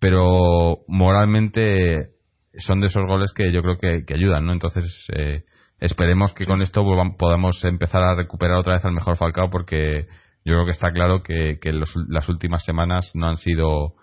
pero 0.00 0.78
moralmente 0.88 2.10
son 2.54 2.80
de 2.80 2.88
esos 2.88 3.04
goles 3.06 3.32
que 3.32 3.52
yo 3.52 3.62
creo 3.62 3.78
que, 3.78 4.12
ayudan, 4.12 4.46
¿no? 4.46 4.52
Entonces, 4.52 4.84
eh, 5.14 5.44
esperemos 5.78 6.32
que 6.32 6.44
con 6.44 6.60
esto 6.60 6.84
podamos 7.16 7.64
empezar 7.64 8.02
a 8.02 8.16
recuperar 8.16 8.56
otra 8.56 8.74
vez 8.74 8.84
al 8.84 8.92
mejor 8.92 9.16
Falcao 9.16 9.48
porque 9.48 10.08
yo 10.48 10.54
creo 10.54 10.64
que 10.64 10.72
está 10.72 10.90
claro 10.92 11.22
que, 11.22 11.58
que 11.60 11.72
las 11.72 12.28
últimas 12.28 12.64
semanas 12.64 13.10
no 13.14 13.28
han 13.28 13.36
sido 13.36 13.94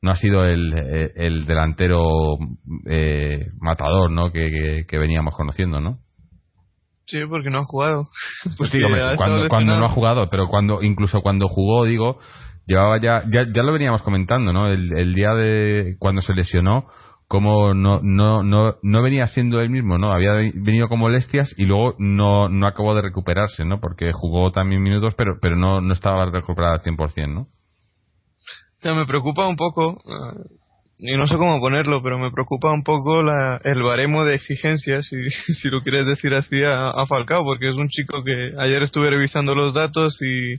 no 0.00 0.10
ha 0.10 0.16
sido 0.16 0.44
el, 0.44 0.74
el 1.14 1.44
delantero 1.44 2.36
eh, 2.88 3.46
matador 3.60 4.10
¿no? 4.10 4.32
Que, 4.32 4.84
que, 4.88 4.98
veníamos 4.98 5.34
conociendo, 5.34 5.80
¿no? 5.80 5.98
Sí, 7.04 7.18
porque 7.28 7.50
no 7.50 7.58
ha 7.58 7.64
jugado. 7.64 8.08
Sí, 8.70 8.78
cuando, 9.16 9.48
cuando 9.48 9.76
no 9.76 9.84
ha 9.86 9.90
jugado, 9.90 10.30
pero 10.30 10.48
cuando 10.48 10.82
incluso 10.82 11.20
cuando 11.20 11.48
jugó, 11.48 11.84
digo, 11.84 12.18
llevaba 12.66 13.00
ya, 13.00 13.24
ya, 13.30 13.46
ya 13.52 13.62
lo 13.62 13.72
veníamos 13.72 14.02
comentando, 14.02 14.52
¿no? 14.52 14.68
El, 14.68 14.96
el 14.96 15.14
día 15.14 15.34
de 15.34 15.96
cuando 15.98 16.22
se 16.22 16.32
lesionó, 16.32 16.86
como 17.32 17.72
no, 17.72 18.00
no, 18.02 18.42
no, 18.42 18.76
no 18.82 19.02
venía 19.02 19.26
siendo 19.26 19.62
el 19.62 19.70
mismo, 19.70 19.96
¿no? 19.96 20.12
Había 20.12 20.34
venido 20.34 20.86
con 20.90 20.98
molestias 20.98 21.54
y 21.56 21.64
luego 21.64 21.94
no, 21.98 22.50
no 22.50 22.66
acabó 22.66 22.94
de 22.94 23.00
recuperarse, 23.00 23.64
¿no? 23.64 23.80
Porque 23.80 24.12
jugó 24.12 24.52
también 24.52 24.82
minutos, 24.82 25.14
pero, 25.16 25.38
pero 25.40 25.56
no, 25.56 25.80
no 25.80 25.94
estaba 25.94 26.26
recuperado 26.26 26.74
al 26.74 26.82
100%, 26.82 27.32
¿no? 27.32 27.40
O 27.40 28.80
sea, 28.80 28.92
me 28.92 29.06
preocupa 29.06 29.48
un 29.48 29.56
poco, 29.56 29.98
eh, 30.04 30.58
y 30.98 31.16
no 31.16 31.26
sé 31.26 31.38
cómo 31.38 31.58
ponerlo, 31.58 32.02
pero 32.02 32.18
me 32.18 32.30
preocupa 32.32 32.70
un 32.70 32.82
poco 32.82 33.22
la, 33.22 33.58
el 33.64 33.82
baremo 33.82 34.26
de 34.26 34.34
exigencias, 34.34 35.06
si, 35.06 35.16
si 35.54 35.70
lo 35.70 35.80
quieres 35.80 36.04
decir 36.04 36.34
así, 36.34 36.62
a, 36.62 36.90
a 36.90 37.06
Falcao, 37.06 37.44
porque 37.44 37.70
es 37.70 37.76
un 37.76 37.88
chico 37.88 38.22
que 38.24 38.52
ayer 38.58 38.82
estuve 38.82 39.08
revisando 39.08 39.54
los 39.54 39.72
datos 39.72 40.20
y 40.20 40.56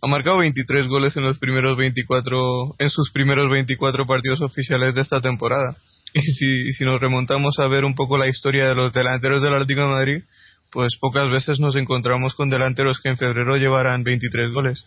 ha 0.00 0.08
marcado 0.08 0.38
23 0.38 0.88
goles 0.88 1.16
en 1.16 1.24
los 1.24 1.38
primeros 1.38 1.76
24 1.76 2.76
en 2.78 2.90
sus 2.90 3.10
primeros 3.10 3.50
24 3.50 4.06
partidos 4.06 4.40
oficiales 4.40 4.94
de 4.94 5.00
esta 5.00 5.20
temporada. 5.20 5.76
Y 6.14 6.20
si, 6.20 6.72
si 6.72 6.84
nos 6.84 7.00
remontamos 7.00 7.58
a 7.58 7.68
ver 7.68 7.84
un 7.84 7.94
poco 7.94 8.16
la 8.16 8.28
historia 8.28 8.68
de 8.68 8.74
los 8.74 8.92
delanteros 8.92 9.42
del 9.42 9.52
Atlético 9.52 9.82
de 9.82 9.88
Madrid, 9.88 10.22
pues 10.70 10.96
pocas 11.00 11.28
veces 11.30 11.60
nos 11.60 11.76
encontramos 11.76 12.34
con 12.34 12.50
delanteros 12.50 13.00
que 13.00 13.08
en 13.08 13.16
febrero 13.16 13.56
llevaran 13.56 14.04
23 14.04 14.52
goles. 14.52 14.86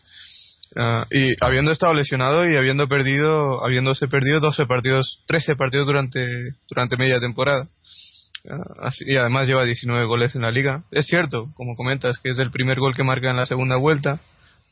Ah, 0.76 1.06
y 1.12 1.34
habiendo 1.42 1.72
estado 1.72 1.94
lesionado 1.94 2.50
y 2.50 2.56
habiendo 2.56 2.88
perdido, 2.88 3.64
habiéndose 3.64 4.08
perdido 4.08 4.40
12 4.40 4.66
partidos, 4.68 5.22
13 5.28 5.56
partidos 5.56 5.86
durante, 5.86 6.26
durante 6.70 6.98
media 6.98 7.20
temporada. 7.20 7.68
Ah, 8.50 8.92
y 9.06 9.16
además 9.18 9.48
lleva 9.48 9.66
19 9.66 10.06
goles 10.06 10.36
en 10.36 10.44
la 10.44 10.52
liga. 10.52 10.84
Es 10.92 11.08
cierto, 11.08 11.52
como 11.56 11.76
comentas, 11.76 12.20
que 12.20 12.30
es 12.30 12.40
el 12.40 12.52
primer 12.52 12.80
gol 12.80 12.96
que 12.96 13.04
marca 13.04 13.30
en 13.30 13.38
la 13.38 13.46
segunda 13.46 13.76
vuelta, 13.76 14.22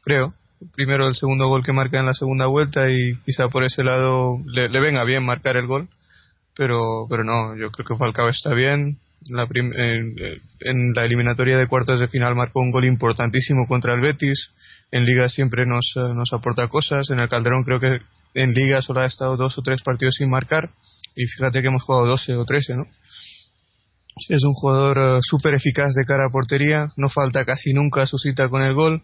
creo. 0.03 0.33
Primero 0.75 1.07
el 1.07 1.15
segundo 1.15 1.47
gol 1.47 1.63
que 1.63 1.71
marca 1.71 1.99
en 1.99 2.05
la 2.05 2.13
segunda 2.13 2.47
vuelta 2.47 2.89
y 2.89 3.15
quizá 3.25 3.49
por 3.49 3.63
ese 3.63 3.83
lado 3.83 4.37
le 4.45 4.79
venga 4.79 5.05
bien 5.05 5.25
marcar 5.25 5.55
el 5.55 5.67
gol 5.67 5.87
pero, 6.59 7.07
pero 7.09 7.23
no, 7.23 7.55
yo 7.55 7.71
creo 7.71 7.87
que 7.87 7.95
Falcao 7.95 8.27
está 8.27 8.53
bien. 8.53 8.99
La 9.29 9.47
en, 9.49 10.93
la 10.93 11.05
eliminatoria 11.05 11.57
de 11.57 11.67
cuartos 11.67 12.01
de 12.01 12.09
final 12.09 12.35
marcó 12.35 12.59
un 12.59 12.71
gol 12.71 12.83
importantísimo 12.83 13.65
contra 13.65 13.93
el 13.93 14.01
Betis. 14.01 14.51
En 14.91 15.05
Liga 15.05 15.29
siempre 15.29 15.63
nos, 15.65 15.93
eh, 15.95 16.13
nos 16.13 16.33
aporta 16.33 16.67
cosas. 16.67 17.09
En 17.11 17.19
el 17.21 17.29
Calderón 17.29 17.63
creo 17.63 17.79
que 17.79 17.99
en 18.33 18.53
Liga 18.53 18.81
solo 18.81 18.99
ha 18.99 19.05
estado 19.05 19.37
dos 19.37 19.57
o 19.57 19.61
tres 19.61 19.81
partidos 19.83 20.15
sin 20.15 20.29
marcar. 20.29 20.69
Y 21.15 21.27
fíjate 21.27 21.61
que 21.61 21.69
hemos 21.69 21.83
jugado 21.83 22.07
12 22.07 22.35
o 22.35 22.43
13, 22.43 22.73
¿no? 22.75 22.83
Es 24.27 24.43
un 24.43 24.53
jugador 24.53 24.97
eh, 24.97 25.19
súper 25.21 25.53
eficaz 25.53 25.93
de 25.93 26.03
cara 26.05 26.25
a 26.27 26.29
portería. 26.29 26.89
No 26.97 27.07
falta 27.07 27.45
casi 27.45 27.71
nunca 27.71 28.05
su 28.05 28.17
cita 28.17 28.49
con 28.49 28.63
el 28.63 28.73
gol. 28.73 29.01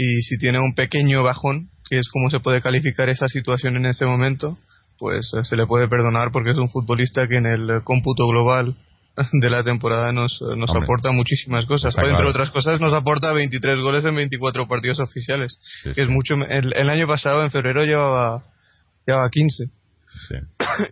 Y 0.00 0.22
si 0.22 0.38
tiene 0.38 0.60
un 0.60 0.76
pequeño 0.76 1.24
bajón, 1.24 1.70
que 1.90 1.98
es 1.98 2.08
como 2.08 2.30
se 2.30 2.38
puede 2.38 2.62
calificar 2.62 3.08
esa 3.08 3.26
situación 3.26 3.76
en 3.76 3.86
este 3.86 4.06
momento, 4.06 4.56
pues 4.96 5.32
eh, 5.36 5.42
se 5.42 5.56
le 5.56 5.66
puede 5.66 5.88
perdonar 5.88 6.30
porque 6.30 6.52
es 6.52 6.56
un 6.56 6.70
futbolista 6.70 7.26
que 7.26 7.38
en 7.38 7.46
el 7.46 7.82
cómputo 7.82 8.24
global 8.28 8.76
de 9.40 9.50
la 9.50 9.64
temporada 9.64 10.12
nos, 10.12 10.40
eh, 10.40 10.56
nos 10.56 10.70
aporta 10.70 11.10
muchísimas 11.10 11.66
cosas. 11.66 11.96
Entre 11.98 12.28
otras 12.28 12.52
cosas, 12.52 12.80
nos 12.80 12.94
aporta 12.94 13.32
23 13.32 13.82
goles 13.82 14.04
en 14.04 14.14
24 14.14 14.68
partidos 14.68 15.00
oficiales, 15.00 15.58
que 15.82 16.00
es 16.00 16.08
mucho. 16.08 16.36
El, 16.48 16.88
año 16.88 17.08
pasado, 17.08 17.42
en 17.42 17.50
febrero, 17.50 17.82
llevaba, 17.84 18.44
llevaba 19.04 19.28
15. 19.28 19.64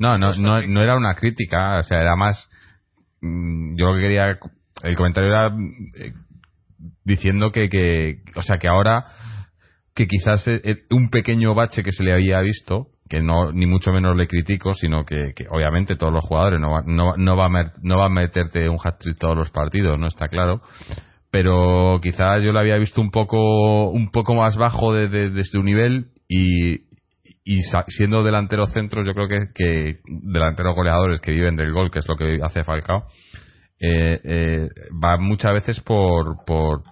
No, 0.01 0.19
no, 0.19 0.35
no, 0.35 0.67
no 0.67 0.83
era 0.83 0.97
una 0.97 1.15
crítica, 1.15 1.79
o 1.79 1.83
sea, 1.85 2.01
era 2.01 2.17
más. 2.17 2.49
Mm, 3.21 3.79
yo 3.79 3.87
lo 3.87 3.95
que 3.95 4.01
quería. 4.01 4.37
El 4.83 4.97
comentario 4.97 5.31
era 5.31 5.47
eh, 5.95 6.13
diciendo 7.05 7.53
que, 7.53 7.69
que, 7.69 8.23
o 8.35 8.43
sea, 8.43 8.59
que 8.59 8.69
ahora 8.69 9.07
que 9.95 10.07
quizás 10.07 10.45
un 10.91 11.09
pequeño 11.09 11.55
bache 11.55 11.83
que 11.83 11.93
se 11.93 12.05
le 12.05 12.13
había 12.13 12.41
visto 12.41 12.89
que 13.09 13.21
no 13.21 13.53
ni 13.53 13.67
mucho 13.67 13.93
menos 13.93 14.17
le 14.17 14.27
critico, 14.27 14.75
sino 14.75 15.05
que, 15.05 15.33
obviamente 15.51 15.97
todos 15.97 16.13
los 16.13 16.25
jugadores 16.25 16.61
no 16.61 16.71
va, 16.73 16.83
no, 16.85 17.17
no, 17.17 17.37
va 17.37 17.47
a 17.47 17.73
no 17.83 17.99
va 17.99 18.07
a 18.07 18.11
meterte 18.11 18.69
un 18.69 18.79
hat-trick 18.83 19.19
todos 19.19 19.37
los 19.37 19.51
partidos, 19.51 19.99
no 19.99 20.09
está 20.09 20.29
claro. 20.29 20.61
Pero 21.31 22.01
quizás 22.03 22.43
yo 22.43 22.53
lo 22.53 22.59
había 22.59 22.77
visto 22.79 23.01
un 23.01 23.11
poco 23.11 23.91
un 23.91 24.11
poco 24.11 24.35
más 24.35 24.57
bajo 24.57 24.93
de, 24.93 25.09
de, 25.09 25.45
su 25.45 25.63
nivel 25.63 26.07
y, 26.29 26.87
y 27.45 27.63
siendo 27.89 28.23
delantero 28.23 28.67
centro, 28.67 29.05
yo 29.05 29.13
creo 29.13 29.29
que, 29.29 29.53
que 29.55 30.01
delanteros 30.07 30.75
goleadores 30.75 31.21
que 31.21 31.33
viven 31.33 31.57
del 31.57 31.73
gol, 31.73 31.91
que 31.91 31.99
es 31.99 32.09
lo 32.09 32.17
que 32.17 32.39
hace 32.43 32.65
Falcao, 32.65 33.05
eh, 33.81 34.21
eh, 34.25 34.69
va 34.93 35.19
muchas 35.19 35.53
veces 35.53 35.81
por, 35.81 36.45
por, 36.45 36.83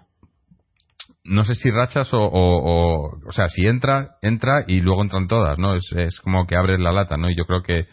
no 1.25 1.45
sé 1.45 1.55
si 1.55 1.71
rachas 1.71 2.13
o, 2.13 2.21
o, 2.21 3.19
o, 3.27 3.33
sea, 3.33 3.49
si 3.49 3.67
entra, 3.67 4.17
entra 4.21 4.65
y 4.67 4.81
luego 4.81 5.03
entran 5.03 5.27
todas, 5.27 5.59
¿no? 5.59 5.75
Es, 5.75 5.91
es 5.97 6.21
como 6.21 6.47
que 6.47 6.57
abres 6.57 6.79
la 6.81 6.93
lata, 6.93 7.17
¿no? 7.17 7.31
Y 7.31 7.37
yo 7.37 7.47
creo 7.47 7.63
que, 7.63 7.87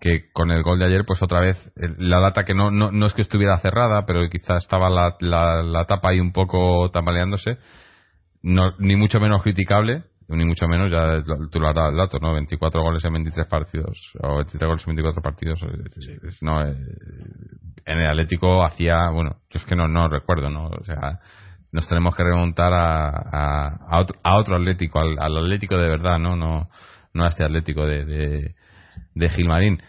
que 0.00 0.30
con 0.32 0.50
el 0.50 0.62
gol 0.62 0.78
de 0.78 0.86
ayer, 0.86 1.04
pues 1.06 1.22
otra 1.22 1.40
vez, 1.40 1.72
la 1.76 2.20
lata 2.20 2.44
que 2.44 2.54
no, 2.54 2.70
no, 2.70 2.90
no 2.90 3.06
es 3.06 3.14
que 3.14 3.22
estuviera 3.22 3.58
cerrada, 3.58 4.06
pero 4.06 4.28
quizás 4.30 4.62
estaba 4.62 4.88
la, 4.88 5.16
la, 5.20 5.62
la 5.62 5.84
tapa 5.84 6.10
ahí 6.10 6.20
un 6.20 6.32
poco 6.32 6.90
tambaleándose, 6.90 7.58
no, 8.42 8.72
ni 8.78 8.96
mucho 8.96 9.20
menos 9.20 9.42
criticable, 9.42 10.04
ni 10.28 10.44
mucho 10.44 10.66
menos, 10.66 10.90
ya 10.90 11.22
tú 11.50 11.60
lo 11.60 11.68
has 11.68 11.74
dado 11.74 11.90
el 11.90 11.96
dato, 11.96 12.18
¿no? 12.20 12.32
24 12.32 12.82
goles 12.82 13.04
en 13.04 13.12
23 13.12 13.46
partidos, 13.46 14.12
o 14.20 14.36
23 14.36 14.66
goles 14.66 14.82
en 14.86 14.94
24 14.94 15.22
partidos, 15.22 15.60
no, 16.40 16.66
eh, 16.66 16.74
en 17.86 17.98
el 17.98 18.08
Atlético 18.08 18.64
hacía, 18.64 19.10
bueno, 19.10 19.36
yo 19.50 19.58
es 19.58 19.64
que 19.64 19.76
no, 19.76 19.88
no 19.88 20.08
recuerdo, 20.08 20.50
¿no? 20.50 20.66
O 20.66 20.84
sea, 20.84 21.20
nos 21.72 21.88
tenemos 21.88 22.14
que 22.14 22.22
remontar 22.22 22.72
a, 22.72 23.08
a, 23.88 23.98
otro, 23.98 24.18
a 24.22 24.36
otro, 24.36 24.56
Atlético, 24.56 25.00
al, 25.00 25.18
Atlético 25.18 25.76
de 25.76 25.88
verdad, 25.88 26.18
¿no? 26.18 26.36
No, 26.36 26.68
no 27.14 27.24
a 27.24 27.28
este 27.28 27.44
Atlético 27.44 27.86
de, 27.86 28.54
de, 29.14 29.28
Gilmarín. 29.30 29.82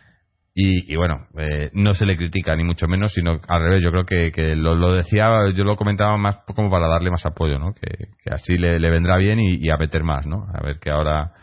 Y, 0.55 0.93
y 0.93 0.95
bueno, 0.95 1.27
eh, 1.37 1.71
no 1.73 1.93
se 1.93 2.05
le 2.05 2.15
critica 2.15 2.55
ni 2.55 2.63
mucho 2.63 2.87
menos, 2.87 3.11
sino 3.13 3.39
al 3.47 3.61
revés. 3.61 3.81
Yo 3.83 3.91
creo 3.91 4.05
que, 4.05 4.31
que 4.31 4.55
lo, 4.55 4.75
lo, 4.75 4.93
decía, 4.93 5.49
yo 5.53 5.63
lo 5.63 5.75
comentaba 5.75 6.15
más 6.17 6.37
como 6.55 6.69
para 6.69 6.87
darle 6.87 7.09
más 7.09 7.25
apoyo, 7.25 7.57
¿no? 7.57 7.73
Que, 7.73 8.09
que 8.23 8.29
así 8.29 8.57
le, 8.57 8.79
le, 8.79 8.89
vendrá 8.89 9.17
bien 9.17 9.39
y, 9.39 9.55
y, 9.55 9.69
a 9.71 9.77
meter 9.77 10.03
más, 10.03 10.27
¿no? 10.27 10.45
A 10.53 10.61
ver 10.61 10.79
que 10.79 10.91
ahora, 10.91 11.33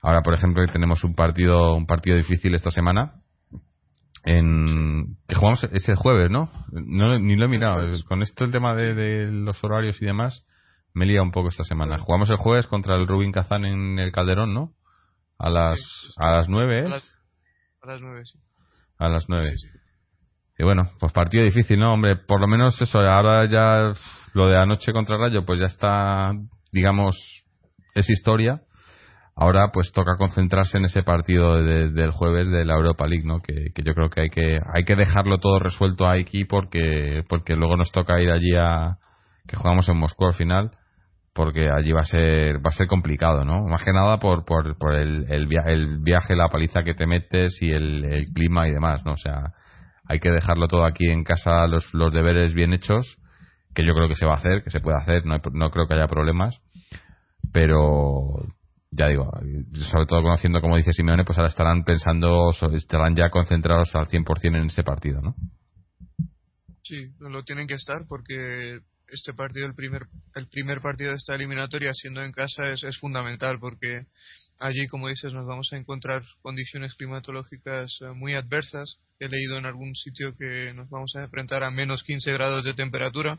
ahora 0.00 0.22
por 0.22 0.34
ejemplo, 0.34 0.64
tenemos 0.68 1.02
un 1.04 1.14
partido, 1.14 1.74
un 1.74 1.86
partido 1.86 2.16
difícil 2.16 2.54
esta 2.54 2.70
semana 2.70 3.21
en 4.24 5.16
que 5.26 5.34
jugamos 5.34 5.64
ese 5.72 5.94
jueves, 5.96 6.30
¿no? 6.30 6.50
no 6.70 7.18
ni 7.18 7.36
lo 7.36 7.46
he 7.46 7.48
mirado. 7.48 7.90
Con 8.06 8.22
esto 8.22 8.44
el 8.44 8.52
tema 8.52 8.74
de, 8.74 9.26
los 9.30 9.62
horarios 9.64 10.00
y 10.00 10.06
demás, 10.06 10.44
me 10.94 11.06
lía 11.06 11.22
un 11.22 11.32
poco 11.32 11.48
esta 11.48 11.64
semana. 11.64 11.98
Jugamos 11.98 12.30
el 12.30 12.36
jueves 12.36 12.66
contra 12.66 12.96
el 12.96 13.08
Rubin 13.08 13.32
Kazán 13.32 13.64
en 13.64 13.98
el 13.98 14.12
Calderón, 14.12 14.54
¿no? 14.54 14.72
A 15.38 15.50
las 15.50 15.80
a 16.18 16.30
las 16.36 16.48
nueve, 16.48 16.84
A 16.86 16.88
las, 16.88 18.00
nueve, 18.00 18.24
sí. 18.24 18.38
A 18.98 19.08
las 19.08 19.28
nueve. 19.28 19.54
y 20.56 20.62
bueno, 20.62 20.90
pues 21.00 21.12
partido 21.12 21.42
difícil, 21.42 21.80
¿no? 21.80 21.94
Hombre, 21.94 22.16
por 22.16 22.40
lo 22.40 22.46
menos 22.46 22.80
eso, 22.80 23.00
ahora 23.00 23.48
ya 23.48 23.92
lo 24.34 24.48
de 24.48 24.56
anoche 24.56 24.92
contra 24.92 25.18
Rayo, 25.18 25.44
pues 25.44 25.58
ya 25.58 25.66
está, 25.66 26.32
digamos, 26.70 27.16
es 27.94 28.08
historia. 28.08 28.62
Ahora 29.34 29.70
pues 29.72 29.92
toca 29.92 30.16
concentrarse 30.18 30.76
en 30.76 30.84
ese 30.84 31.02
partido 31.02 31.62
del 31.62 32.10
jueves 32.10 32.50
de 32.50 32.64
la 32.64 32.74
Europa 32.74 33.06
League, 33.06 33.24
¿no? 33.26 33.40
Que, 33.40 33.72
yo 33.82 33.94
creo 33.94 34.10
que 34.10 34.22
hay 34.22 34.30
que 34.30 34.60
hay 34.74 34.84
que 34.84 34.94
dejarlo 34.94 35.38
todo 35.38 35.58
resuelto 35.58 36.06
aquí 36.06 36.44
porque 36.44 37.24
porque 37.28 37.56
luego 37.56 37.76
nos 37.76 37.90
toca 37.92 38.20
ir 38.20 38.30
allí 38.30 38.54
a 38.56 38.98
que 39.48 39.56
jugamos 39.56 39.88
en 39.88 39.96
Moscú 39.96 40.26
al 40.26 40.34
final 40.34 40.70
porque 41.34 41.70
allí 41.70 41.92
va 41.92 42.02
a 42.02 42.04
ser 42.04 42.56
va 42.56 42.70
a 42.70 42.74
ser 42.74 42.88
complicado, 42.88 43.44
¿no? 43.46 43.64
Más 43.66 43.82
que 43.84 43.92
nada 43.92 44.18
por 44.18 44.44
por, 44.44 44.76
por 44.76 44.94
el, 44.94 45.24
el, 45.30 45.46
viaje, 45.46 46.36
la 46.36 46.48
paliza 46.48 46.84
que 46.84 46.94
te 46.94 47.06
metes 47.06 47.56
y 47.62 47.70
el, 47.70 48.04
el 48.04 48.26
clima 48.34 48.68
y 48.68 48.72
demás, 48.72 49.04
¿no? 49.06 49.12
O 49.12 49.16
sea, 49.16 49.54
hay 50.06 50.20
que 50.20 50.30
dejarlo 50.30 50.68
todo 50.68 50.84
aquí 50.84 51.08
en 51.08 51.24
casa, 51.24 51.66
los, 51.66 51.94
los 51.94 52.12
deberes 52.12 52.52
bien 52.52 52.74
hechos, 52.74 53.18
que 53.74 53.86
yo 53.86 53.94
creo 53.94 54.08
que 54.08 54.14
se 54.14 54.26
va 54.26 54.32
a 54.32 54.36
hacer, 54.36 54.62
que 54.62 54.70
se 54.70 54.80
puede 54.80 54.98
hacer, 54.98 55.24
no, 55.24 55.38
no 55.52 55.70
creo 55.70 55.86
que 55.86 55.94
haya 55.94 56.06
problemas, 56.06 56.60
pero 57.52 58.44
ya 58.92 59.08
digo, 59.08 59.30
sobre 59.90 60.06
todo 60.06 60.22
conociendo, 60.22 60.60
como 60.60 60.76
dice 60.76 60.92
Simeone, 60.92 61.24
pues 61.24 61.38
ahora 61.38 61.48
estarán 61.48 61.82
pensando, 61.82 62.50
estarán 62.74 63.16
ya 63.16 63.30
concentrados 63.30 63.94
al 63.94 64.06
100% 64.06 64.56
en 64.56 64.66
ese 64.66 64.84
partido, 64.84 65.22
¿no? 65.22 65.34
Sí, 66.82 67.10
lo 67.18 67.42
tienen 67.42 67.66
que 67.66 67.74
estar 67.74 68.06
porque 68.06 68.80
este 69.08 69.32
partido, 69.32 69.66
el 69.66 69.74
primer, 69.74 70.02
el 70.34 70.46
primer 70.48 70.82
partido 70.82 71.10
de 71.10 71.16
esta 71.16 71.34
eliminatoria, 71.34 71.94
siendo 71.94 72.22
en 72.22 72.32
casa, 72.32 72.70
es, 72.70 72.82
es 72.82 72.98
fundamental 72.98 73.58
porque 73.58 74.06
allí, 74.58 74.86
como 74.88 75.08
dices, 75.08 75.32
nos 75.32 75.46
vamos 75.46 75.68
a 75.72 75.76
encontrar 75.76 76.22
condiciones 76.42 76.94
climatológicas 76.94 77.98
eh, 78.02 78.12
muy 78.14 78.34
adversas. 78.34 78.98
He 79.18 79.28
leído 79.28 79.56
en 79.56 79.66
algún 79.66 79.94
sitio 79.94 80.36
que 80.36 80.72
nos 80.74 80.90
vamos 80.90 81.14
a 81.16 81.24
enfrentar 81.24 81.64
a 81.64 81.70
menos 81.70 82.02
15 82.02 82.32
grados 82.32 82.64
de 82.64 82.74
temperatura 82.74 83.38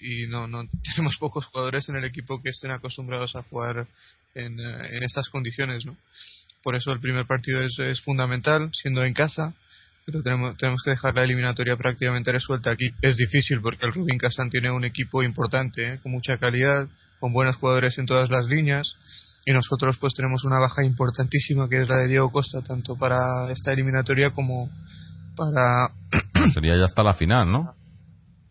y 0.00 0.26
no, 0.26 0.46
no 0.46 0.64
tenemos 0.94 1.16
pocos 1.18 1.46
jugadores 1.46 1.88
en 1.88 1.96
el 1.96 2.04
equipo 2.04 2.42
que 2.42 2.50
estén 2.50 2.70
acostumbrados 2.70 3.36
a 3.36 3.42
jugar 3.42 3.86
en, 4.34 4.60
eh, 4.60 4.96
en 4.96 5.02
estas 5.02 5.28
condiciones. 5.28 5.84
¿no? 5.84 5.96
Por 6.62 6.76
eso 6.76 6.92
el 6.92 7.00
primer 7.00 7.26
partido 7.26 7.62
es, 7.62 7.78
es 7.78 8.00
fundamental, 8.00 8.70
siendo 8.72 9.04
en 9.04 9.14
casa 9.14 9.54
pero 10.06 10.22
tenemos, 10.22 10.56
tenemos 10.56 10.82
que 10.84 10.90
dejar 10.90 11.16
la 11.16 11.24
eliminatoria 11.24 11.76
prácticamente 11.76 12.30
resuelta 12.30 12.70
aquí. 12.70 12.90
Es 13.02 13.16
difícil 13.16 13.60
porque 13.60 13.84
el 13.86 13.92
Rubin 13.92 14.18
Kazan 14.18 14.50
tiene 14.50 14.70
un 14.70 14.84
equipo 14.84 15.24
importante, 15.24 15.94
¿eh? 15.94 15.98
con 16.00 16.12
mucha 16.12 16.38
calidad, 16.38 16.88
con 17.18 17.32
buenos 17.32 17.56
jugadores 17.56 17.98
en 17.98 18.06
todas 18.06 18.30
las 18.30 18.46
líneas 18.46 18.96
y 19.44 19.52
nosotros 19.52 19.96
pues 19.98 20.14
tenemos 20.14 20.44
una 20.44 20.58
baja 20.58 20.84
importantísima 20.84 21.68
que 21.68 21.82
es 21.82 21.88
la 21.88 21.98
de 21.98 22.08
Diego 22.08 22.30
Costa 22.30 22.62
tanto 22.62 22.96
para 22.96 23.50
esta 23.52 23.72
eliminatoria 23.72 24.30
como 24.30 24.68
para 25.36 25.90
sería 26.52 26.76
ya 26.76 26.84
hasta 26.84 27.02
la 27.02 27.14
final 27.14 27.50
no 27.50 27.74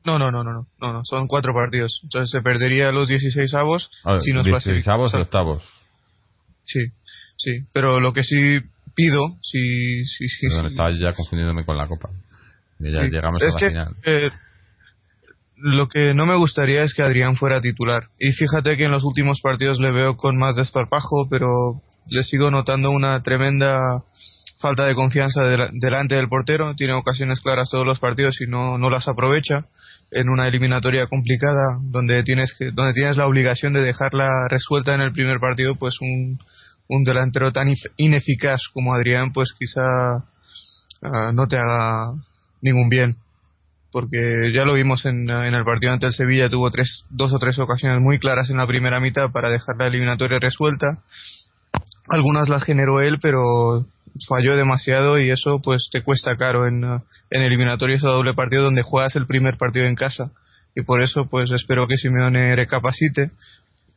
no 0.05 0.19
no 0.19 0.31
no 0.31 0.43
no 0.43 0.53
no 0.53 0.93
no, 0.93 1.01
son 1.03 1.27
cuatro 1.27 1.53
partidos 1.53 1.99
entonces 2.03 2.29
se 2.29 2.41
perdería 2.41 2.91
los 2.91 3.07
16 3.07 3.53
avos 3.53 3.89
si 4.19 4.33
nos 4.33 4.45
16 4.45 4.87
avos 4.87 5.13
y 5.13 5.17
octavos 5.17 5.63
sí 6.65 6.79
sí 7.37 7.59
pero 7.73 7.99
lo 7.99 8.13
que 8.13 8.23
sí 8.23 8.59
pido 8.95 9.21
si 9.41 10.05
si, 10.05 10.27
si, 10.27 10.47
estaba 10.47 10.91
ya 10.91 11.13
confundiéndome 11.13 11.65
con 11.65 11.77
la 11.77 11.87
copa 11.87 12.09
ya 12.79 13.01
llegamos 13.03 13.41
a 13.41 13.45
la 13.45 13.51
final 13.51 13.95
eh, 14.05 14.29
lo 15.57 15.87
que 15.87 16.13
no 16.13 16.25
me 16.25 16.35
gustaría 16.35 16.83
es 16.83 16.93
que 16.93 17.01
Adrián 17.01 17.35
fuera 17.35 17.61
titular. 17.61 18.09
Y 18.19 18.31
fíjate 18.33 18.77
que 18.77 18.85
en 18.85 18.91
los 18.91 19.03
últimos 19.03 19.41
partidos 19.41 19.79
le 19.79 19.91
veo 19.91 20.17
con 20.17 20.37
más 20.37 20.55
desparpajo, 20.55 21.27
pero 21.29 21.47
le 22.07 22.23
sigo 22.23 22.51
notando 22.51 22.91
una 22.91 23.21
tremenda 23.23 23.79
falta 24.59 24.85
de 24.85 24.95
confianza 24.95 25.43
delante 25.43 26.15
del 26.15 26.27
portero. 26.27 26.75
Tiene 26.75 26.93
ocasiones 26.93 27.39
claras 27.39 27.69
todos 27.69 27.85
los 27.85 27.99
partidos 27.99 28.39
y 28.41 28.47
no, 28.47 28.77
no 28.77 28.89
las 28.89 29.07
aprovecha. 29.07 29.65
En 30.15 30.29
una 30.29 30.47
eliminatoria 30.47 31.07
complicada, 31.07 31.77
donde 31.81 32.23
tienes, 32.23 32.53
que, 32.57 32.71
donde 32.71 32.93
tienes 32.93 33.17
la 33.17 33.27
obligación 33.27 33.73
de 33.73 33.81
dejarla 33.81 34.47
resuelta 34.49 34.93
en 34.93 35.01
el 35.01 35.11
primer 35.11 35.39
partido, 35.39 35.75
pues 35.75 35.99
un, 36.01 36.39
un 36.87 37.03
delantero 37.03 37.51
tan 37.51 37.67
ineficaz 37.97 38.61
como 38.73 38.93
Adrián, 38.93 39.33
pues 39.33 39.53
quizá 39.57 39.83
ah, 41.01 41.31
no 41.33 41.47
te 41.47 41.57
haga 41.57 42.13
ningún 42.61 42.89
bien 42.89 43.17
porque 43.95 44.51
ya 44.53 44.65
lo 44.65 44.73
vimos 44.73 45.05
en, 45.05 45.29
el 45.29 45.63
partido 45.63 45.93
ante 45.93 46.07
el 46.07 46.11
Sevilla, 46.11 46.49
tuvo 46.49 46.69
tres, 46.69 47.05
dos 47.09 47.31
o 47.31 47.39
tres 47.39 47.57
ocasiones 47.59 48.01
muy 48.01 48.19
claras 48.19 48.49
en 48.49 48.57
la 48.57 48.67
primera 48.67 48.99
mitad 48.99 49.31
para 49.31 49.49
dejar 49.49 49.77
la 49.79 49.87
eliminatoria 49.87 50.37
resuelta. 50.37 50.99
Algunas 52.09 52.49
las 52.49 52.65
generó 52.65 52.99
él, 52.99 53.19
pero 53.21 53.85
falló 54.27 54.55
demasiado 54.55 55.19
y 55.19 55.29
eso 55.29 55.59
pues 55.63 55.89
te 55.91 56.01
cuesta 56.01 56.37
caro 56.37 56.65
en, 56.65 56.83
en 56.83 57.41
eliminatorios 57.41 58.03
a 58.03 58.09
doble 58.09 58.33
partido 58.33 58.63
donde 58.63 58.83
juegas 58.83 59.15
el 59.15 59.25
primer 59.25 59.57
partido 59.57 59.85
en 59.85 59.95
casa. 59.95 60.31
Y 60.75 60.81
por 60.83 61.01
eso 61.01 61.27
pues 61.29 61.49
espero 61.51 61.87
que 61.87 61.97
Simeone 61.97 62.55
recapacite 62.55 63.31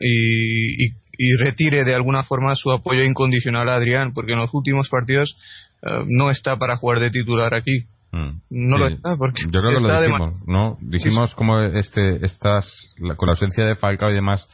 y, 0.01 0.87
y, 0.87 1.37
retire 1.39 1.85
de 1.85 1.95
alguna 1.95 2.23
forma 2.23 2.55
su 2.55 2.71
apoyo 2.71 3.03
incondicional 3.03 3.69
a 3.69 3.75
Adrián, 3.75 4.13
porque 4.15 4.33
en 4.33 4.39
los 4.39 4.51
últimos 4.53 4.89
partidos 4.89 5.37
eh, 5.83 6.05
no 6.07 6.31
está 6.31 6.57
para 6.57 6.77
jugar 6.77 7.01
de 7.01 7.11
titular 7.11 7.55
aquí. 7.55 7.87
Mm. 8.13 8.41
No 8.51 8.79
lo 8.79 8.89
está 8.89 9.17
porque 9.17 9.43
yo 9.43 9.61
creo 9.61 9.77
que 9.77 9.83
lo 9.83 10.01
dijimos, 10.01 10.43
¿no? 10.47 10.79
Dijimos 10.81 11.35
como 11.35 11.61
este, 11.61 12.25
estas, 12.25 12.95
con 13.17 13.27
la 13.27 13.33
ausencia 13.33 13.65
de 13.65 13.77
Falcao 13.77 14.11
y 14.11 14.15
demás, 14.15 14.49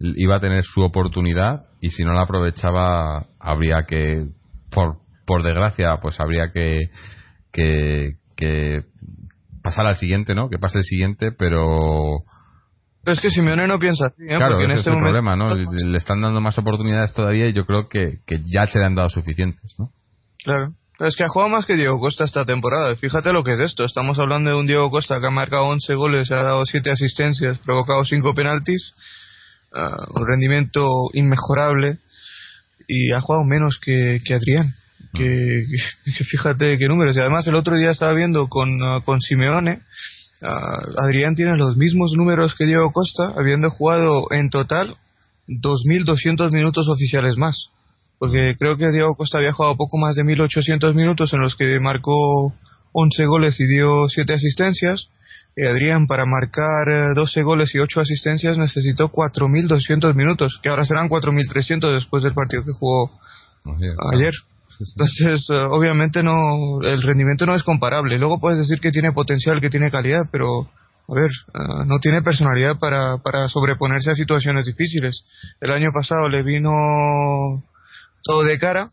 iba 0.00 0.36
a 0.36 0.40
tener 0.40 0.64
su 0.64 0.80
oportunidad 0.80 1.66
y 1.80 1.90
si 1.90 2.04
no 2.04 2.12
la 2.12 2.22
aprovechaba 2.22 3.26
habría 3.38 3.84
que, 3.86 4.26
por, 4.70 4.98
por 5.26 5.42
desgracia, 5.42 5.98
pues 6.00 6.18
habría 6.20 6.52
que, 6.52 6.90
que, 7.52 8.16
que 8.36 8.84
pasar 9.62 9.86
al 9.86 9.96
siguiente, 9.96 10.34
¿no? 10.34 10.48
Que 10.48 10.58
pase 10.58 10.78
el 10.78 10.84
siguiente, 10.84 11.32
pero... 11.32 12.24
Pero 13.04 13.14
es 13.14 13.20
que 13.20 13.30
Simeone 13.30 13.66
no 13.66 13.78
piensa 13.78 14.06
así, 14.06 14.22
¿eh? 14.24 14.36
Claro, 14.36 14.56
porque 14.56 14.64
en 14.64 14.70
este 14.72 14.90
es 14.90 14.96
el 14.96 15.02
problema, 15.02 15.36
¿no? 15.36 15.54
Le 15.54 15.98
están 15.98 16.20
dando 16.20 16.40
más 16.40 16.58
oportunidades 16.58 17.14
todavía 17.14 17.48
y 17.48 17.52
yo 17.52 17.64
creo 17.64 17.88
que, 17.88 18.18
que 18.26 18.42
ya 18.44 18.66
se 18.66 18.78
le 18.78 18.86
han 18.86 18.94
dado 18.94 19.08
suficientes, 19.08 19.74
¿no? 19.78 19.92
Claro. 20.44 20.74
Es 20.98 21.14
que 21.14 21.22
ha 21.22 21.28
jugado 21.28 21.48
más 21.48 21.64
que 21.64 21.76
Diego 21.76 22.00
Costa 22.00 22.24
esta 22.24 22.44
temporada. 22.44 22.96
Fíjate 22.96 23.32
lo 23.32 23.44
que 23.44 23.52
es 23.52 23.60
esto. 23.60 23.84
Estamos 23.84 24.18
hablando 24.18 24.50
de 24.50 24.56
un 24.56 24.66
Diego 24.66 24.90
Costa 24.90 25.20
que 25.20 25.28
ha 25.28 25.30
marcado 25.30 25.66
11 25.66 25.94
goles, 25.94 26.32
ha 26.32 26.42
dado 26.42 26.66
7 26.66 26.90
asistencias, 26.90 27.58
provocado 27.60 28.04
5 28.04 28.34
penaltis, 28.34 28.94
ah, 29.72 30.06
un 30.14 30.26
rendimiento 30.26 30.88
inmejorable 31.12 31.98
y 32.88 33.12
ha 33.12 33.20
jugado 33.20 33.44
menos 33.44 33.78
que, 33.80 34.18
que 34.24 34.34
Adrián. 34.34 34.74
Que, 35.14 35.64
fíjate 36.30 36.76
qué 36.76 36.86
números. 36.86 37.16
Y 37.16 37.20
además 37.20 37.46
el 37.46 37.54
otro 37.54 37.76
día 37.76 37.90
estaba 37.90 38.12
viendo 38.12 38.48
con, 38.48 38.68
ah, 38.82 39.00
con 39.04 39.20
Simeone. 39.20 39.80
Ah, 40.42 40.80
Adrián 41.02 41.34
tiene 41.34 41.56
los 41.56 41.76
mismos 41.76 42.12
números 42.14 42.54
que 42.54 42.66
Diego 42.66 42.92
Costa, 42.92 43.32
habiendo 43.36 43.70
jugado 43.70 44.26
en 44.30 44.50
total 44.50 44.96
2.200 45.48 46.52
minutos 46.52 46.88
oficiales 46.88 47.38
más 47.38 47.70
porque 48.18 48.54
creo 48.58 48.76
que 48.76 48.90
Diego 48.90 49.14
Costa 49.14 49.38
había 49.38 49.52
jugado 49.52 49.76
poco 49.76 49.96
más 49.96 50.16
de 50.16 50.24
1800 50.24 50.94
minutos 50.94 51.32
en 51.32 51.40
los 51.40 51.54
que 51.54 51.78
marcó 51.80 52.52
11 52.92 53.26
goles 53.26 53.60
y 53.60 53.66
dio 53.66 54.08
7 54.08 54.32
asistencias. 54.32 55.08
Y 55.60 55.66
Adrián, 55.66 56.06
para 56.06 56.24
marcar 56.24 57.16
12 57.16 57.40
eh, 57.40 57.42
goles 57.42 57.74
y 57.74 57.80
8 57.80 58.00
asistencias, 58.00 58.56
necesitó 58.56 59.10
4.200 59.10 60.14
minutos, 60.14 60.60
que 60.62 60.68
ahora 60.68 60.84
serán 60.84 61.08
4.300 61.08 61.94
después 61.94 62.22
del 62.22 62.32
partido 62.32 62.64
que 62.64 62.70
jugó 62.70 63.10
ayer. 64.14 64.34
Entonces, 64.78 65.48
eh, 65.50 65.66
obviamente 65.68 66.22
no, 66.22 66.80
el 66.82 67.02
rendimiento 67.02 67.44
no 67.44 67.56
es 67.56 67.64
comparable. 67.64 68.20
Luego 68.20 68.38
puedes 68.38 68.60
decir 68.60 68.78
que 68.78 68.92
tiene 68.92 69.10
potencial, 69.10 69.60
que 69.60 69.68
tiene 69.68 69.90
calidad, 69.90 70.28
pero 70.30 70.70
a 71.08 71.14
ver, 71.14 71.30
eh, 71.30 71.84
no 71.86 71.98
tiene 71.98 72.22
personalidad 72.22 72.78
para, 72.78 73.18
para 73.18 73.48
sobreponerse 73.48 74.12
a 74.12 74.14
situaciones 74.14 74.64
difíciles. 74.64 75.24
El 75.60 75.72
año 75.72 75.88
pasado 75.92 76.28
le 76.28 76.44
vino 76.44 76.70
todo 78.22 78.44
de 78.44 78.60
cara 78.60 78.92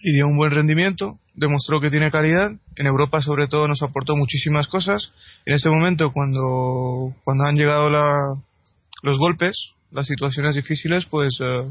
y 0.00 0.14
dio 0.14 0.26
un 0.26 0.38
buen 0.38 0.52
rendimiento, 0.52 1.18
demostró 1.36 1.80
que 1.80 1.90
tiene 1.90 2.10
calidad. 2.10 2.50
En 2.74 2.86
Europa, 2.86 3.22
sobre 3.22 3.46
todo, 3.46 3.68
nos 3.68 3.82
aportó 3.82 4.16
muchísimas 4.16 4.66
cosas. 4.66 5.12
En 5.44 5.54
este 5.54 5.68
momento, 5.68 6.12
cuando, 6.12 7.14
cuando 7.24 7.44
han 7.44 7.56
llegado 7.56 7.88
la, 7.88 8.16
los 9.02 9.18
golpes, 9.18 9.72
las 9.90 10.06
situaciones 10.06 10.56
difíciles, 10.56 11.06
pues 11.06 11.38
eh, 11.40 11.70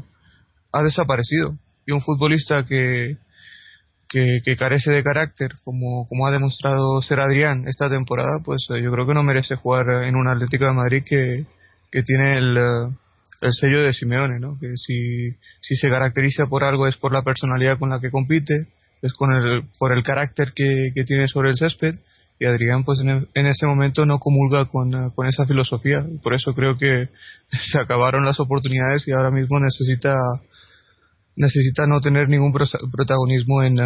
ha 0.72 0.82
desaparecido. 0.82 1.58
Y 1.86 1.92
un 1.92 2.00
futbolista 2.00 2.64
que, 2.64 3.18
que, 4.08 4.56
carece 4.56 4.90
de 4.90 5.02
carácter, 5.02 5.52
como, 5.64 6.06
como 6.06 6.26
ha 6.26 6.30
demostrado 6.30 7.02
ser 7.02 7.20
Adrián 7.20 7.68
esta 7.68 7.90
temporada, 7.90 8.40
pues 8.44 8.66
eh, 8.70 8.82
yo 8.82 8.90
creo 8.90 9.06
que 9.06 9.14
no 9.14 9.22
merece 9.22 9.56
jugar 9.56 10.04
en 10.04 10.16
un 10.16 10.28
Atlético 10.28 10.64
de 10.64 10.72
Madrid 10.72 11.02
que, 11.04 11.44
que 11.90 12.02
tiene 12.02 12.38
el, 12.38 12.56
eh, 12.56 12.96
el 13.42 13.52
sello 13.52 13.82
de 13.82 13.92
Simeone, 13.92 14.40
¿no? 14.40 14.58
Que 14.58 14.72
si, 14.76 15.30
si 15.60 15.76
se 15.76 15.88
caracteriza 15.88 16.46
por 16.46 16.64
algo 16.64 16.86
es 16.86 16.96
por 16.96 17.12
la 17.12 17.22
personalidad 17.22 17.78
con 17.78 17.90
la 17.90 18.00
que 18.00 18.10
compite, 18.10 18.68
es 19.02 19.12
con 19.12 19.32
el, 19.32 19.62
por 19.78 19.92
el 19.92 20.02
carácter 20.02 20.52
que, 20.54 20.90
que 20.94 21.04
tiene 21.04 21.28
sobre 21.28 21.50
el 21.50 21.56
césped 21.56 21.94
y 22.38 22.44
Adrián 22.44 22.84
pues 22.84 23.00
en, 23.00 23.28
en 23.34 23.46
este 23.46 23.66
momento 23.66 24.04
no 24.04 24.18
comulga 24.18 24.66
con, 24.66 25.10
con 25.10 25.26
esa 25.26 25.46
filosofía 25.46 26.04
por 26.22 26.34
eso 26.34 26.54
creo 26.54 26.76
que 26.76 27.08
se 27.72 27.78
acabaron 27.78 28.24
las 28.24 28.40
oportunidades 28.40 29.06
y 29.08 29.12
ahora 29.12 29.30
mismo 29.30 29.58
necesita 29.60 30.14
necesita 31.36 31.84
no 31.86 32.00
tener 32.00 32.28
ningún 32.28 32.52
protagonismo 32.52 33.62
en, 33.62 33.78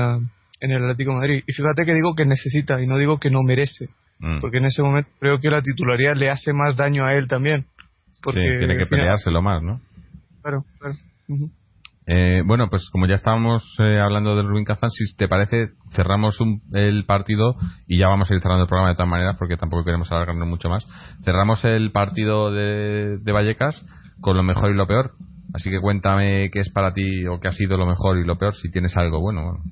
en 0.61 0.71
el 0.71 0.83
Atlético 0.83 1.13
de 1.13 1.17
Madrid. 1.17 1.45
Y 1.47 1.53
fíjate 1.53 1.85
que 1.85 1.95
digo 1.95 2.15
que 2.15 2.25
necesita 2.25 2.81
y 2.81 2.87
no 2.87 2.97
digo 2.97 3.19
que 3.19 3.31
no 3.31 3.43
merece. 3.43 3.89
Mm. 4.21 4.39
Porque 4.41 4.59
en 4.59 4.67
ese 4.67 4.83
momento 4.83 5.11
creo 5.19 5.41
que 5.41 5.49
la 5.49 5.63
titularidad 5.63 6.15
le 6.17 6.31
hace 6.31 6.53
más 6.53 6.77
daño 6.77 7.05
a 7.05 7.15
él 7.15 7.27
también. 7.27 7.67
Porque 8.23 8.41
sí, 8.41 8.59
tiene 8.59 8.77
que 8.77 8.87
peleárselo 8.87 9.43
más, 9.43 9.63
¿no? 9.63 9.81
Claro, 10.43 10.65
claro. 10.79 10.95
Eh, 12.13 12.43
bueno, 12.45 12.69
pues 12.69 12.91
como 12.91 13.07
ya 13.07 13.15
estábamos 13.15 13.63
eh, 13.79 14.01
hablando 14.01 14.35
del 14.35 14.49
Rubin 14.49 14.65
Kazan, 14.65 14.91
si 14.91 15.15
te 15.15 15.29
parece, 15.29 15.75
cerramos 15.93 16.37
el 16.73 17.05
partido 17.05 17.55
y 17.87 17.99
ya 17.99 18.09
vamos 18.09 18.29
a 18.29 18.35
ir 18.35 18.41
cerrando 18.41 18.65
el 18.65 18.69
programa 18.69 18.91
de 18.91 18.97
todas 18.97 19.09
maneras 19.09 19.37
porque 19.39 19.57
tampoco 19.57 19.85
queremos 19.85 20.11
alargarnos 20.11 20.49
mucho 20.49 20.69
más. 20.69 20.89
Cerramos 21.25 21.65
el 21.65 21.93
partido 21.93 22.51
de, 22.51 23.19
de 23.19 23.33
Vallecas 23.33 23.87
con 24.21 24.37
lo 24.37 24.43
mejor 24.43 24.73
y 24.73 24.75
lo 24.75 24.89
peor. 24.89 25.13
Así 25.55 25.71
que 25.71 25.79
cuéntame 25.79 26.51
qué 26.51 26.59
es 26.59 26.71
para 26.71 26.93
ti 26.93 27.29
o 27.29 27.39
qué 27.39 27.47
ha 27.47 27.53
sido 27.53 27.77
lo 27.77 27.87
mejor 27.87 28.19
y 28.19 28.25
lo 28.25 28.37
peor, 28.37 28.57
si 28.57 28.73
tienes 28.73 28.97
algo 28.97 29.21
bueno. 29.21 29.63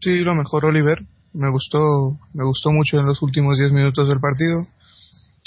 Sí, 0.00 0.18
lo 0.18 0.34
mejor, 0.34 0.66
Oliver. 0.66 0.98
Me 1.32 1.50
gustó, 1.50 2.18
me 2.34 2.44
gustó 2.44 2.70
mucho 2.70 2.98
en 2.98 3.06
los 3.06 3.22
últimos 3.22 3.56
10 3.56 3.72
minutos 3.72 4.06
del 4.06 4.20
partido. 4.20 4.66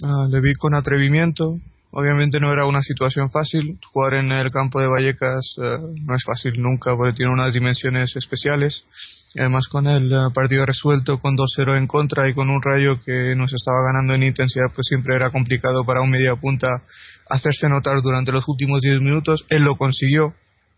Ah, 0.03 0.25
le 0.27 0.41
vi 0.41 0.55
con 0.55 0.73
atrevimiento. 0.73 1.59
Obviamente 1.95 2.39
no 2.39 2.51
era 2.51 2.65
una 2.65 2.81
situación 2.81 3.29
fácil. 3.29 3.77
Jugar 3.93 4.15
en 4.15 4.31
el 4.31 4.49
campo 4.49 4.81
de 4.81 4.87
Vallecas 4.87 5.55
eh, 5.61 5.77
no 6.01 6.15
es 6.15 6.23
fácil 6.25 6.53
nunca 6.57 6.95
porque 6.97 7.17
tiene 7.17 7.31
unas 7.31 7.53
dimensiones 7.53 8.15
especiales. 8.15 8.83
Además 9.37 9.67
con 9.69 9.85
el 9.85 10.11
eh, 10.11 10.17
partido 10.33 10.65
resuelto 10.65 11.19
con 11.19 11.35
2-0 11.37 11.77
en 11.77 11.85
contra 11.85 12.27
y 12.27 12.33
con 12.33 12.49
un 12.49 12.63
rayo 12.63 12.99
que 13.05 13.35
nos 13.35 13.53
estaba 13.53 13.77
ganando 13.85 14.15
en 14.15 14.23
intensidad, 14.23 14.73
pues 14.73 14.87
siempre 14.87 15.15
era 15.15 15.29
complicado 15.29 15.85
para 15.85 16.01
un 16.01 16.09
media 16.09 16.35
punta 16.35 16.67
hacerse 17.29 17.69
notar 17.69 18.01
durante 18.01 18.31
los 18.31 18.47
últimos 18.47 18.81
10 18.81 18.99
minutos. 18.99 19.45
Él 19.49 19.61
lo 19.61 19.77
consiguió, 19.77 20.33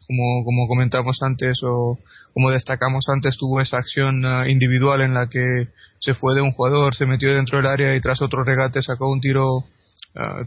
como, 0.08 0.44
como 0.44 0.68
comentamos 0.68 1.18
antes 1.22 1.60
o 1.64 1.98
como 2.34 2.52
destacamos 2.52 3.06
antes, 3.08 3.38
tuvo 3.38 3.62
esa 3.62 3.78
acción 3.78 4.26
eh, 4.26 4.52
individual 4.52 5.00
en 5.00 5.14
la 5.14 5.28
que 5.28 5.70
se 6.00 6.14
fue 6.14 6.36
de 6.36 6.42
un 6.42 6.52
jugador, 6.52 6.94
se 6.94 7.06
metió 7.06 7.34
dentro 7.34 7.60
del 7.60 7.68
área 7.68 7.96
y 7.96 8.02
tras 8.02 8.22
otro 8.22 8.44
regate 8.44 8.82
sacó 8.82 9.10
un 9.10 9.22
tiro 9.22 9.60
uh, 9.60 10.46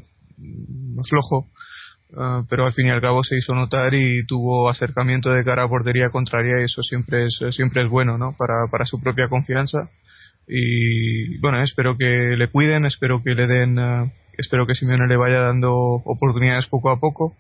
flojo, 1.09 1.49
uh, 2.11 2.45
pero 2.49 2.67
al 2.67 2.73
fin 2.73 2.87
y 2.87 2.91
al 2.91 3.01
cabo 3.01 3.23
se 3.25 3.37
hizo 3.37 3.55
notar 3.55 3.95
y 3.95 4.27
tuvo 4.27 4.69
acercamiento 4.69 5.31
de 5.31 5.45
cara 5.45 5.65
a 5.65 5.69
portería 5.69 6.11
contraria 6.11 6.61
y 6.61 6.65
eso 6.65 6.83
siempre 6.83 7.27
es, 7.27 7.41
siempre 7.51 7.85
es 7.85 7.91
bueno 7.91 8.19
¿no? 8.19 8.35
para, 8.37 8.55
para 8.71 8.85
su 8.85 9.01
propia 9.01 9.29
confianza. 9.29 9.91
Y 10.47 11.39
bueno, 11.39 11.63
espero 11.63 11.97
que 11.99 12.35
le 12.37 12.49
cuiden, 12.49 12.87
espero 12.87 13.23
que 13.23 13.35
le 13.35 13.47
den, 13.47 13.79
uh, 13.79 14.11
espero 14.39 14.67
que 14.67 14.75
Simeone 14.75 15.07
le 15.07 15.17
vaya 15.17 15.41
dando 15.41 15.73
oportunidades 15.75 16.67
poco 16.67 16.91
a 16.91 16.99
poco 16.99 17.37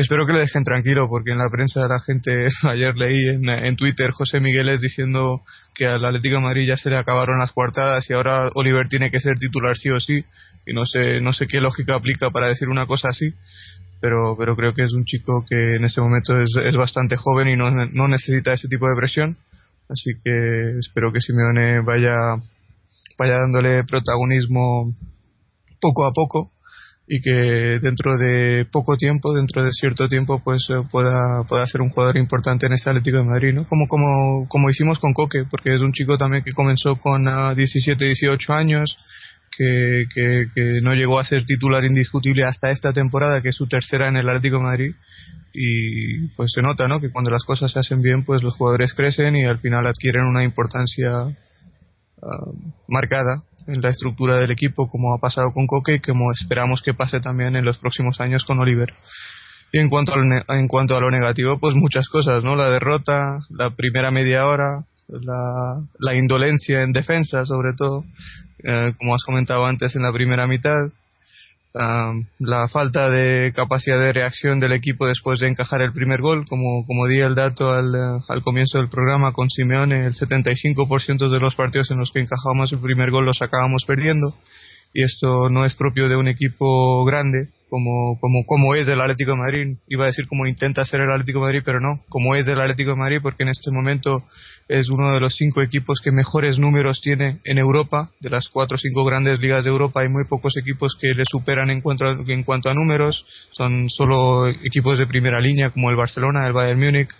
espero 0.00 0.26
que 0.26 0.32
le 0.34 0.40
dejen 0.40 0.62
tranquilo 0.62 1.08
porque 1.08 1.30
en 1.30 1.38
la 1.38 1.48
prensa 1.50 1.88
la 1.88 2.00
gente 2.00 2.48
ayer 2.62 2.94
leí 2.96 3.28
en, 3.28 3.76
Twitter 3.76 4.10
José 4.10 4.40
Migueles 4.40 4.80
diciendo 4.80 5.42
que 5.74 5.86
al 5.86 6.04
Atlético 6.04 6.36
de 6.36 6.42
Madrid 6.42 6.68
ya 6.68 6.76
se 6.76 6.90
le 6.90 6.96
acabaron 6.96 7.38
las 7.38 7.52
cuartadas 7.52 8.08
y 8.10 8.12
ahora 8.12 8.50
Oliver 8.54 8.88
tiene 8.88 9.10
que 9.10 9.20
ser 9.20 9.38
titular 9.38 9.76
sí 9.76 9.90
o 9.90 10.00
sí. 10.00 10.24
Y 10.66 10.74
no 10.74 10.84
sé 10.84 11.20
no 11.20 11.32
sé 11.32 11.46
qué 11.46 11.60
lógica 11.60 11.94
aplica 11.94 12.30
para 12.30 12.48
decir 12.48 12.68
una 12.68 12.86
cosa 12.86 13.08
así 13.08 13.32
pero 14.00 14.36
pero 14.36 14.56
creo 14.56 14.74
que 14.74 14.84
es 14.84 14.92
un 14.92 15.04
chico 15.04 15.44
que 15.48 15.76
en 15.76 15.84
este 15.84 16.00
momento 16.00 16.40
es, 16.40 16.54
es 16.62 16.76
bastante 16.76 17.16
joven 17.16 17.48
y 17.48 17.56
no, 17.56 17.70
no 17.70 18.08
necesita 18.08 18.52
ese 18.52 18.68
tipo 18.68 18.86
de 18.88 18.96
presión. 18.96 19.38
Así 19.88 20.12
que 20.22 20.78
espero 20.78 21.12
que 21.12 21.20
Simeone 21.20 21.80
vaya 21.80 22.36
vaya 23.18 23.38
dándole 23.40 23.84
protagonismo 23.84 24.92
poco 25.80 26.06
a 26.06 26.12
poco 26.12 26.50
y 27.08 27.20
que 27.20 27.78
dentro 27.80 28.16
de 28.18 28.66
poco 28.70 28.96
tiempo, 28.96 29.32
dentro 29.32 29.62
de 29.62 29.70
cierto 29.72 30.08
tiempo, 30.08 30.40
pues 30.42 30.66
eh, 30.70 30.82
pueda, 30.90 31.44
pueda 31.48 31.66
ser 31.66 31.80
un 31.80 31.90
jugador 31.90 32.16
importante 32.16 32.66
en 32.66 32.72
este 32.72 32.90
Atlético 32.90 33.18
de 33.18 33.24
Madrid, 33.24 33.54
¿no? 33.54 33.66
Como, 33.68 33.86
como, 33.86 34.48
como 34.48 34.70
hicimos 34.70 34.98
con 34.98 35.12
Coque, 35.12 35.44
porque 35.48 35.74
es 35.74 35.80
un 35.80 35.92
chico 35.92 36.16
también 36.16 36.42
que 36.42 36.50
comenzó 36.50 36.96
con 36.96 37.24
17, 37.54 38.04
ah, 38.04 38.08
18 38.08 38.52
años, 38.52 38.98
que, 39.56 40.04
que, 40.12 40.46
que, 40.52 40.80
no 40.82 40.94
llegó 40.94 41.20
a 41.20 41.24
ser 41.24 41.44
titular 41.44 41.84
indiscutible 41.84 42.44
hasta 42.44 42.70
esta 42.70 42.92
temporada, 42.92 43.40
que 43.40 43.50
es 43.50 43.56
su 43.56 43.68
tercera 43.68 44.08
en 44.08 44.16
el 44.16 44.28
Atlético 44.28 44.56
de 44.56 44.64
Madrid, 44.64 44.94
y 45.54 46.26
pues 46.36 46.50
se 46.52 46.60
nota, 46.60 46.88
¿no? 46.88 47.00
Que 47.00 47.10
cuando 47.10 47.30
las 47.30 47.44
cosas 47.44 47.70
se 47.70 47.78
hacen 47.78 48.02
bien, 48.02 48.24
pues 48.24 48.42
los 48.42 48.56
jugadores 48.56 48.94
crecen 48.94 49.36
y 49.36 49.46
al 49.46 49.60
final 49.60 49.86
adquieren 49.86 50.24
una 50.24 50.42
importancia 50.42 51.08
ah, 52.20 52.50
marcada 52.88 53.44
en 53.66 53.80
la 53.80 53.90
estructura 53.90 54.36
del 54.36 54.50
equipo 54.50 54.88
como 54.88 55.14
ha 55.14 55.18
pasado 55.18 55.52
con 55.52 55.66
Coque 55.66 55.94
y 55.94 56.00
como 56.00 56.32
esperamos 56.32 56.82
que 56.82 56.94
pase 56.94 57.20
también 57.20 57.56
en 57.56 57.64
los 57.64 57.78
próximos 57.78 58.20
años 58.20 58.44
con 58.44 58.58
Oliver. 58.58 58.94
Y 59.72 59.78
en 59.80 59.88
cuanto, 59.88 60.12
a 60.14 60.58
en 60.58 60.68
cuanto 60.68 60.96
a 60.96 61.00
lo 61.00 61.10
negativo, 61.10 61.58
pues 61.58 61.74
muchas 61.74 62.08
cosas, 62.08 62.44
¿no? 62.44 62.56
La 62.56 62.70
derrota, 62.70 63.40
la 63.50 63.70
primera 63.70 64.10
media 64.10 64.46
hora, 64.46 64.84
la, 65.08 65.82
la 65.98 66.14
indolencia 66.14 66.82
en 66.82 66.92
defensa, 66.92 67.44
sobre 67.44 67.72
todo, 67.76 68.04
eh, 68.62 68.94
como 68.98 69.14
has 69.14 69.24
comentado 69.24 69.66
antes 69.66 69.94
en 69.96 70.02
la 70.02 70.12
primera 70.12 70.46
mitad, 70.46 70.90
la 72.38 72.68
falta 72.68 73.10
de 73.10 73.52
capacidad 73.54 74.00
de 74.00 74.12
reacción 74.12 74.60
del 74.60 74.72
equipo 74.72 75.06
después 75.06 75.40
de 75.40 75.48
encajar 75.48 75.82
el 75.82 75.92
primer 75.92 76.20
gol, 76.20 76.44
como, 76.48 76.86
como 76.86 77.06
di 77.06 77.18
el 77.18 77.34
dato 77.34 77.72
al, 77.72 77.94
eh, 77.94 78.22
al 78.28 78.42
comienzo 78.42 78.78
del 78.78 78.88
programa 78.88 79.32
con 79.32 79.50
Simeone, 79.50 80.06
el 80.06 80.14
75% 80.14 81.30
de 81.30 81.40
los 81.40 81.54
partidos 81.54 81.90
en 81.90 81.98
los 81.98 82.10
que 82.12 82.20
encajábamos 82.20 82.72
el 82.72 82.78
primer 82.78 83.10
gol 83.10 83.26
los 83.26 83.42
acabamos 83.42 83.84
perdiendo 83.86 84.34
y 84.94 85.02
esto 85.02 85.50
no 85.50 85.66
es 85.66 85.74
propio 85.74 86.08
de 86.08 86.16
un 86.16 86.28
equipo 86.28 87.04
grande 87.04 87.50
como, 87.68 88.18
como, 88.20 88.44
como 88.44 88.74
es 88.74 88.86
del 88.86 89.00
Atlético 89.00 89.32
de 89.32 89.38
Madrid. 89.38 89.76
Iba 89.88 90.04
a 90.04 90.06
decir 90.06 90.26
como 90.28 90.46
intenta 90.46 90.84
ser 90.84 91.00
el 91.00 91.10
Atlético 91.10 91.40
de 91.40 91.46
Madrid, 91.46 91.62
pero 91.64 91.80
no, 91.80 92.02
como 92.08 92.34
es 92.34 92.46
del 92.46 92.60
Atlético 92.60 92.90
de 92.90 92.96
Madrid, 92.96 93.18
porque 93.22 93.42
en 93.42 93.50
este 93.50 93.70
momento 93.70 94.24
es 94.68 94.88
uno 94.88 95.12
de 95.12 95.20
los 95.20 95.34
cinco 95.34 95.62
equipos 95.62 96.00
que 96.02 96.10
mejores 96.10 96.58
números 96.58 97.00
tiene 97.02 97.38
en 97.44 97.58
Europa. 97.58 98.10
De 98.20 98.30
las 98.30 98.48
cuatro 98.48 98.76
o 98.76 98.78
cinco 98.78 99.04
grandes 99.04 99.40
ligas 99.40 99.64
de 99.64 99.70
Europa 99.70 100.00
hay 100.00 100.08
muy 100.08 100.24
pocos 100.28 100.56
equipos 100.56 100.96
que 101.00 101.08
le 101.08 101.24
superan 101.24 101.70
en 101.70 101.80
cuanto 101.80 102.06
a, 102.06 102.12
en 102.12 102.42
cuanto 102.42 102.70
a 102.70 102.74
números. 102.74 103.24
Son 103.50 103.88
solo 103.90 104.48
equipos 104.48 104.98
de 104.98 105.06
primera 105.06 105.40
línea 105.40 105.70
como 105.70 105.90
el 105.90 105.96
Barcelona, 105.96 106.46
el 106.46 106.52
Bayern 106.52 106.80
Múnich. 106.80 107.10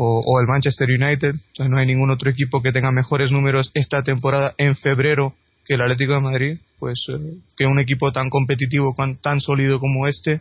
O, 0.00 0.20
o 0.20 0.38
el 0.38 0.46
Manchester 0.46 0.86
United, 0.90 1.32
Entonces 1.34 1.70
no 1.70 1.78
hay 1.78 1.86
ningún 1.86 2.10
otro 2.10 2.28
equipo 2.30 2.62
que 2.62 2.72
tenga 2.72 2.92
mejores 2.92 3.32
números 3.32 3.70
esta 3.74 4.02
temporada 4.02 4.54
en 4.58 4.76
febrero 4.76 5.34
que 5.68 5.74
el 5.74 5.82
Atlético 5.82 6.14
de 6.14 6.20
Madrid, 6.20 6.58
pues 6.78 7.04
eh, 7.10 7.40
que 7.56 7.66
un 7.66 7.78
equipo 7.78 8.10
tan 8.10 8.30
competitivo, 8.30 8.94
tan 9.20 9.40
sólido 9.40 9.78
como 9.78 10.08
este, 10.08 10.40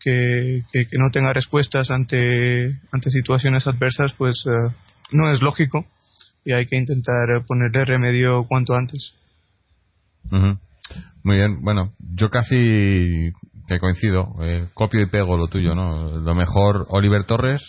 que, 0.00 0.62
que, 0.72 0.86
no 0.92 1.10
tenga 1.12 1.34
respuestas 1.34 1.90
ante, 1.90 2.80
ante 2.90 3.10
situaciones 3.10 3.66
adversas, 3.66 4.14
pues 4.14 4.42
eh, 4.46 4.74
no 5.12 5.30
es 5.30 5.42
lógico 5.42 5.84
y 6.44 6.52
hay 6.52 6.66
que 6.66 6.78
intentar 6.78 7.44
ponerle 7.46 7.84
remedio 7.84 8.46
cuanto 8.48 8.74
antes. 8.74 9.14
Muy 11.22 11.36
bien, 11.36 11.62
bueno, 11.62 11.92
yo 11.98 12.30
casi 12.30 13.30
que 13.68 13.78
coincido, 13.78 14.34
eh, 14.40 14.68
copio 14.72 15.02
y 15.02 15.10
pego 15.10 15.36
lo 15.36 15.48
tuyo, 15.48 15.74
¿no? 15.74 16.18
Lo 16.18 16.34
mejor, 16.34 16.86
Oliver 16.88 17.26
Torres 17.26 17.60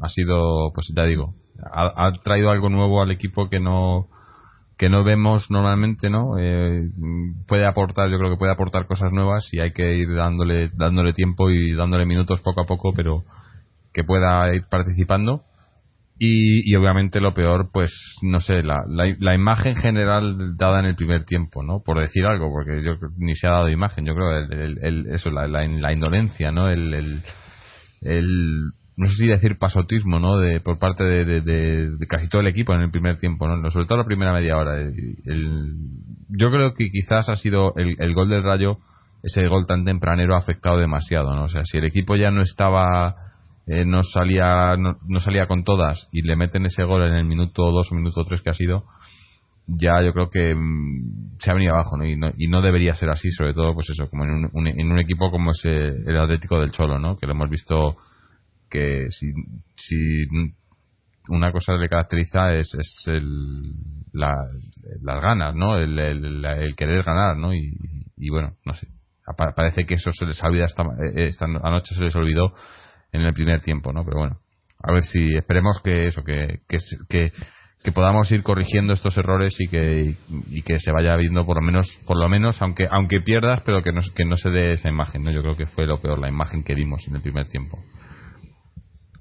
ha 0.00 0.08
sido, 0.08 0.72
pues 0.72 0.92
ya 0.94 1.04
digo, 1.04 1.34
ha 1.74 2.12
traído 2.22 2.50
algo 2.50 2.68
nuevo 2.70 3.02
al 3.02 3.10
equipo 3.10 3.50
que 3.50 3.58
no 3.58 4.08
que 4.80 4.88
no 4.88 5.04
vemos 5.04 5.50
normalmente, 5.50 6.08
¿no? 6.08 6.38
Eh, 6.38 6.88
puede 7.46 7.66
aportar, 7.66 8.08
yo 8.08 8.16
creo 8.16 8.30
que 8.30 8.38
puede 8.38 8.52
aportar 8.52 8.86
cosas 8.86 9.12
nuevas 9.12 9.46
y 9.52 9.60
hay 9.60 9.72
que 9.72 9.94
ir 9.94 10.14
dándole, 10.14 10.70
dándole 10.72 11.12
tiempo 11.12 11.50
y 11.50 11.74
dándole 11.74 12.06
minutos 12.06 12.40
poco 12.40 12.62
a 12.62 12.64
poco, 12.64 12.94
pero 12.94 13.24
que 13.92 14.04
pueda 14.04 14.54
ir 14.54 14.62
participando. 14.70 15.42
Y, 16.18 16.74
obviamente 16.76 17.20
lo 17.20 17.34
peor, 17.34 17.68
pues, 17.72 17.92
no 18.22 18.40
sé, 18.40 18.62
la, 18.62 18.76
la, 18.88 19.34
imagen 19.34 19.74
general 19.74 20.56
dada 20.56 20.80
en 20.80 20.86
el 20.86 20.96
primer 20.96 21.24
tiempo, 21.24 21.62
¿no? 21.62 21.82
Por 21.84 21.98
decir 21.98 22.24
algo, 22.24 22.48
porque 22.50 22.82
yo 22.82 22.92
ni 23.18 23.34
se 23.34 23.48
ha 23.48 23.52
dado 23.52 23.68
imagen, 23.68 24.06
yo 24.06 24.14
creo, 24.14 24.34
el, 24.38 25.06
eso, 25.12 25.30
la, 25.30 25.46
la, 25.46 25.92
indolencia, 25.92 26.52
¿no? 26.52 26.70
el, 26.70 27.22
el 28.00 28.72
no 29.00 29.06
sé 29.06 29.14
si 29.14 29.26
decir 29.26 29.54
pasotismo, 29.58 30.20
¿no? 30.20 30.36
De, 30.36 30.60
por 30.60 30.78
parte 30.78 31.04
de, 31.04 31.90
casi 32.06 32.28
todo 32.28 32.42
el 32.42 32.48
equipo 32.48 32.74
en 32.74 32.82
el 32.82 32.90
primer 32.90 33.16
tiempo, 33.16 33.48
¿no? 33.48 33.70
Sobre 33.70 33.86
todo 33.86 33.96
la 33.96 34.04
primera 34.04 34.30
media 34.34 34.58
hora. 34.58 34.76
yo 36.28 36.50
creo 36.50 36.74
que 36.74 36.90
quizás 36.90 37.30
ha 37.30 37.36
sido 37.36 37.72
el, 37.76 38.14
gol 38.14 38.28
del 38.28 38.42
Rayo, 38.42 38.76
ese 39.22 39.48
gol 39.48 39.66
tan 39.66 39.86
tempranero 39.86 40.34
ha 40.34 40.38
afectado 40.40 40.76
demasiado, 40.76 41.34
¿no? 41.34 41.44
O 41.44 41.48
sea, 41.48 41.62
si 41.64 41.78
el 41.78 41.84
equipo 41.84 42.14
ya 42.14 42.30
no 42.30 42.42
estaba, 42.42 43.14
eh, 43.66 43.86
no 43.86 44.02
salía, 44.02 44.76
no, 44.76 45.20
salía 45.20 45.46
con 45.46 45.64
todas 45.64 46.10
y 46.12 46.20
le 46.20 46.36
meten 46.36 46.66
ese 46.66 46.84
gol 46.84 47.02
en 47.02 47.14
el 47.14 47.24
minuto 47.24 47.72
dos 47.72 47.90
o 47.90 47.94
minuto 47.94 48.22
tres 48.24 48.42
que 48.42 48.50
ha 48.50 48.54
sido, 48.54 48.84
ya 49.66 50.02
yo 50.04 50.12
creo 50.12 50.28
que 50.28 50.54
mm, 50.54 51.38
se 51.38 51.50
ha 51.50 51.54
venido 51.54 51.72
abajo, 51.72 51.96
¿no? 51.96 52.04
Y, 52.04 52.18
¿no? 52.18 52.32
y 52.36 52.48
no 52.48 52.60
debería 52.60 52.92
ser 52.94 53.08
así, 53.08 53.30
sobre 53.30 53.54
todo, 53.54 53.72
pues 53.72 53.88
eso, 53.88 54.10
como 54.10 54.24
en 54.24 54.50
un, 54.52 54.66
en 54.66 54.92
un 54.92 54.98
equipo 54.98 55.30
como 55.30 55.52
es 55.52 55.64
el 55.64 56.18
Atlético 56.18 56.60
del 56.60 56.72
Cholo, 56.72 56.98
¿no? 56.98 57.16
Que 57.16 57.26
lo 57.26 57.32
hemos 57.32 57.48
visto 57.48 57.96
que 58.70 59.06
si, 59.10 60.26
una 61.28 61.52
cosa 61.52 61.74
que 61.74 61.80
le 61.80 61.88
caracteriza 61.88 62.54
es, 62.54 62.72
es 62.74 63.04
el, 63.06 63.74
las 64.12 65.20
ganas, 65.20 65.54
¿no? 65.54 65.76
El, 65.76 65.98
el, 65.98 66.76
querer 66.76 67.02
ganar, 67.04 67.36
¿no? 67.36 67.54
Y, 67.54 67.72
y, 68.16 68.30
bueno, 68.30 68.54
no 68.64 68.74
sé. 68.74 68.88
Parece 69.54 69.84
que 69.84 69.94
eso 69.94 70.10
se 70.12 70.26
les 70.26 70.42
ha 70.42 70.48
olvidado 70.48 70.66
esta, 70.66 70.84
esta 71.14 71.44
anoche 71.44 71.94
se 71.94 72.02
les 72.02 72.16
olvidó 72.16 72.52
en 73.12 73.20
el 73.20 73.32
primer 73.32 73.60
tiempo, 73.60 73.92
¿no? 73.92 74.04
Pero 74.04 74.18
bueno. 74.18 74.38
a 74.82 74.92
ver 74.92 75.04
si 75.04 75.36
esperemos 75.36 75.80
que 75.84 76.08
eso, 76.08 76.24
que, 76.24 76.60
que, 76.68 76.78
que, 77.08 77.32
que 77.82 77.92
podamos 77.92 78.30
ir 78.32 78.42
corrigiendo 78.42 78.92
estos 78.92 79.16
errores 79.16 79.54
y 79.58 79.68
que, 79.68 80.16
y 80.50 80.62
que 80.62 80.78
se 80.78 80.92
vaya 80.92 81.16
viendo 81.16 81.46
por 81.46 81.56
lo 81.56 81.62
menos, 81.62 81.88
por 82.06 82.18
lo 82.18 82.28
menos, 82.28 82.60
aunque, 82.60 82.86
aunque 82.90 83.20
pierdas, 83.20 83.62
pero 83.64 83.82
que 83.82 83.92
no, 83.92 84.00
que 84.14 84.24
no 84.24 84.36
se 84.36 84.50
dé 84.50 84.72
esa 84.72 84.88
imagen, 84.88 85.22
¿no? 85.22 85.30
Yo 85.30 85.42
creo 85.42 85.56
que 85.56 85.66
fue 85.66 85.86
lo 85.86 86.00
peor, 86.00 86.18
la 86.18 86.28
imagen 86.28 86.62
que 86.62 86.74
dimos 86.74 87.06
en 87.06 87.16
el 87.16 87.22
primer 87.22 87.46
tiempo. 87.48 87.78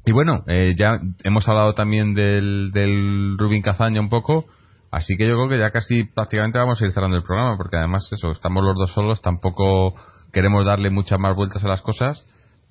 Y 0.10 0.12
bueno, 0.12 0.44
eh, 0.48 0.74
ya 0.76 1.00
hemos 1.24 1.48
hablado 1.48 1.76
también 1.76 2.16
del, 2.16 2.72
del 2.74 3.38
Rubín 3.38 3.62
Cazaña 3.62 4.02
un 4.02 4.10
poco, 4.10 4.48
así 4.90 5.16
que 5.16 5.28
yo 5.28 5.36
creo 5.36 5.50
que 5.50 5.60
ya 5.60 5.70
casi 5.70 6.04
prácticamente 6.04 6.58
vamos 6.58 6.82
a 6.82 6.86
ir 6.88 6.92
cerrando 6.92 7.16
el 7.16 7.22
programa, 7.22 7.56
porque 7.58 7.78
además 7.78 8.10
eso, 8.12 8.32
estamos 8.32 8.64
los 8.64 8.76
dos 8.76 8.92
solos, 8.92 9.22
tampoco 9.22 9.94
queremos 10.34 10.66
darle 10.66 10.90
muchas 10.90 11.20
más 11.20 11.36
vueltas 11.36 11.64
a 11.64 11.68
las 11.68 11.84
cosas. 11.84 12.26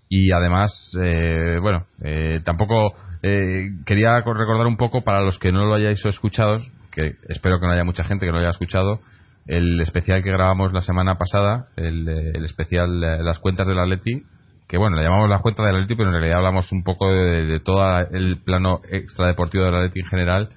Y 0.09 0.33
además, 0.33 0.91
eh, 1.01 1.61
bueno, 1.63 1.87
eh, 2.03 2.41
tampoco 2.45 2.95
eh, 3.23 3.69
quería 3.87 4.17
recordar 4.17 4.67
un 4.67 4.77
poco 4.77 5.05
para 5.05 5.21
los 5.21 5.39
que 5.39 5.53
no 5.53 5.65
lo 5.65 5.75
hayáis 5.75 6.05
escuchado, 6.07 6.59
que 6.91 7.13
espero 7.29 7.61
que 7.61 7.67
no 7.67 7.73
haya 7.73 7.85
mucha 7.85 8.03
gente 8.03 8.27
que 8.27 8.33
no 8.33 8.39
lo 8.39 8.41
haya 8.41 8.51
escuchado, 8.51 8.99
el 9.47 9.81
especial 9.81 10.25
que 10.25 10.33
grabamos 10.33 10.73
la 10.73 10.81
semana 10.81 11.19
pasada, 11.19 11.69
el, 11.77 12.09
el 12.09 12.45
especial 12.45 13.01
Las 13.01 13.39
cuentas 13.39 13.69
del 13.69 13.79
Atleti, 13.79 14.25
que 14.69 14.77
bueno, 14.77 14.97
le 14.97 15.03
llamamos 15.03 15.31
las 15.31 15.41
cuentas 15.41 15.65
del 15.65 15.77
Atleti, 15.77 15.95
pero 15.95 16.11
en 16.11 16.17
realidad 16.17 16.39
hablamos 16.39 16.71
un 16.73 16.85
poco 16.85 17.11
de, 17.11 17.59
todo 17.61 17.83
el 18.13 18.43
plano 18.43 18.81
extradeportivo 18.91 19.65
del 19.65 19.75
Atleti 19.75 20.01
en 20.01 20.07
general 20.07 20.51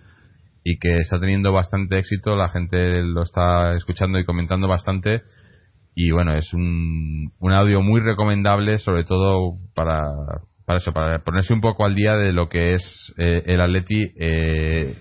y 0.64 0.78
que 0.80 0.98
está 0.98 1.20
teniendo 1.20 1.54
bastante 1.54 1.98
éxito, 1.98 2.36
la 2.36 2.50
gente 2.50 3.02
lo 3.04 3.24
está 3.24 3.74
escuchando 3.76 4.20
y 4.20 4.26
comentando 4.26 4.68
bastante 4.68 5.24
y 5.96 6.12
bueno, 6.12 6.34
es 6.34 6.54
un, 6.54 7.32
un 7.40 7.52
audio 7.54 7.82
muy 7.82 8.02
recomendable, 8.02 8.78
sobre 8.80 9.06
todo 9.06 9.58
para, 9.76 10.04
para 10.66 10.78
eso, 10.78 10.92
para 10.92 11.20
ponerse 11.20 11.54
un 11.54 11.62
poco 11.62 11.86
al 11.86 11.96
día 11.96 12.16
de 12.16 12.34
lo 12.34 12.50
que 12.50 12.74
es 12.74 13.14
eh, 13.18 13.44
el 13.46 13.62
Atleti, 13.62 14.12
eh, 14.20 14.96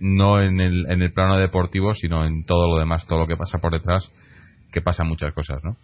no 0.00 0.40
en 0.40 0.60
el, 0.60 0.86
en 0.88 1.02
el 1.02 1.12
plano 1.12 1.36
deportivo, 1.36 1.94
sino 1.94 2.24
en 2.24 2.44
todo 2.44 2.68
lo 2.68 2.78
demás, 2.78 3.06
todo 3.06 3.20
lo 3.20 3.26
que 3.26 3.36
pasa 3.36 3.58
por 3.58 3.72
detrás, 3.72 4.10
que 4.72 4.82
pasan 4.82 5.08
muchas 5.08 5.32
cosas, 5.32 5.62
¿no? 5.64 5.76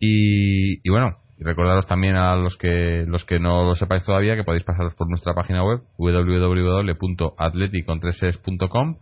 Y, 0.00 0.86
y 0.86 0.90
bueno, 0.90 1.16
recordaros 1.40 1.86
también 1.86 2.16
a 2.16 2.36
los 2.36 2.56
que 2.56 3.04
los 3.06 3.24
que 3.24 3.38
no 3.38 3.64
lo 3.64 3.74
sepáis 3.74 4.04
todavía 4.04 4.36
que 4.36 4.44
podéis 4.44 4.64
pasaros 4.64 4.94
por 4.94 5.08
nuestra 5.08 5.34
página 5.34 5.64
web 5.64 5.80
www.atleticontreses.com 5.96 8.96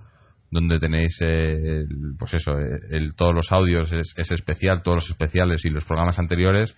donde 0.50 0.78
tenéis 0.78 1.16
eh, 1.22 1.84
pues 2.18 2.34
eso 2.34 2.52
el, 2.90 3.14
todos 3.16 3.34
los 3.34 3.50
audios 3.52 3.90
es, 3.92 4.14
especial 4.30 4.82
todos 4.82 4.96
los 4.96 5.10
especiales 5.10 5.64
y 5.64 5.70
los 5.70 5.84
programas 5.84 6.18
anteriores. 6.18 6.74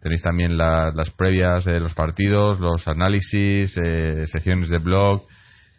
Tenéis 0.00 0.22
también 0.22 0.56
las 0.58 1.10
previas 1.16 1.64
de 1.64 1.80
los 1.80 1.94
partidos 1.94 2.60
los 2.60 2.86
análisis 2.88 3.74
eh, 3.82 4.24
secciones 4.26 4.68
de 4.68 4.78
blog 4.78 5.26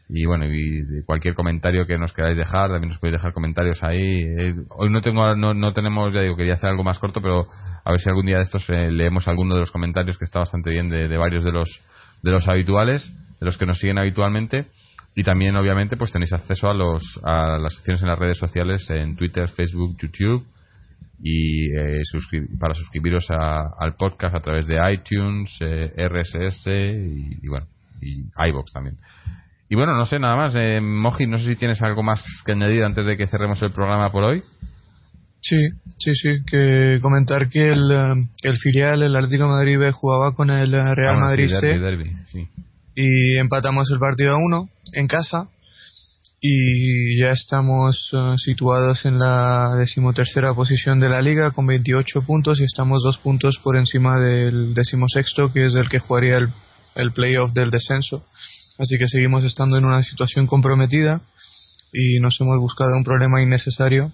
y 0.07 0.25
bueno 0.25 0.45
y 0.45 1.03
cualquier 1.05 1.33
comentario 1.33 1.87
que 1.87 1.97
nos 1.97 2.13
queráis 2.13 2.37
dejar 2.37 2.69
también 2.69 2.89
nos 2.89 2.99
podéis 2.99 3.17
dejar 3.17 3.33
comentarios 3.33 3.83
ahí. 3.83 4.21
Eh, 4.21 4.55
hoy 4.69 4.89
no 4.89 5.01
tengo 5.01 5.35
no, 5.35 5.53
no 5.53 5.73
tenemos 5.73 6.13
ya 6.13 6.21
digo 6.21 6.35
quería 6.35 6.55
hacer 6.55 6.69
algo 6.69 6.83
más 6.83 6.99
corto 6.99 7.21
pero 7.21 7.47
a 7.83 7.91
ver 7.91 7.99
si 7.99 8.09
algún 8.09 8.25
día 8.25 8.37
de 8.37 8.43
estos 8.43 8.67
leemos 8.69 9.27
alguno 9.27 9.55
de 9.55 9.61
los 9.61 9.71
comentarios 9.71 10.17
que 10.17 10.25
está 10.25 10.39
bastante 10.39 10.69
bien 10.69 10.89
de, 10.89 11.07
de 11.07 11.17
varios 11.17 11.43
de 11.43 11.51
los 11.51 11.81
de 12.21 12.31
los 12.31 12.47
habituales 12.47 13.11
de 13.39 13.45
los 13.45 13.57
que 13.57 13.65
nos 13.65 13.79
siguen 13.79 13.97
habitualmente. 13.97 14.67
Y 15.15 15.23
también, 15.23 15.55
obviamente, 15.55 15.95
pues 15.95 16.11
tenéis 16.11 16.33
acceso 16.33 16.69
a, 16.69 16.73
los, 16.73 17.01
a 17.23 17.57
las 17.57 17.75
secciones 17.75 18.01
en 18.01 18.09
las 18.09 18.19
redes 18.19 18.37
sociales, 18.37 18.85
en 18.89 19.15
Twitter, 19.15 19.47
Facebook, 19.49 19.95
YouTube, 19.97 20.45
y 21.21 21.73
eh, 21.73 22.01
para 22.59 22.73
suscribiros 22.73 23.25
al 23.29 23.95
podcast 23.95 24.35
a 24.35 24.41
través 24.41 24.67
de 24.67 24.77
iTunes, 24.91 25.49
eh, 25.61 26.07
RSS 26.09 26.67
y, 26.67 27.47
bueno, 27.47 27.67
y 28.01 28.25
iBox 28.49 28.73
también. 28.73 28.97
Y 29.75 29.77
bueno, 29.77 29.95
no 29.95 30.05
sé 30.05 30.19
nada 30.19 30.35
más. 30.35 30.53
Eh, 30.55 30.79
Moji, 30.81 31.27
no 31.27 31.37
sé 31.37 31.47
si 31.47 31.55
tienes 31.55 31.81
algo 31.81 32.01
más 32.01 32.23
que 32.45 32.53
añadir 32.53 32.83
antes 32.83 33.05
de 33.05 33.17
que 33.17 33.27
cerremos 33.27 33.61
el 33.61 33.71
programa 33.71 34.11
por 34.11 34.23
hoy. 34.23 34.43
Sí, 35.39 35.57
sí, 35.99 36.15
sí. 36.15 36.37
Que 36.49 36.99
comentar 37.01 37.49
que 37.49 37.71
el, 37.71 37.91
eh, 37.91 38.27
el 38.43 38.57
filial, 38.57 39.03
el 39.03 39.15
Atlético 39.15 39.47
Madrid 39.47 39.77
jugaba 39.93 40.33
con 40.33 40.49
el 40.49 40.71
Real 40.71 41.15
ah, 41.15 41.19
Madrid 41.19 41.49
sí 42.31 42.47
y 42.95 43.37
empatamos 43.37 43.91
el 43.91 43.99
partido 43.99 44.33
a 44.33 44.37
uno 44.37 44.69
en 44.93 45.07
casa 45.07 45.47
y 46.39 47.19
ya 47.19 47.31
estamos 47.31 48.09
eh, 48.13 48.37
situados 48.37 49.05
en 49.05 49.19
la 49.19 49.75
decimotercera 49.77 50.53
posición 50.53 50.99
de 50.99 51.09
la 51.09 51.21
liga 51.21 51.51
con 51.51 51.65
28 51.65 52.21
puntos 52.21 52.59
y 52.59 52.63
estamos 52.63 53.01
dos 53.03 53.17
puntos 53.17 53.59
por 53.61 53.75
encima 53.75 54.19
del 54.19 54.73
decimosexto 54.73 55.51
que 55.51 55.65
es 55.65 55.75
el 55.75 55.89
que 55.89 55.99
jugaría 55.99 56.37
el, 56.37 56.49
el 56.95 57.11
playoff 57.11 57.51
del 57.53 57.69
descenso 57.69 58.25
así 58.79 58.97
que 58.97 59.07
seguimos 59.07 59.43
estando 59.43 59.77
en 59.77 59.85
una 59.85 60.03
situación 60.03 60.47
comprometida 60.47 61.21
y 61.93 62.19
nos 62.19 62.39
hemos 62.41 62.59
buscado 62.59 62.95
un 62.95 63.03
problema 63.03 63.41
innecesario 63.41 64.11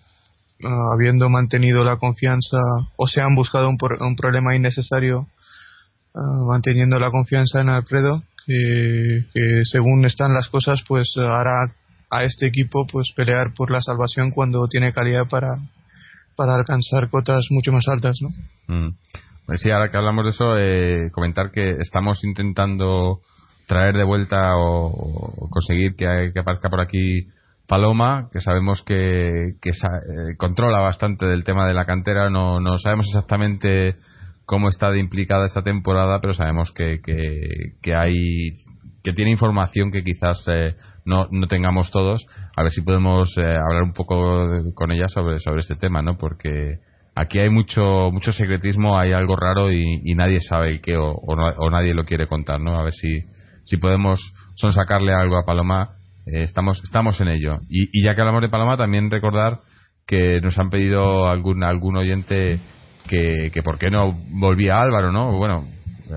eh, 0.60 0.68
habiendo 0.94 1.30
mantenido 1.30 1.84
la 1.84 1.98
confianza 1.98 2.58
o 2.96 3.08
se 3.08 3.22
han 3.22 3.36
buscado 3.36 3.70
un, 3.70 3.78
un 4.00 4.16
problema 4.16 4.56
innecesario 4.56 5.26
eh, 6.14 6.20
manteniendo 6.48 7.00
la 7.00 7.12
confianza 7.12 7.62
en 7.62 7.70
Alfredo 7.70 8.24
que, 8.46 9.24
según 9.64 10.06
están 10.06 10.34
las 10.34 10.50
cosas 10.50 10.84
pues 10.88 11.14
hará 11.18 11.74
a 12.10 12.24
este 12.24 12.48
equipo 12.48 12.86
pues 12.92 13.14
pelear 13.16 13.54
por 13.56 13.72
la 13.72 13.82
salvación 13.82 14.32
cuando 14.32 14.68
tiene 14.68 14.94
calidad 14.94 15.28
para, 15.30 15.48
para 16.36 16.56
alcanzar 16.56 17.10
cotas 17.10 17.48
mucho 17.50 17.72
más 17.72 17.88
altas 17.88 18.20
¿no? 18.22 18.30
Mm. 18.68 18.96
Pues 19.46 19.60
sí, 19.60 19.70
ahora 19.70 19.90
que 19.90 19.98
hablamos 19.98 20.24
de 20.24 20.30
eso, 20.30 20.58
eh, 20.58 21.12
comentar 21.12 21.52
que 21.52 21.72
estamos 21.72 22.24
intentando 22.24 23.20
traer 23.72 23.96
de 23.96 24.04
vuelta 24.04 24.58
o, 24.58 25.48
conseguir 25.50 25.96
que, 25.96 26.32
que, 26.34 26.40
aparezca 26.42 26.70
por 26.70 26.82
aquí 26.82 27.28
Paloma, 27.70 28.28
que 28.30 28.42
sabemos 28.42 28.84
que, 28.84 29.54
que 29.62 29.70
eh, 29.70 30.36
controla 30.38 30.82
bastante 30.82 31.26
del 31.26 31.46
tema 31.46 31.66
de 31.66 31.74
la 31.74 31.86
cantera, 31.86 32.30
no, 32.30 32.60
no 32.60 32.78
sabemos 32.78 33.06
exactamente 33.08 33.96
cómo 34.46 34.68
está 34.68 34.94
implicada 34.98 35.46
esta 35.46 35.64
temporada, 35.64 36.20
pero 36.20 36.34
sabemos 36.34 36.74
que, 36.74 37.00
que, 37.02 37.96
hay 37.96 38.58
que 39.06 39.14
tiene 39.14 39.32
información 39.32 39.90
que 39.90 40.04
quizás 40.04 40.46
eh, 40.54 40.76
no, 41.06 41.30
no 41.32 41.48
tengamos 41.48 41.92
todos. 41.92 42.28
A 42.58 42.64
ver 42.64 42.74
si 42.74 42.82
podemos 42.82 43.34
eh, 43.38 43.42
hablar 43.42 43.84
un 43.84 43.94
poco 43.94 44.50
con 44.76 44.92
ella 44.92 45.08
sobre, 45.08 45.40
sobre 45.40 45.62
este 45.62 45.76
tema, 45.76 46.02
¿no? 46.02 46.18
Porque 46.18 46.80
aquí 47.16 47.40
hay 47.40 47.50
mucho 47.50 48.12
mucho 48.12 48.34
secretismo, 48.34 49.00
hay 49.00 49.14
algo 49.14 49.38
raro 49.38 49.72
y, 49.72 50.14
nadie 50.14 50.42
sabe 50.42 50.82
qué 50.82 50.98
o, 50.98 51.14
o, 51.14 51.70
nadie 51.70 51.94
lo 51.94 52.04
quiere 52.04 52.28
contar, 52.28 52.60
¿no? 52.60 52.78
A 52.78 52.84
ver 52.84 52.94
si, 52.94 53.24
si 53.66 53.78
podemos 53.78 54.20
son 54.56 54.74
sacarle 54.74 55.14
algo 55.14 55.38
a 55.38 55.46
Paloma. 55.46 55.98
Eh, 56.26 56.44
estamos 56.44 56.82
estamos 56.84 57.20
en 57.22 57.30
ello. 57.30 57.60
Y, 57.70 57.90
y 57.92 58.04
ya 58.04 58.16
que 58.16 58.22
hablamos 58.22 58.42
de 58.42 58.50
Paloma, 58.50 58.78
también 58.78 59.10
recordar 59.10 59.60
que 60.06 60.42
nos 60.42 60.58
han 60.58 60.70
pedido 60.70 61.28
algún 61.28 61.64
algún 61.64 61.98
oyente 61.98 62.60
que, 63.08 63.52
que 63.54 63.64
por 63.64 63.78
qué 63.78 63.90
no 63.90 64.14
volvía 64.30 64.82
Álvaro, 64.82 65.12
¿no? 65.12 65.38
Bueno, 65.38 65.68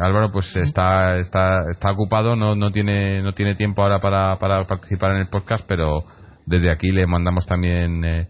Álvaro 0.01 0.31
pues 0.33 0.55
está 0.57 1.19
está 1.19 1.71
está 1.71 1.93
ocupado, 1.93 2.37
no 2.37 2.55
no 2.55 2.71
tiene 2.71 3.23
no 3.23 3.35
tiene 3.35 3.55
tiempo 3.55 3.83
ahora 3.83 4.01
para, 4.01 4.39
para 4.39 4.67
participar 4.67 5.13
en 5.13 5.19
el 5.19 5.29
podcast, 5.29 5.65
pero 5.69 6.05
desde 6.47 6.71
aquí 6.71 6.91
le 6.91 7.07
mandamos 7.07 7.47
también 7.47 8.05
eh, 8.05 8.29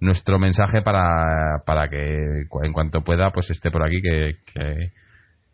nuestro 0.00 0.38
mensaje 0.38 0.82
para, 0.82 1.08
para 1.64 1.88
que 1.88 2.44
en 2.62 2.72
cuanto 2.72 3.02
pueda 3.02 3.30
pues 3.30 3.50
esté 3.50 3.70
por 3.70 3.82
aquí 3.82 4.00
que, 4.02 4.36
que, 4.52 4.92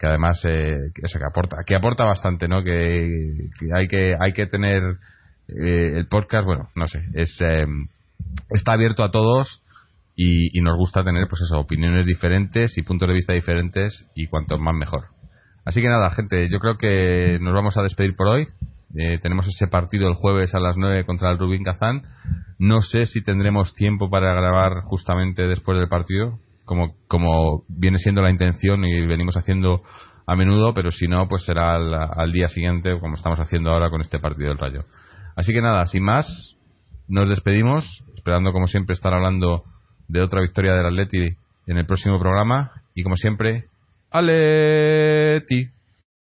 que 0.02 0.08
además 0.08 0.42
eh, 0.44 0.90
que, 0.92 1.02
que 1.02 1.24
aporta 1.24 1.58
que 1.64 1.76
aporta 1.76 2.04
bastante 2.04 2.48
no 2.48 2.64
que, 2.64 3.48
hay 3.72 3.86
que 3.86 4.16
hay 4.18 4.32
que 4.32 4.46
tener 4.46 4.82
eh, 5.46 5.92
el 5.94 6.08
podcast 6.08 6.44
bueno 6.44 6.70
no 6.74 6.88
sé 6.88 7.04
es 7.14 7.40
eh, 7.40 7.64
está 8.50 8.72
abierto 8.72 9.04
a 9.04 9.12
todos 9.12 9.62
y, 10.14 10.60
nos 10.60 10.76
gusta 10.76 11.04
tener 11.04 11.26
pues 11.28 11.42
eso, 11.42 11.58
opiniones 11.58 12.06
diferentes 12.06 12.76
y 12.76 12.82
puntos 12.82 13.08
de 13.08 13.14
vista 13.14 13.32
diferentes 13.32 14.06
y 14.14 14.26
cuanto 14.26 14.58
más 14.58 14.74
mejor. 14.74 15.06
Así 15.64 15.80
que 15.80 15.88
nada, 15.88 16.10
gente, 16.10 16.48
yo 16.48 16.58
creo 16.58 16.76
que 16.76 17.38
nos 17.40 17.54
vamos 17.54 17.76
a 17.76 17.82
despedir 17.82 18.14
por 18.14 18.28
hoy. 18.28 18.48
Eh, 18.94 19.18
tenemos 19.22 19.46
ese 19.48 19.68
partido 19.68 20.08
el 20.08 20.14
jueves 20.14 20.54
a 20.54 20.60
las 20.60 20.76
9 20.76 21.06
contra 21.06 21.30
el 21.30 21.38
Rubín 21.38 21.62
Kazán. 21.62 22.02
No 22.58 22.82
sé 22.82 23.06
si 23.06 23.22
tendremos 23.22 23.74
tiempo 23.74 24.10
para 24.10 24.34
grabar 24.34 24.82
justamente 24.82 25.42
después 25.42 25.78
del 25.78 25.88
partido, 25.88 26.38
como, 26.64 26.94
como 27.08 27.64
viene 27.68 27.98
siendo 27.98 28.22
la 28.22 28.30
intención 28.30 28.84
y 28.84 29.06
venimos 29.06 29.36
haciendo 29.36 29.82
a 30.26 30.36
menudo, 30.36 30.72
pero 30.74 30.90
si 30.90 31.08
no, 31.08 31.28
pues 31.28 31.44
será 31.44 31.74
al, 31.74 31.94
al 31.94 32.32
día 32.32 32.48
siguiente, 32.48 32.98
como 33.00 33.16
estamos 33.16 33.38
haciendo 33.40 33.70
ahora 33.70 33.90
con 33.90 34.00
este 34.00 34.18
partido 34.18 34.50
del 34.50 34.58
Rayo. 34.58 34.84
Así 35.36 35.52
que 35.52 35.62
nada, 35.62 35.86
sin 35.86 36.04
más, 36.04 36.56
nos 37.08 37.28
despedimos, 37.28 38.04
esperando 38.14 38.52
como 38.52 38.66
siempre 38.66 38.94
estar 38.94 39.12
hablando 39.12 39.64
de 40.08 40.20
otra 40.20 40.40
victoria 40.40 40.74
del 40.74 40.86
Atleti 40.86 41.36
en 41.66 41.78
el 41.78 41.86
próximo 41.86 42.18
programa. 42.18 42.72
Y 42.94 43.02
como 43.02 43.16
siempre, 43.16 43.66
Aleti. 44.10 45.70